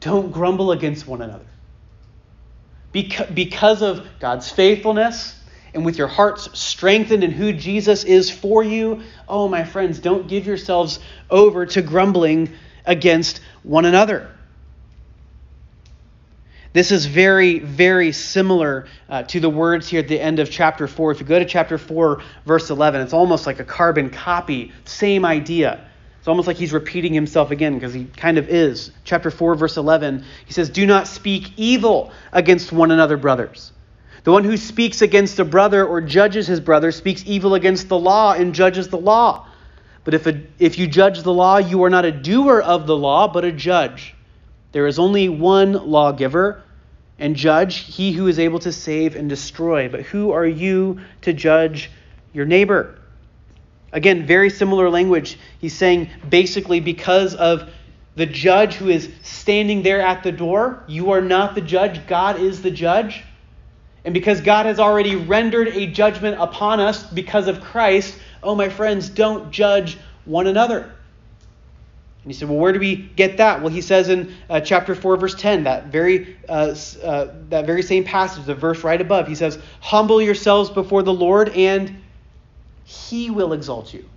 don't 0.00 0.32
grumble 0.32 0.72
against 0.72 1.06
one 1.06 1.20
another. 1.20 1.44
Because, 2.94 3.82
of 3.82 4.06
God's 4.20 4.48
faithfulness 4.50 5.36
and 5.74 5.84
with 5.84 5.98
your 5.98 6.06
hearts 6.06 6.48
strengthened 6.56 7.24
in 7.24 7.32
who 7.32 7.52
Jesus 7.52 8.04
is 8.04 8.30
for 8.30 8.62
you, 8.62 9.02
oh, 9.28 9.48
my 9.48 9.64
friends, 9.64 9.98
don't 9.98 10.28
give 10.28 10.46
yourselves 10.46 11.00
over 11.28 11.66
to 11.66 11.82
grumbling 11.82 12.52
against 12.86 13.40
one 13.64 13.84
another. 13.84 14.30
This 16.72 16.92
is 16.92 17.06
very, 17.06 17.58
very 17.58 18.12
similar 18.12 18.86
uh, 19.08 19.24
to 19.24 19.40
the 19.40 19.50
words 19.50 19.88
here 19.88 20.00
at 20.00 20.08
the 20.08 20.20
end 20.20 20.38
of 20.38 20.48
chapter 20.48 20.86
4. 20.86 21.12
If 21.12 21.20
you 21.20 21.26
go 21.26 21.40
to 21.40 21.44
chapter 21.44 21.78
4, 21.78 22.22
verse 22.46 22.70
11, 22.70 23.00
it's 23.00 23.12
almost 23.12 23.44
like 23.44 23.58
a 23.58 23.64
carbon 23.64 24.08
copy, 24.08 24.72
same 24.84 25.24
idea. 25.24 25.88
It's 26.24 26.28
almost 26.30 26.46
like 26.46 26.56
he's 26.56 26.72
repeating 26.72 27.12
himself 27.12 27.50
again 27.50 27.74
because 27.74 27.92
he 27.92 28.06
kind 28.06 28.38
of 28.38 28.48
is. 28.48 28.92
Chapter 29.04 29.30
4, 29.30 29.56
verse 29.56 29.76
11, 29.76 30.24
he 30.46 30.54
says, 30.54 30.70
Do 30.70 30.86
not 30.86 31.06
speak 31.06 31.52
evil 31.58 32.12
against 32.32 32.72
one 32.72 32.90
another, 32.90 33.18
brothers. 33.18 33.72
The 34.22 34.32
one 34.32 34.42
who 34.42 34.56
speaks 34.56 35.02
against 35.02 35.38
a 35.38 35.44
brother 35.44 35.86
or 35.86 36.00
judges 36.00 36.46
his 36.46 36.60
brother 36.60 36.92
speaks 36.92 37.22
evil 37.26 37.54
against 37.54 37.90
the 37.90 37.98
law 37.98 38.32
and 38.32 38.54
judges 38.54 38.88
the 38.88 38.96
law. 38.96 39.46
But 40.04 40.14
if, 40.14 40.26
a, 40.26 40.40
if 40.58 40.78
you 40.78 40.86
judge 40.86 41.20
the 41.20 41.30
law, 41.30 41.58
you 41.58 41.84
are 41.84 41.90
not 41.90 42.06
a 42.06 42.12
doer 42.12 42.58
of 42.58 42.86
the 42.86 42.96
law, 42.96 43.30
but 43.30 43.44
a 43.44 43.52
judge. 43.52 44.14
There 44.72 44.86
is 44.86 44.98
only 44.98 45.28
one 45.28 45.74
lawgiver, 45.74 46.62
and 47.18 47.36
judge, 47.36 47.80
he 47.94 48.12
who 48.12 48.28
is 48.28 48.38
able 48.38 48.60
to 48.60 48.72
save 48.72 49.14
and 49.14 49.28
destroy. 49.28 49.90
But 49.90 50.00
who 50.04 50.32
are 50.32 50.46
you 50.46 51.00
to 51.20 51.34
judge 51.34 51.90
your 52.32 52.46
neighbor? 52.46 52.98
Again, 53.94 54.26
very 54.26 54.50
similar 54.50 54.90
language. 54.90 55.38
He's 55.60 55.72
saying 55.72 56.10
basically 56.28 56.80
because 56.80 57.36
of 57.36 57.70
the 58.16 58.26
judge 58.26 58.74
who 58.74 58.88
is 58.88 59.08
standing 59.22 59.82
there 59.82 60.00
at 60.00 60.24
the 60.24 60.32
door, 60.32 60.82
you 60.88 61.12
are 61.12 61.20
not 61.20 61.54
the 61.54 61.60
judge, 61.60 62.04
God 62.08 62.40
is 62.40 62.60
the 62.60 62.72
judge. 62.72 63.22
And 64.04 64.12
because 64.12 64.40
God 64.40 64.66
has 64.66 64.80
already 64.80 65.14
rendered 65.14 65.68
a 65.68 65.86
judgment 65.86 66.40
upon 66.40 66.80
us 66.80 67.04
because 67.04 67.46
of 67.46 67.60
Christ, 67.60 68.18
oh, 68.42 68.56
my 68.56 68.68
friends, 68.68 69.08
don't 69.08 69.50
judge 69.52 69.96
one 70.24 70.48
another. 70.48 70.80
And 70.80 72.32
he 72.32 72.36
said, 72.36 72.48
Well, 72.48 72.58
where 72.58 72.72
do 72.72 72.80
we 72.80 72.96
get 72.96 73.36
that? 73.36 73.60
Well, 73.60 73.70
he 73.70 73.80
says 73.80 74.08
in 74.08 74.34
uh, 74.50 74.60
chapter 74.60 74.94
4, 74.94 75.16
verse 75.18 75.34
10, 75.34 75.64
that 75.64 75.86
very, 75.86 76.36
uh, 76.48 76.74
uh, 77.02 77.28
that 77.50 77.64
very 77.64 77.82
same 77.82 78.02
passage, 78.02 78.44
the 78.44 78.54
verse 78.54 78.82
right 78.82 79.00
above, 79.00 79.28
he 79.28 79.34
says, 79.34 79.58
Humble 79.80 80.20
yourselves 80.20 80.70
before 80.70 81.02
the 81.02 81.12
Lord, 81.12 81.50
and 81.50 82.00
he 82.84 83.30
will 83.30 83.52
exalt 83.52 83.92
you. 83.92 84.08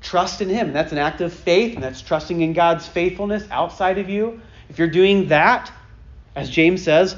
Trust 0.00 0.40
in 0.40 0.48
him. 0.48 0.72
That's 0.72 0.92
an 0.92 0.98
act 0.98 1.20
of 1.20 1.32
faith, 1.32 1.74
and 1.74 1.82
that's 1.82 2.00
trusting 2.00 2.40
in 2.40 2.52
God's 2.52 2.86
faithfulness 2.86 3.44
outside 3.50 3.98
of 3.98 4.08
you. 4.08 4.40
If 4.68 4.78
you're 4.78 4.88
doing 4.88 5.28
that, 5.28 5.72
as 6.34 6.50
James 6.50 6.82
says, 6.82 7.16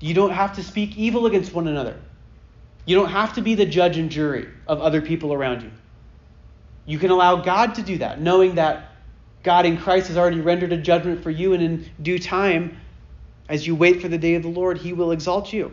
you 0.00 0.14
don't 0.14 0.30
have 0.30 0.56
to 0.56 0.62
speak 0.62 0.96
evil 0.96 1.26
against 1.26 1.52
one 1.52 1.68
another. 1.68 1.96
You 2.84 2.96
don't 2.96 3.10
have 3.10 3.34
to 3.34 3.42
be 3.42 3.54
the 3.54 3.66
judge 3.66 3.98
and 3.98 4.10
jury 4.10 4.48
of 4.66 4.80
other 4.80 5.00
people 5.00 5.32
around 5.32 5.62
you. 5.62 5.70
You 6.86 6.98
can 6.98 7.10
allow 7.10 7.36
God 7.36 7.74
to 7.74 7.82
do 7.82 7.98
that, 7.98 8.20
knowing 8.20 8.54
that 8.54 8.92
God 9.42 9.66
in 9.66 9.76
Christ 9.76 10.08
has 10.08 10.16
already 10.16 10.40
rendered 10.40 10.72
a 10.72 10.76
judgment 10.76 11.22
for 11.22 11.30
you, 11.30 11.52
and 11.52 11.62
in 11.62 11.90
due 12.00 12.18
time, 12.18 12.78
as 13.48 13.66
you 13.66 13.74
wait 13.74 14.00
for 14.00 14.08
the 14.08 14.18
day 14.18 14.34
of 14.34 14.42
the 14.42 14.48
Lord, 14.48 14.78
he 14.78 14.92
will 14.92 15.12
exalt 15.12 15.52
you. 15.52 15.72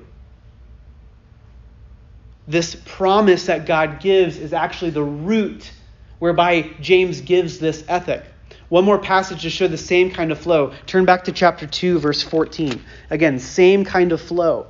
This 2.48 2.76
promise 2.86 3.48
that 3.48 3.66
God 3.66 4.00
gives 4.00 4.38
is 4.38 4.54
actually 4.54 4.91
the 4.91 5.04
root 5.04 5.72
whereby 6.20 6.72
James 6.80 7.22
gives 7.22 7.60
this 7.60 7.84
ethic. 7.88 8.24
One 8.70 8.86
more 8.86 8.98
passage 8.98 9.43
to 9.43 9.50
show 9.50 9.68
the 9.68 9.78
same 9.78 10.12
kind 10.12 10.32
of 10.32 10.39
flow. 10.39 10.74
Turn 10.86 11.06
back 11.06 11.26
to 11.26 11.32
chapter 11.32 11.68
2, 11.68 12.00
verse 12.00 12.24
14. 12.24 12.82
Again, 13.10 13.39
same 13.39 13.86
kind 13.86 14.12
of 14.12 14.22
flow. 14.22 14.68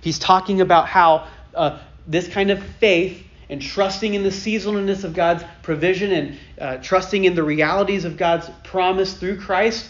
He's 0.00 0.18
talking 0.18 0.60
about 0.60 0.86
how 0.86 1.28
uh, 1.54 1.78
this 2.06 2.26
kind 2.28 2.50
of 2.50 2.62
faith 2.62 3.24
and 3.48 3.60
trusting 3.60 4.14
in 4.14 4.22
the 4.22 4.30
seasonalness 4.30 5.04
of 5.04 5.14
God's 5.14 5.44
provision 5.62 6.12
and 6.12 6.38
uh, 6.58 6.76
trusting 6.78 7.24
in 7.24 7.34
the 7.34 7.42
realities 7.42 8.04
of 8.04 8.16
God's 8.16 8.48
promise 8.64 9.14
through 9.14 9.40
Christ, 9.40 9.88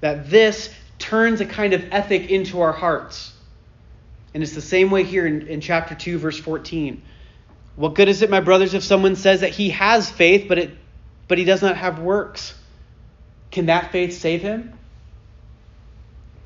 that 0.00 0.30
this 0.30 0.72
turns 0.98 1.40
a 1.40 1.46
kind 1.46 1.74
of 1.74 1.84
ethic 1.92 2.30
into 2.30 2.60
our 2.60 2.72
hearts. 2.72 3.32
And 4.34 4.42
it's 4.42 4.54
the 4.54 4.60
same 4.60 4.90
way 4.90 5.04
here 5.04 5.26
in, 5.26 5.46
in 5.46 5.60
chapter 5.60 5.94
2, 5.94 6.18
verse 6.18 6.38
14. 6.38 7.02
What 7.76 7.94
good 7.94 8.08
is 8.08 8.22
it, 8.22 8.30
my 8.30 8.40
brothers, 8.40 8.74
if 8.74 8.82
someone 8.82 9.16
says 9.16 9.40
that 9.40 9.50
he 9.50 9.70
has 9.70 10.10
faith, 10.10 10.46
but, 10.48 10.58
it, 10.58 10.76
but 11.28 11.38
he 11.38 11.44
does 11.44 11.62
not 11.62 11.76
have 11.76 12.00
works? 12.00 12.54
Can 13.50 13.66
that 13.66 13.92
faith 13.92 14.18
save 14.18 14.42
him? 14.42 14.78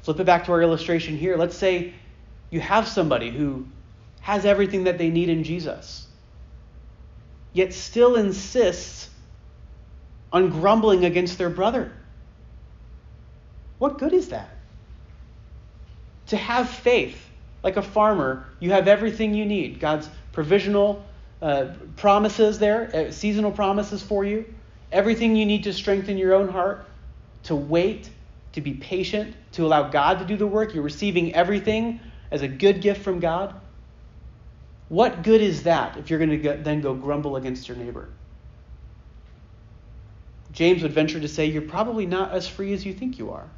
Flip 0.02 0.20
it 0.20 0.24
back 0.24 0.44
to 0.44 0.52
our 0.52 0.62
illustration 0.62 1.16
here. 1.16 1.36
Let's 1.36 1.56
say 1.56 1.94
you 2.50 2.60
have 2.60 2.86
somebody 2.86 3.30
who 3.30 3.66
has 4.20 4.44
everything 4.44 4.84
that 4.84 4.98
they 4.98 5.10
need 5.10 5.28
in 5.28 5.42
Jesus, 5.42 6.06
yet 7.52 7.72
still 7.72 8.16
insists 8.16 9.08
on 10.32 10.50
grumbling 10.50 11.04
against 11.04 11.38
their 11.38 11.50
brother. 11.50 11.92
What 13.78 13.98
good 13.98 14.12
is 14.12 14.28
that? 14.28 14.50
To 16.28 16.36
have 16.36 16.68
faith, 16.68 17.20
like 17.62 17.76
a 17.76 17.82
farmer, 17.82 18.46
you 18.60 18.70
have 18.72 18.88
everything 18.88 19.34
you 19.34 19.44
need 19.44 19.80
God's 19.80 20.08
provisional 20.32 21.04
uh, 21.40 21.74
promises 21.96 22.58
there, 22.58 22.90
uh, 22.94 23.10
seasonal 23.10 23.52
promises 23.52 24.02
for 24.02 24.24
you, 24.24 24.44
everything 24.90 25.36
you 25.36 25.46
need 25.46 25.64
to 25.64 25.72
strengthen 25.72 26.16
your 26.16 26.34
own 26.34 26.48
heart, 26.48 26.86
to 27.44 27.56
wait, 27.56 28.10
to 28.52 28.60
be 28.60 28.74
patient, 28.74 29.34
to 29.52 29.66
allow 29.66 29.88
God 29.88 30.18
to 30.18 30.24
do 30.24 30.36
the 30.36 30.46
work. 30.46 30.74
You're 30.74 30.84
receiving 30.84 31.34
everything 31.34 32.00
as 32.30 32.42
a 32.42 32.48
good 32.48 32.80
gift 32.80 33.02
from 33.02 33.20
God. 33.20 33.54
What 34.88 35.22
good 35.22 35.40
is 35.40 35.62
that 35.62 35.96
if 35.96 36.10
you're 36.10 36.18
going 36.18 36.42
to 36.42 36.56
then 36.62 36.80
go 36.80 36.94
grumble 36.94 37.36
against 37.36 37.68
your 37.68 37.76
neighbor? 37.76 38.08
James 40.52 40.82
would 40.82 40.92
venture 40.92 41.18
to 41.18 41.28
say 41.28 41.46
you're 41.46 41.62
probably 41.62 42.06
not 42.06 42.32
as 42.32 42.46
free 42.46 42.72
as 42.74 42.84
you 42.84 42.92
think 42.92 43.18
you 43.18 43.30
are. 43.30 43.48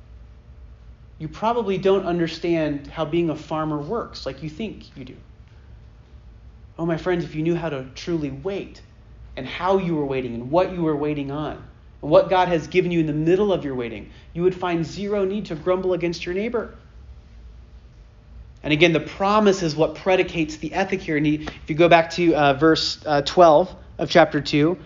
You 1.18 1.28
probably 1.28 1.78
don't 1.78 2.04
understand 2.06 2.86
how 2.88 3.04
being 3.04 3.30
a 3.30 3.36
farmer 3.36 3.78
works 3.78 4.26
like 4.26 4.42
you 4.42 4.50
think 4.50 4.96
you 4.96 5.04
do. 5.04 5.16
Oh, 6.78 6.86
my 6.86 6.96
friends, 6.96 7.24
if 7.24 7.34
you 7.34 7.42
knew 7.42 7.54
how 7.54 7.68
to 7.68 7.86
truly 7.94 8.30
wait 8.30 8.82
and 9.36 9.46
how 9.46 9.78
you 9.78 9.94
were 9.94 10.04
waiting 10.04 10.34
and 10.34 10.50
what 10.50 10.72
you 10.72 10.82
were 10.82 10.96
waiting 10.96 11.30
on 11.30 11.62
and 12.02 12.10
what 12.10 12.28
God 12.28 12.48
has 12.48 12.66
given 12.66 12.90
you 12.90 13.00
in 13.00 13.06
the 13.06 13.12
middle 13.12 13.52
of 13.52 13.64
your 13.64 13.76
waiting, 13.76 14.10
you 14.32 14.42
would 14.42 14.54
find 14.54 14.84
zero 14.84 15.24
need 15.24 15.46
to 15.46 15.54
grumble 15.54 15.92
against 15.92 16.26
your 16.26 16.34
neighbor. 16.34 16.74
And 18.64 18.72
again, 18.72 18.92
the 18.92 19.00
promise 19.00 19.62
is 19.62 19.76
what 19.76 19.94
predicates 19.94 20.56
the 20.56 20.72
ethic 20.72 21.00
here. 21.00 21.16
And 21.16 21.26
he, 21.26 21.34
if 21.34 21.68
you 21.68 21.76
go 21.76 21.88
back 21.88 22.10
to 22.12 22.34
uh, 22.34 22.54
verse 22.54 22.98
uh, 23.06 23.22
12 23.22 23.74
of 23.98 24.10
chapter 24.10 24.40
2, 24.40 24.76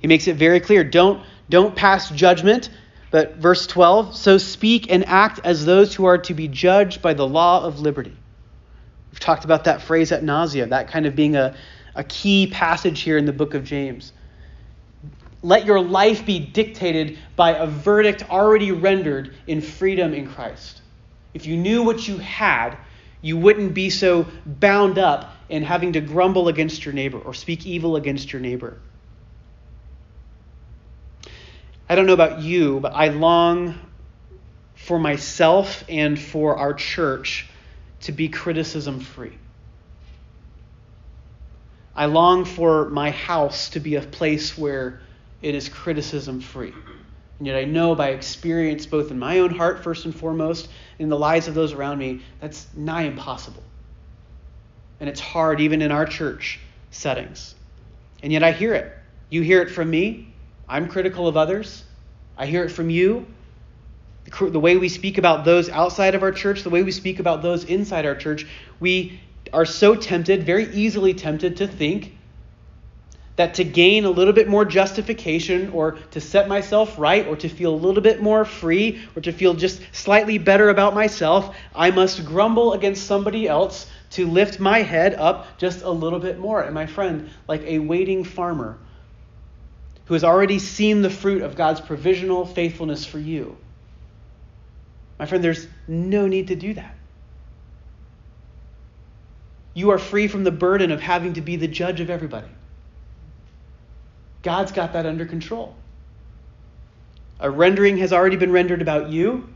he 0.00 0.06
makes 0.06 0.28
it 0.28 0.36
very 0.36 0.60
clear 0.60 0.84
don't, 0.84 1.24
don't 1.48 1.74
pass 1.74 2.10
judgment. 2.10 2.70
But 3.10 3.36
verse 3.36 3.66
12, 3.66 4.16
so 4.16 4.38
speak 4.38 4.90
and 4.90 5.06
act 5.06 5.40
as 5.44 5.64
those 5.64 5.94
who 5.94 6.04
are 6.04 6.18
to 6.18 6.34
be 6.34 6.48
judged 6.48 7.00
by 7.00 7.14
the 7.14 7.26
law 7.26 7.64
of 7.64 7.80
liberty. 7.80 8.16
We've 9.10 9.20
talked 9.20 9.44
about 9.44 9.64
that 9.64 9.80
phrase 9.80 10.12
at 10.12 10.22
nausea, 10.22 10.66
that 10.66 10.88
kind 10.88 11.06
of 11.06 11.16
being 11.16 11.34
a, 11.34 11.56
a 11.94 12.04
key 12.04 12.48
passage 12.48 13.00
here 13.00 13.16
in 13.16 13.24
the 13.24 13.32
book 13.32 13.54
of 13.54 13.64
James. 13.64 14.12
Let 15.42 15.64
your 15.64 15.80
life 15.80 16.26
be 16.26 16.38
dictated 16.38 17.18
by 17.36 17.52
a 17.52 17.66
verdict 17.66 18.28
already 18.28 18.72
rendered 18.72 19.34
in 19.46 19.60
freedom 19.60 20.12
in 20.12 20.28
Christ. 20.28 20.82
If 21.32 21.46
you 21.46 21.56
knew 21.56 21.84
what 21.84 22.06
you 22.06 22.18
had, 22.18 22.76
you 23.22 23.36
wouldn't 23.36 23.72
be 23.72 23.88
so 23.90 24.26
bound 24.44 24.98
up 24.98 25.34
in 25.48 25.62
having 25.62 25.92
to 25.94 26.00
grumble 26.00 26.48
against 26.48 26.84
your 26.84 26.92
neighbor 26.92 27.18
or 27.18 27.34
speak 27.34 27.66
evil 27.66 27.96
against 27.96 28.32
your 28.32 28.40
neighbor. 28.40 28.78
I 31.88 31.94
don't 31.94 32.06
know 32.06 32.12
about 32.12 32.42
you, 32.42 32.80
but 32.80 32.92
I 32.92 33.08
long 33.08 33.78
for 34.74 34.98
myself 34.98 35.84
and 35.88 36.18
for 36.18 36.56
our 36.56 36.74
church 36.74 37.48
to 38.02 38.12
be 38.12 38.28
criticism 38.28 39.00
free. 39.00 39.36
I 41.96 42.06
long 42.06 42.44
for 42.44 42.88
my 42.90 43.10
house 43.10 43.70
to 43.70 43.80
be 43.80 43.96
a 43.96 44.02
place 44.02 44.56
where 44.56 45.00
it 45.42 45.54
is 45.54 45.68
criticism 45.68 46.40
free. 46.40 46.72
And 47.38 47.46
yet 47.46 47.56
I 47.56 47.64
know 47.64 47.94
by 47.94 48.10
experience, 48.10 48.86
both 48.86 49.10
in 49.10 49.18
my 49.18 49.40
own 49.40 49.50
heart, 49.50 49.82
first 49.82 50.04
and 50.04 50.14
foremost, 50.14 50.68
in 50.98 51.08
the 51.08 51.18
lives 51.18 51.48
of 51.48 51.54
those 51.54 51.72
around 51.72 51.98
me, 51.98 52.22
that's 52.40 52.66
nigh 52.76 53.02
impossible. 53.02 53.62
And 55.00 55.08
it's 55.08 55.20
hard 55.20 55.60
even 55.60 55.82
in 55.82 55.90
our 55.90 56.06
church 56.06 56.60
settings. 56.90 57.54
And 58.22 58.32
yet 58.32 58.42
I 58.42 58.52
hear 58.52 58.74
it. 58.74 58.96
You 59.30 59.42
hear 59.42 59.62
it 59.62 59.70
from 59.70 59.90
me. 59.90 60.27
I'm 60.68 60.88
critical 60.88 61.26
of 61.26 61.36
others. 61.36 61.84
I 62.36 62.46
hear 62.46 62.64
it 62.64 62.70
from 62.70 62.90
you 62.90 63.26
the 64.40 64.60
way 64.60 64.76
we 64.76 64.88
speak 64.88 65.18
about 65.18 65.44
those 65.44 65.68
outside 65.68 66.14
of 66.14 66.22
our 66.22 66.32
church, 66.32 66.62
the 66.62 66.70
way 66.70 66.82
we 66.82 66.92
speak 66.92 67.18
about 67.18 67.42
those 67.42 67.64
inside 67.64 68.06
our 68.06 68.14
church, 68.14 68.46
we 68.80 69.20
are 69.52 69.64
so 69.64 69.94
tempted, 69.94 70.44
very 70.44 70.66
easily 70.74 71.14
tempted 71.14 71.56
to 71.56 71.66
think 71.66 72.14
that 73.36 73.54
to 73.54 73.64
gain 73.64 74.04
a 74.04 74.10
little 74.10 74.32
bit 74.32 74.48
more 74.48 74.64
justification 74.64 75.70
or 75.70 75.92
to 76.10 76.20
set 76.20 76.48
myself 76.48 76.98
right 76.98 77.26
or 77.26 77.36
to 77.36 77.48
feel 77.48 77.72
a 77.72 77.76
little 77.76 78.02
bit 78.02 78.20
more 78.20 78.44
free 78.44 79.00
or 79.14 79.22
to 79.22 79.32
feel 79.32 79.54
just 79.54 79.80
slightly 79.92 80.38
better 80.38 80.70
about 80.70 80.92
myself, 80.92 81.56
I 81.74 81.92
must 81.92 82.24
grumble 82.24 82.72
against 82.72 83.06
somebody 83.06 83.46
else 83.46 83.86
to 84.10 84.26
lift 84.26 84.58
my 84.58 84.82
head 84.82 85.14
up 85.14 85.56
just 85.58 85.82
a 85.82 85.90
little 85.90 86.18
bit 86.18 86.38
more. 86.38 86.62
And 86.62 86.74
my 86.74 86.86
friend, 86.86 87.30
like 87.46 87.62
a 87.62 87.78
waiting 87.78 88.24
farmer 88.24 88.76
who 90.08 90.14
has 90.14 90.24
already 90.24 90.58
seen 90.58 91.02
the 91.02 91.10
fruit 91.10 91.42
of 91.42 91.54
God's 91.54 91.80
provisional 91.80 92.44
faithfulness 92.44 93.06
for 93.06 93.18
you 93.18 93.56
my 95.18 95.26
friend, 95.26 95.42
there's 95.42 95.66
no 95.86 96.26
need 96.26 96.48
to 96.48 96.56
do 96.56 96.74
that. 96.74 96.94
You 99.74 99.90
are 99.90 99.98
free 99.98 100.28
from 100.28 100.44
the 100.44 100.50
burden 100.50 100.90
of 100.90 101.00
having 101.00 101.34
to 101.34 101.40
be 101.40 101.56
the 101.56 101.68
judge 101.68 102.00
of 102.00 102.10
everybody. 102.10 102.48
God's 104.42 104.72
got 104.72 104.92
that 104.92 105.06
under 105.06 105.26
control. 105.26 105.74
A 107.40 107.50
rendering 107.50 107.98
has 107.98 108.12
already 108.12 108.36
been 108.36 108.52
rendered 108.52 108.82
about 108.82 109.10
you. 109.10 109.48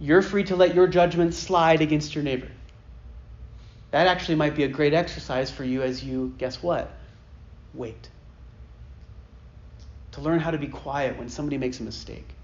You're 0.00 0.22
free 0.22 0.44
to 0.44 0.56
let 0.56 0.74
your 0.74 0.86
judgment 0.86 1.34
slide 1.34 1.80
against 1.80 2.14
your 2.14 2.24
neighbor. 2.24 2.48
That 3.90 4.06
actually 4.06 4.36
might 4.36 4.54
be 4.54 4.64
a 4.64 4.68
great 4.68 4.94
exercise 4.94 5.50
for 5.50 5.64
you 5.64 5.82
as 5.82 6.04
you, 6.04 6.34
guess 6.38 6.62
what? 6.62 6.92
Wait. 7.74 8.08
To 10.12 10.20
learn 10.20 10.40
how 10.40 10.50
to 10.50 10.58
be 10.58 10.68
quiet 10.68 11.18
when 11.18 11.28
somebody 11.28 11.58
makes 11.58 11.80
a 11.80 11.82
mistake 11.82 12.34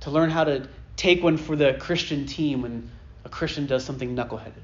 to 0.00 0.10
learn 0.10 0.30
how 0.30 0.44
to 0.44 0.68
take 0.96 1.22
one 1.22 1.36
for 1.36 1.56
the 1.56 1.74
Christian 1.74 2.26
team 2.26 2.62
when 2.62 2.90
a 3.24 3.28
Christian 3.28 3.66
does 3.66 3.84
something 3.84 4.14
knuckleheaded. 4.14 4.62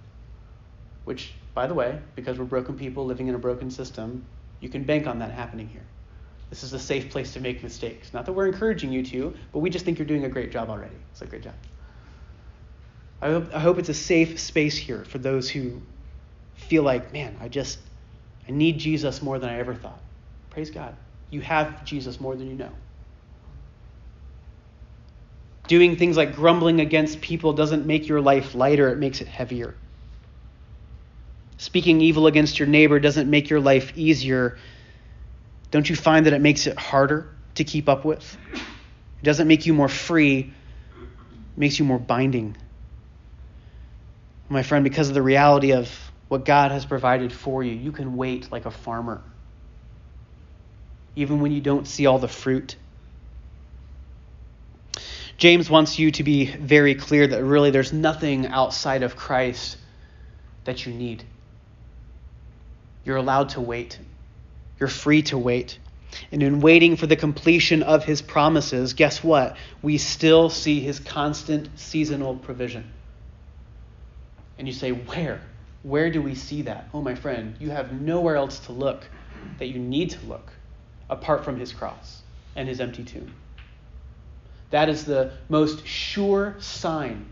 Which, 1.05 1.33
by 1.55 1.67
the 1.67 1.75
way, 1.75 1.99
because 2.15 2.39
we're 2.39 2.45
broken 2.45 2.77
people 2.79 3.05
living 3.05 3.29
in 3.29 3.35
a 3.35 3.39
broken 3.39 3.71
system, 3.71 4.25
you 4.61 4.69
can 4.69 4.85
bank 4.85 5.07
on 5.07 5.19
that 5.19 5.33
happening 5.33 5.69
here. 5.69 5.85
This 6.51 6.63
is 6.63 6.73
a 6.73 6.79
safe 6.79 7.11
place 7.11 7.33
to 7.35 7.41
make 7.41 7.63
mistakes. 7.63 8.13
Not 8.13 8.27
that 8.27 8.33
we're 8.33 8.47
encouraging 8.47 8.93
you 8.93 9.05
to, 9.07 9.35
but 9.53 9.59
we 9.59 9.71
just 9.71 9.85
think 9.85 9.99
you're 9.99 10.07
doing 10.07 10.25
a 10.25 10.29
great 10.29 10.53
job 10.53 10.71
already. 10.71 10.95
It's 11.13 11.23
a 11.23 11.27
great 11.27 11.43
job. 11.43 11.55
I 13.21 13.29
hope, 13.29 13.55
I 13.55 13.61
hope 13.61 13.79
it's 13.79 13.89
a 13.89 13.95
safe 13.95 14.39
space 14.39 14.77
here 14.77 15.05
for 15.05 15.19
those 15.19 15.51
who 15.51 15.81
feel 16.55 16.83
like, 16.83 17.13
man, 17.13 17.37
I 17.41 17.49
just, 17.49 17.79
I 18.49 18.53
need 18.53 18.79
Jesus 18.79 19.21
more 19.21 19.39
than 19.39 19.51
I 19.51 19.59
ever 19.59 19.75
thought. 19.75 20.01
Praise 20.51 20.71
God. 20.71 20.95
You 21.35 21.41
have 21.41 21.85
Jesus 21.85 22.21
more 22.21 22.37
than 22.37 22.47
you 22.47 22.55
know. 22.55 22.71
Doing 25.67 25.97
things 25.97 26.17
like 26.17 26.37
grumbling 26.37 26.79
against 26.79 27.21
people 27.21 27.55
doesn't 27.55 27.87
make 27.87 28.07
your 28.07 28.21
life 28.21 28.55
lighter, 28.55 28.89
it 28.91 28.99
makes 28.99 29.21
it 29.21 29.27
heavier. 29.27 29.75
Speaking 31.57 32.01
evil 32.01 32.29
against 32.29 32.61
your 32.61 32.69
neighbor 32.69 33.01
doesn't 33.01 33.29
make 33.29 33.51
your 33.51 33.59
life 33.59 33.93
easier. 33.97 34.59
Don't 35.73 35.91
you 35.91 35.97
find 35.97 36.27
that 36.27 36.35
it 36.35 36.41
makes 36.41 36.69
it 36.69 36.79
harder 36.79 37.35
to 37.57 37.65
keep 37.65 37.89
up 37.89 38.05
with? 38.05 38.39
It 38.53 39.25
doesn't 39.25 39.49
make 39.49 39.67
you 39.67 39.75
more 39.75 39.89
free, 39.89 40.39
it 40.39 41.59
makes 41.59 41.81
you 41.81 41.85
more 41.85 41.99
binding. 41.99 42.57
My 44.49 44.63
friend, 44.63 44.85
because 44.85 45.09
of 45.09 45.15
the 45.15 45.23
reality 45.23 45.73
of 45.73 45.91
what 46.29 46.45
God 46.45 46.71
has 46.71 46.87
provided 46.87 47.33
for 47.33 47.65
you, 47.65 47.73
you 47.73 47.91
can 47.91 48.17
wait 48.17 48.53
like 48.53 48.67
a 48.67 48.71
farmer, 48.71 49.21
even 51.17 51.41
when 51.41 51.53
you 51.53 51.61
don't 51.61 51.87
see 51.87 52.07
all 52.07 52.19
the 52.19 52.29
fruit. 52.29 52.77
James 55.37 55.69
wants 55.69 55.99
you 55.99 56.11
to 56.13 56.23
be 56.23 56.47
very 56.47 56.95
clear 56.95 57.27
that 57.27 57.43
really 57.43 57.71
there's 57.71 57.93
nothing 57.93 58.47
outside 58.47 59.03
of 59.03 59.17
Christ 59.17 59.77
that 60.65 60.87
you 60.87 60.93
need. 60.93 61.25
You're 63.05 63.17
allowed 63.17 63.51
to 63.51 63.61
wait. 63.61 63.99
You're 64.79 64.89
free 64.89 65.23
to 65.23 65.39
wait. 65.39 65.79
And 66.31 66.43
in 66.43 66.61
waiting 66.61 66.97
for 66.97 67.07
the 67.07 67.17
completion 67.17 67.83
of 67.83 68.05
his 68.05 68.23
promises, 68.23 68.95
guess 68.95 69.23
what? 69.23 69.57
We 69.83 69.99
still 69.99 70.49
see 70.49 70.81
his 70.81 71.01
constant 71.01 71.69
seasonal 71.79 72.37
provision. 72.37 72.91
And 74.59 74.69
you 74.69 74.73
say, 74.73 74.93
Where? 74.93 75.41
Where 75.83 76.11
do 76.11 76.23
we 76.23 76.35
see 76.35 76.63
that? 76.63 76.89
Oh, 76.95 77.03
my 77.03 77.15
friend, 77.15 77.57
you 77.59 77.71
have 77.71 78.01
nowhere 78.01 78.37
else 78.37 78.61
to 78.61 78.73
look 78.73 79.05
that 79.59 79.67
you 79.67 79.79
need 79.79 80.11
to 80.11 80.27
look 80.27 80.53
apart 81.11 81.45
from 81.45 81.59
his 81.59 81.73
cross 81.73 82.23
and 82.57 82.69
his 82.69 82.81
empty 82.81 83.05
tomb. 83.05 83.33
That 84.71 84.89
is 84.89 85.05
the 85.05 85.33
most 85.49 85.87
sure 85.87 86.57
sign 86.59 87.27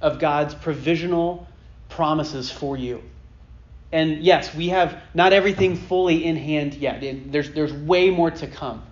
of 0.00 0.18
God's 0.18 0.54
provisional 0.54 1.46
promises 1.88 2.50
for 2.50 2.76
you. 2.76 3.02
And 3.92 4.22
yes, 4.22 4.54
we 4.54 4.68
have 4.68 5.00
not 5.14 5.32
everything 5.32 5.76
fully 5.76 6.24
in 6.24 6.36
hand 6.36 6.74
yet. 6.74 7.02
There's, 7.32 7.50
there's 7.52 7.72
way 7.72 8.10
more 8.10 8.30
to 8.30 8.46
come. 8.46 8.82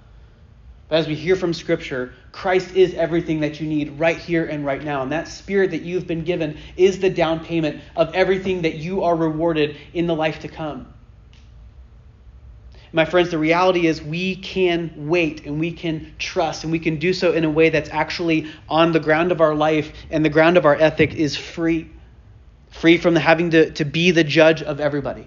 But 0.88 0.96
as 1.00 1.08
we 1.08 1.16
hear 1.16 1.34
from 1.34 1.52
Scripture, 1.52 2.12
Christ 2.32 2.74
is 2.76 2.94
everything 2.94 3.40
that 3.40 3.60
you 3.60 3.66
need 3.66 3.98
right 3.98 4.16
here 4.16 4.46
and 4.46 4.64
right 4.64 4.82
now. 4.82 5.02
And 5.02 5.12
that 5.12 5.26
Spirit 5.26 5.72
that 5.72 5.82
you've 5.82 6.06
been 6.06 6.22
given 6.22 6.58
is 6.76 7.00
the 7.00 7.10
down 7.10 7.44
payment 7.44 7.82
of 7.96 8.14
everything 8.14 8.62
that 8.62 8.76
you 8.76 9.02
are 9.02 9.16
rewarded 9.16 9.76
in 9.92 10.06
the 10.06 10.14
life 10.14 10.40
to 10.40 10.48
come. 10.48 10.86
My 12.92 13.04
friends, 13.04 13.30
the 13.30 13.38
reality 13.38 13.86
is 13.86 14.00
we 14.00 14.36
can 14.36 15.08
wait 15.08 15.44
and 15.44 15.58
we 15.58 15.72
can 15.72 16.14
trust 16.18 16.62
and 16.62 16.72
we 16.72 16.78
can 16.78 16.98
do 16.98 17.12
so 17.12 17.32
in 17.32 17.44
a 17.44 17.50
way 17.50 17.68
that's 17.68 17.90
actually 17.90 18.50
on 18.68 18.92
the 18.92 19.00
ground 19.00 19.32
of 19.32 19.40
our 19.40 19.54
life 19.54 19.92
and 20.10 20.24
the 20.24 20.30
ground 20.30 20.56
of 20.56 20.64
our 20.64 20.74
ethic 20.76 21.14
is 21.14 21.36
free. 21.36 21.90
Free 22.70 22.98
from 22.98 23.14
the 23.14 23.20
having 23.20 23.50
to, 23.50 23.70
to 23.72 23.84
be 23.84 24.10
the 24.10 24.24
judge 24.24 24.62
of 24.62 24.80
everybody. 24.80 25.26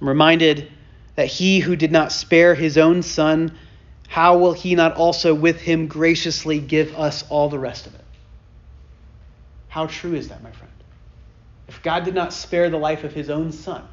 I'm 0.00 0.08
reminded 0.08 0.70
that 1.16 1.26
he 1.26 1.58
who 1.58 1.74
did 1.74 1.90
not 1.90 2.12
spare 2.12 2.54
his 2.54 2.78
own 2.78 3.02
son, 3.02 3.56
how 4.08 4.38
will 4.38 4.52
he 4.52 4.74
not 4.74 4.96
also 4.96 5.34
with 5.34 5.60
him 5.60 5.86
graciously 5.86 6.60
give 6.60 6.94
us 6.94 7.24
all 7.28 7.48
the 7.48 7.58
rest 7.58 7.86
of 7.86 7.94
it? 7.94 8.04
How 9.68 9.86
true 9.86 10.14
is 10.14 10.28
that, 10.28 10.42
my 10.42 10.50
friend? 10.50 10.72
If 11.68 11.82
God 11.82 12.04
did 12.04 12.14
not 12.14 12.32
spare 12.32 12.70
the 12.70 12.78
life 12.78 13.04
of 13.04 13.12
his 13.12 13.30
own 13.30 13.52
son, 13.52 13.86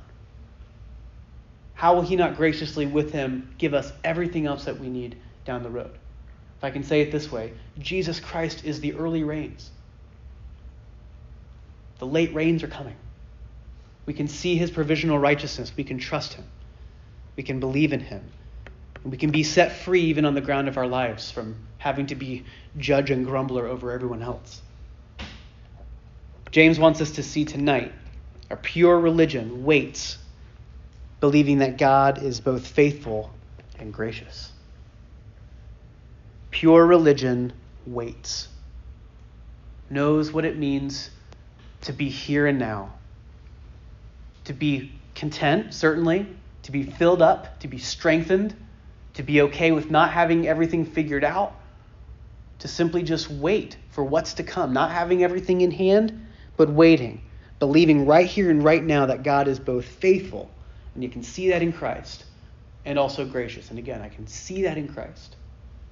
how 1.76 1.93
will 1.93 2.01
He 2.01 2.15
not 2.15 2.38
graciously 2.38 2.86
with 2.86 3.11
Him 3.11 3.53
give 3.57 3.73
us 3.73 3.91
everything 4.03 4.47
else 4.47 4.65
that 4.65 4.80
we 4.80 4.89
need 4.89 5.17
down 5.43 5.61
the 5.61 5.69
road? 5.69 5.91
If 6.57 6.63
I 6.63 6.71
can 6.71 6.84
say 6.84 7.01
it 7.01 7.11
this 7.11 7.32
way 7.32 7.53
Jesus 7.78 8.19
Christ 8.19 8.65
is 8.65 8.80
the 8.80 8.95
early 8.95 9.23
rains. 9.23 9.69
The 11.99 12.07
late 12.07 12.34
rains 12.34 12.63
are 12.63 12.67
coming. 12.67 12.95
We 14.05 14.13
can 14.13 14.28
see 14.28 14.55
His 14.55 14.71
provisional 14.71 15.19
righteousness. 15.19 15.71
We 15.76 15.84
can 15.84 15.97
trust 15.97 16.34
Him. 16.34 16.45
We 17.36 17.43
can 17.43 17.59
believe 17.59 17.93
in 17.93 17.99
Him. 17.99 18.23
And 19.03 19.11
we 19.11 19.17
can 19.17 19.32
be 19.32 19.43
set 19.43 19.73
free 19.73 20.01
even 20.01 20.26
on 20.26 20.34
the 20.34 20.41
ground 20.41 20.67
of 20.67 20.78
our 20.78 20.88
lives 20.88 21.30
from 21.30 21.55
having 21.78 22.07
to 22.07 22.15
be 22.15 22.45
judge 22.78 23.11
and 23.11 23.26
grumbler 23.26 23.67
over 23.67 23.91
everyone 23.91 24.23
else. 24.23 24.61
James 26.51 26.80
wants 26.80 27.01
us 27.01 27.11
to 27.11 27.23
see 27.23 27.43
tonight 27.43 27.91
our 28.49 28.57
pure 28.57 28.99
religion 28.99 29.65
waits 29.65 30.17
believing 31.26 31.57
that 31.57 31.76
God 31.80 32.21
is 32.21 32.39
both 32.39 32.67
faithful 32.67 33.32
and 33.80 33.91
gracious. 33.91 34.51
Pure 36.51 36.86
religion 36.86 37.51
waits, 37.88 38.47
knows 39.89 40.32
what 40.32 40.45
it 40.45 40.55
means 40.55 41.09
to 41.82 41.91
be 41.91 42.09
here 42.09 42.45
and 42.45 42.59
now, 42.59 42.93
to 44.43 44.53
be 44.53 44.91
content, 45.15 45.73
certainly, 45.73 46.28
to 46.61 46.71
be 46.71 46.84
filled 46.84 47.23
up, 47.23 47.59
to 47.59 47.67
be 47.67 47.80
strengthened, 47.80 48.55
to 49.15 49.23
be 49.23 49.41
okay 49.41 49.71
with 49.71 49.89
not 49.89 50.11
having 50.11 50.47
everything 50.47 50.86
figured 50.86 51.23
out, 51.23 51.55
to 52.59 52.67
simply 52.67 53.01
just 53.01 53.32
wait 53.32 53.78
for 53.89 54.03
what's 54.03 54.36
to 54.36 54.43
come, 54.43 54.73
not 54.73 54.91
having 54.91 55.23
everything 55.23 55.61
in 55.61 55.71
hand, 55.71 56.28
but 56.55 56.69
waiting, 56.69 57.23
believing 57.57 58.05
right 58.05 58.28
here 58.28 58.51
and 58.51 58.63
right 58.63 58.84
now 58.84 59.07
that 59.07 59.23
God 59.23 59.47
is 59.47 59.57
both 59.57 59.86
faithful 59.86 60.51
and 60.96 61.04
you 61.04 61.10
can 61.10 61.22
see 61.22 61.50
that 61.50 61.62
in 61.62 61.72
Christ 61.72 62.26
and 62.86 62.98
also 62.98 63.26
gracious. 63.26 63.70
And 63.70 63.78
again, 63.78 64.02
I 64.02 64.10
can 64.10 64.26
see 64.26 64.64
that 64.64 64.78
in 64.78 64.88
Christ. 64.88 65.36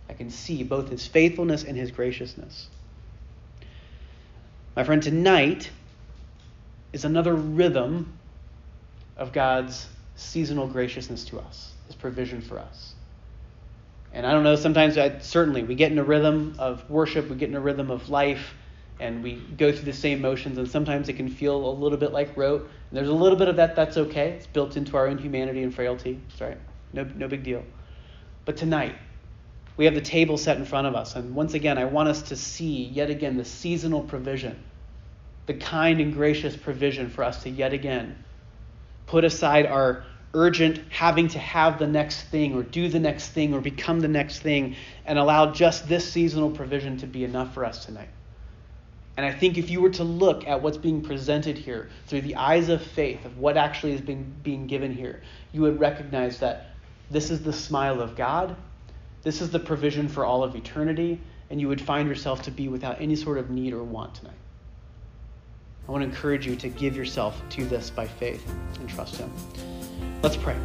I 0.10 0.14
can 0.14 0.30
see 0.30 0.64
both 0.64 0.90
his 0.90 1.06
faithfulness 1.06 1.64
and 1.64 1.78
his 1.78 1.92
graciousness. 1.92 2.68
My 4.76 4.84
friend, 4.84 5.04
tonight 5.04 5.70
is 6.94 7.06
another 7.06 7.36
rhythm 7.36 8.18
of 9.18 9.32
God's 9.32 9.88
seasonal 10.16 10.68
graciousness 10.68 11.26
to 11.26 11.40
us, 11.40 11.74
his 11.88 11.96
provision 11.96 12.42
for 12.42 12.60
us. 12.60 12.94
And 14.14 14.26
I 14.26 14.32
don't 14.32 14.44
know, 14.44 14.56
sometimes 14.56 14.98
I, 14.98 15.20
certainly 15.20 15.64
we 15.64 15.76
get 15.76 15.92
in 15.92 16.00
a 16.00 16.04
rhythm 16.04 16.56
of 16.60 16.88
worship, 16.90 17.30
we 17.30 17.36
get 17.36 17.50
in 17.50 17.56
a 17.56 17.62
rhythm 17.62 17.90
of 17.90 18.10
life, 18.10 18.54
and 19.00 19.24
we 19.24 19.36
go 19.58 19.72
through 19.72 19.86
the 19.86 19.94
same 19.94 20.22
motions, 20.22 20.58
and 20.58 20.70
sometimes 20.70 21.10
it 21.10 21.14
can 21.14 21.30
feel 21.30 21.56
a 21.56 21.74
little 21.74 21.98
bit 21.98 22.14
like 22.14 22.36
rote. 22.38 22.62
And 22.62 22.98
there's 22.98 23.10
a 23.10 23.14
little 23.14 23.38
bit 23.38 23.48
of 23.48 23.56
that, 23.58 23.76
that's 23.76 23.98
okay. 23.98 24.30
It's 24.32 24.48
built 24.48 24.78
into 24.78 24.96
our 24.98 25.08
inhumanity 25.08 25.64
and 25.64 25.74
frailty. 25.74 26.20
It's 26.30 26.40
right. 26.40 26.58
No, 26.94 27.04
no 27.16 27.28
big 27.28 27.44
deal. 27.44 27.64
But 28.46 28.58
tonight, 28.58 28.96
we 29.78 29.86
have 29.86 29.96
the 29.96 30.02
table 30.02 30.38
set 30.38 30.58
in 30.58 30.66
front 30.66 30.88
of 30.88 30.96
us. 30.96 31.16
And 31.16 31.34
once 31.36 31.54
again, 31.54 31.78
I 31.78 31.86
want 31.86 32.10
us 32.10 32.22
to 32.24 32.36
see 32.36 32.86
yet 32.86 33.10
again 33.10 33.38
the 33.38 33.46
seasonal 33.46 34.02
provision, 34.02 34.62
the 35.48 35.56
kind 35.56 36.00
and 36.00 36.14
gracious 36.14 36.56
provision 36.56 37.10
for 37.10 37.24
us 37.24 37.44
to 37.44 37.50
yet 37.50 37.74
again 37.74 38.24
put 39.06 39.24
aside 39.24 39.66
our 39.66 40.06
urgent 40.34 40.82
having 40.90 41.28
to 41.28 41.40
have 41.40 41.78
the 41.78 41.88
next 41.88 42.24
thing 42.24 42.56
or 42.56 42.64
do 42.64 42.90
the 42.90 43.00
next 43.00 43.30
thing 43.30 43.54
or 43.54 43.62
become 43.62 44.00
the 44.00 44.08
next 44.08 44.40
thing 44.40 44.76
and 45.06 45.20
allow 45.20 45.52
just 45.52 45.88
this 45.88 46.12
seasonal 46.12 46.50
provision 46.50 46.98
to 46.98 47.06
be 47.06 47.24
enough 47.24 47.54
for 47.54 47.66
us 47.66 47.86
tonight. 47.86 48.10
And 49.16 49.26
I 49.26 49.32
think 49.32 49.58
if 49.58 49.70
you 49.70 49.80
were 49.80 49.92
to 49.92 50.04
look 50.04 50.48
at 50.48 50.62
what's 50.62 50.78
being 50.78 51.02
presented 51.02 51.58
here 51.58 51.90
through 52.08 52.22
the 52.22 52.36
eyes 52.36 52.70
of 52.70 52.82
faith, 52.82 53.24
of 53.26 53.38
what 53.38 53.58
actually 53.58 53.94
is 53.94 54.02
being, 54.02 54.34
being 54.42 54.66
given 54.66 54.94
here, 54.94 55.22
you 55.52 55.62
would 55.62 55.80
recognize 55.80 56.40
that 56.40 56.72
this 57.12 57.30
is 57.30 57.44
the 57.44 57.54
smile 57.54 58.02
of 58.02 58.16
God, 58.16 58.56
this 59.22 59.42
is 59.42 59.52
the 59.52 59.60
provision 59.60 60.08
for 60.08 60.26
all 60.26 60.44
of 60.44 60.56
eternity, 60.56 61.20
and 61.50 61.62
you 61.62 61.68
would 61.68 61.80
find 61.80 62.10
yourself 62.10 62.42
to 62.44 62.52
be 62.52 62.68
without 62.68 63.00
any 63.00 63.16
sort 63.16 63.38
of 63.38 63.52
need 63.52 63.74
or 63.74 63.84
want 63.84 64.16
tonight. 64.16 64.34
I 65.88 65.92
want 65.92 66.02
to 66.02 66.10
encourage 66.10 66.48
you 66.48 66.56
to 66.56 66.70
give 66.70 66.96
yourself 66.96 67.42
to 67.52 67.66
this 67.66 67.90
by 67.90 68.08
faith 68.08 68.44
and 68.80 68.90
trust 68.90 69.18
Him. 69.18 69.32
Let's 70.22 70.38
pray. 70.38 70.56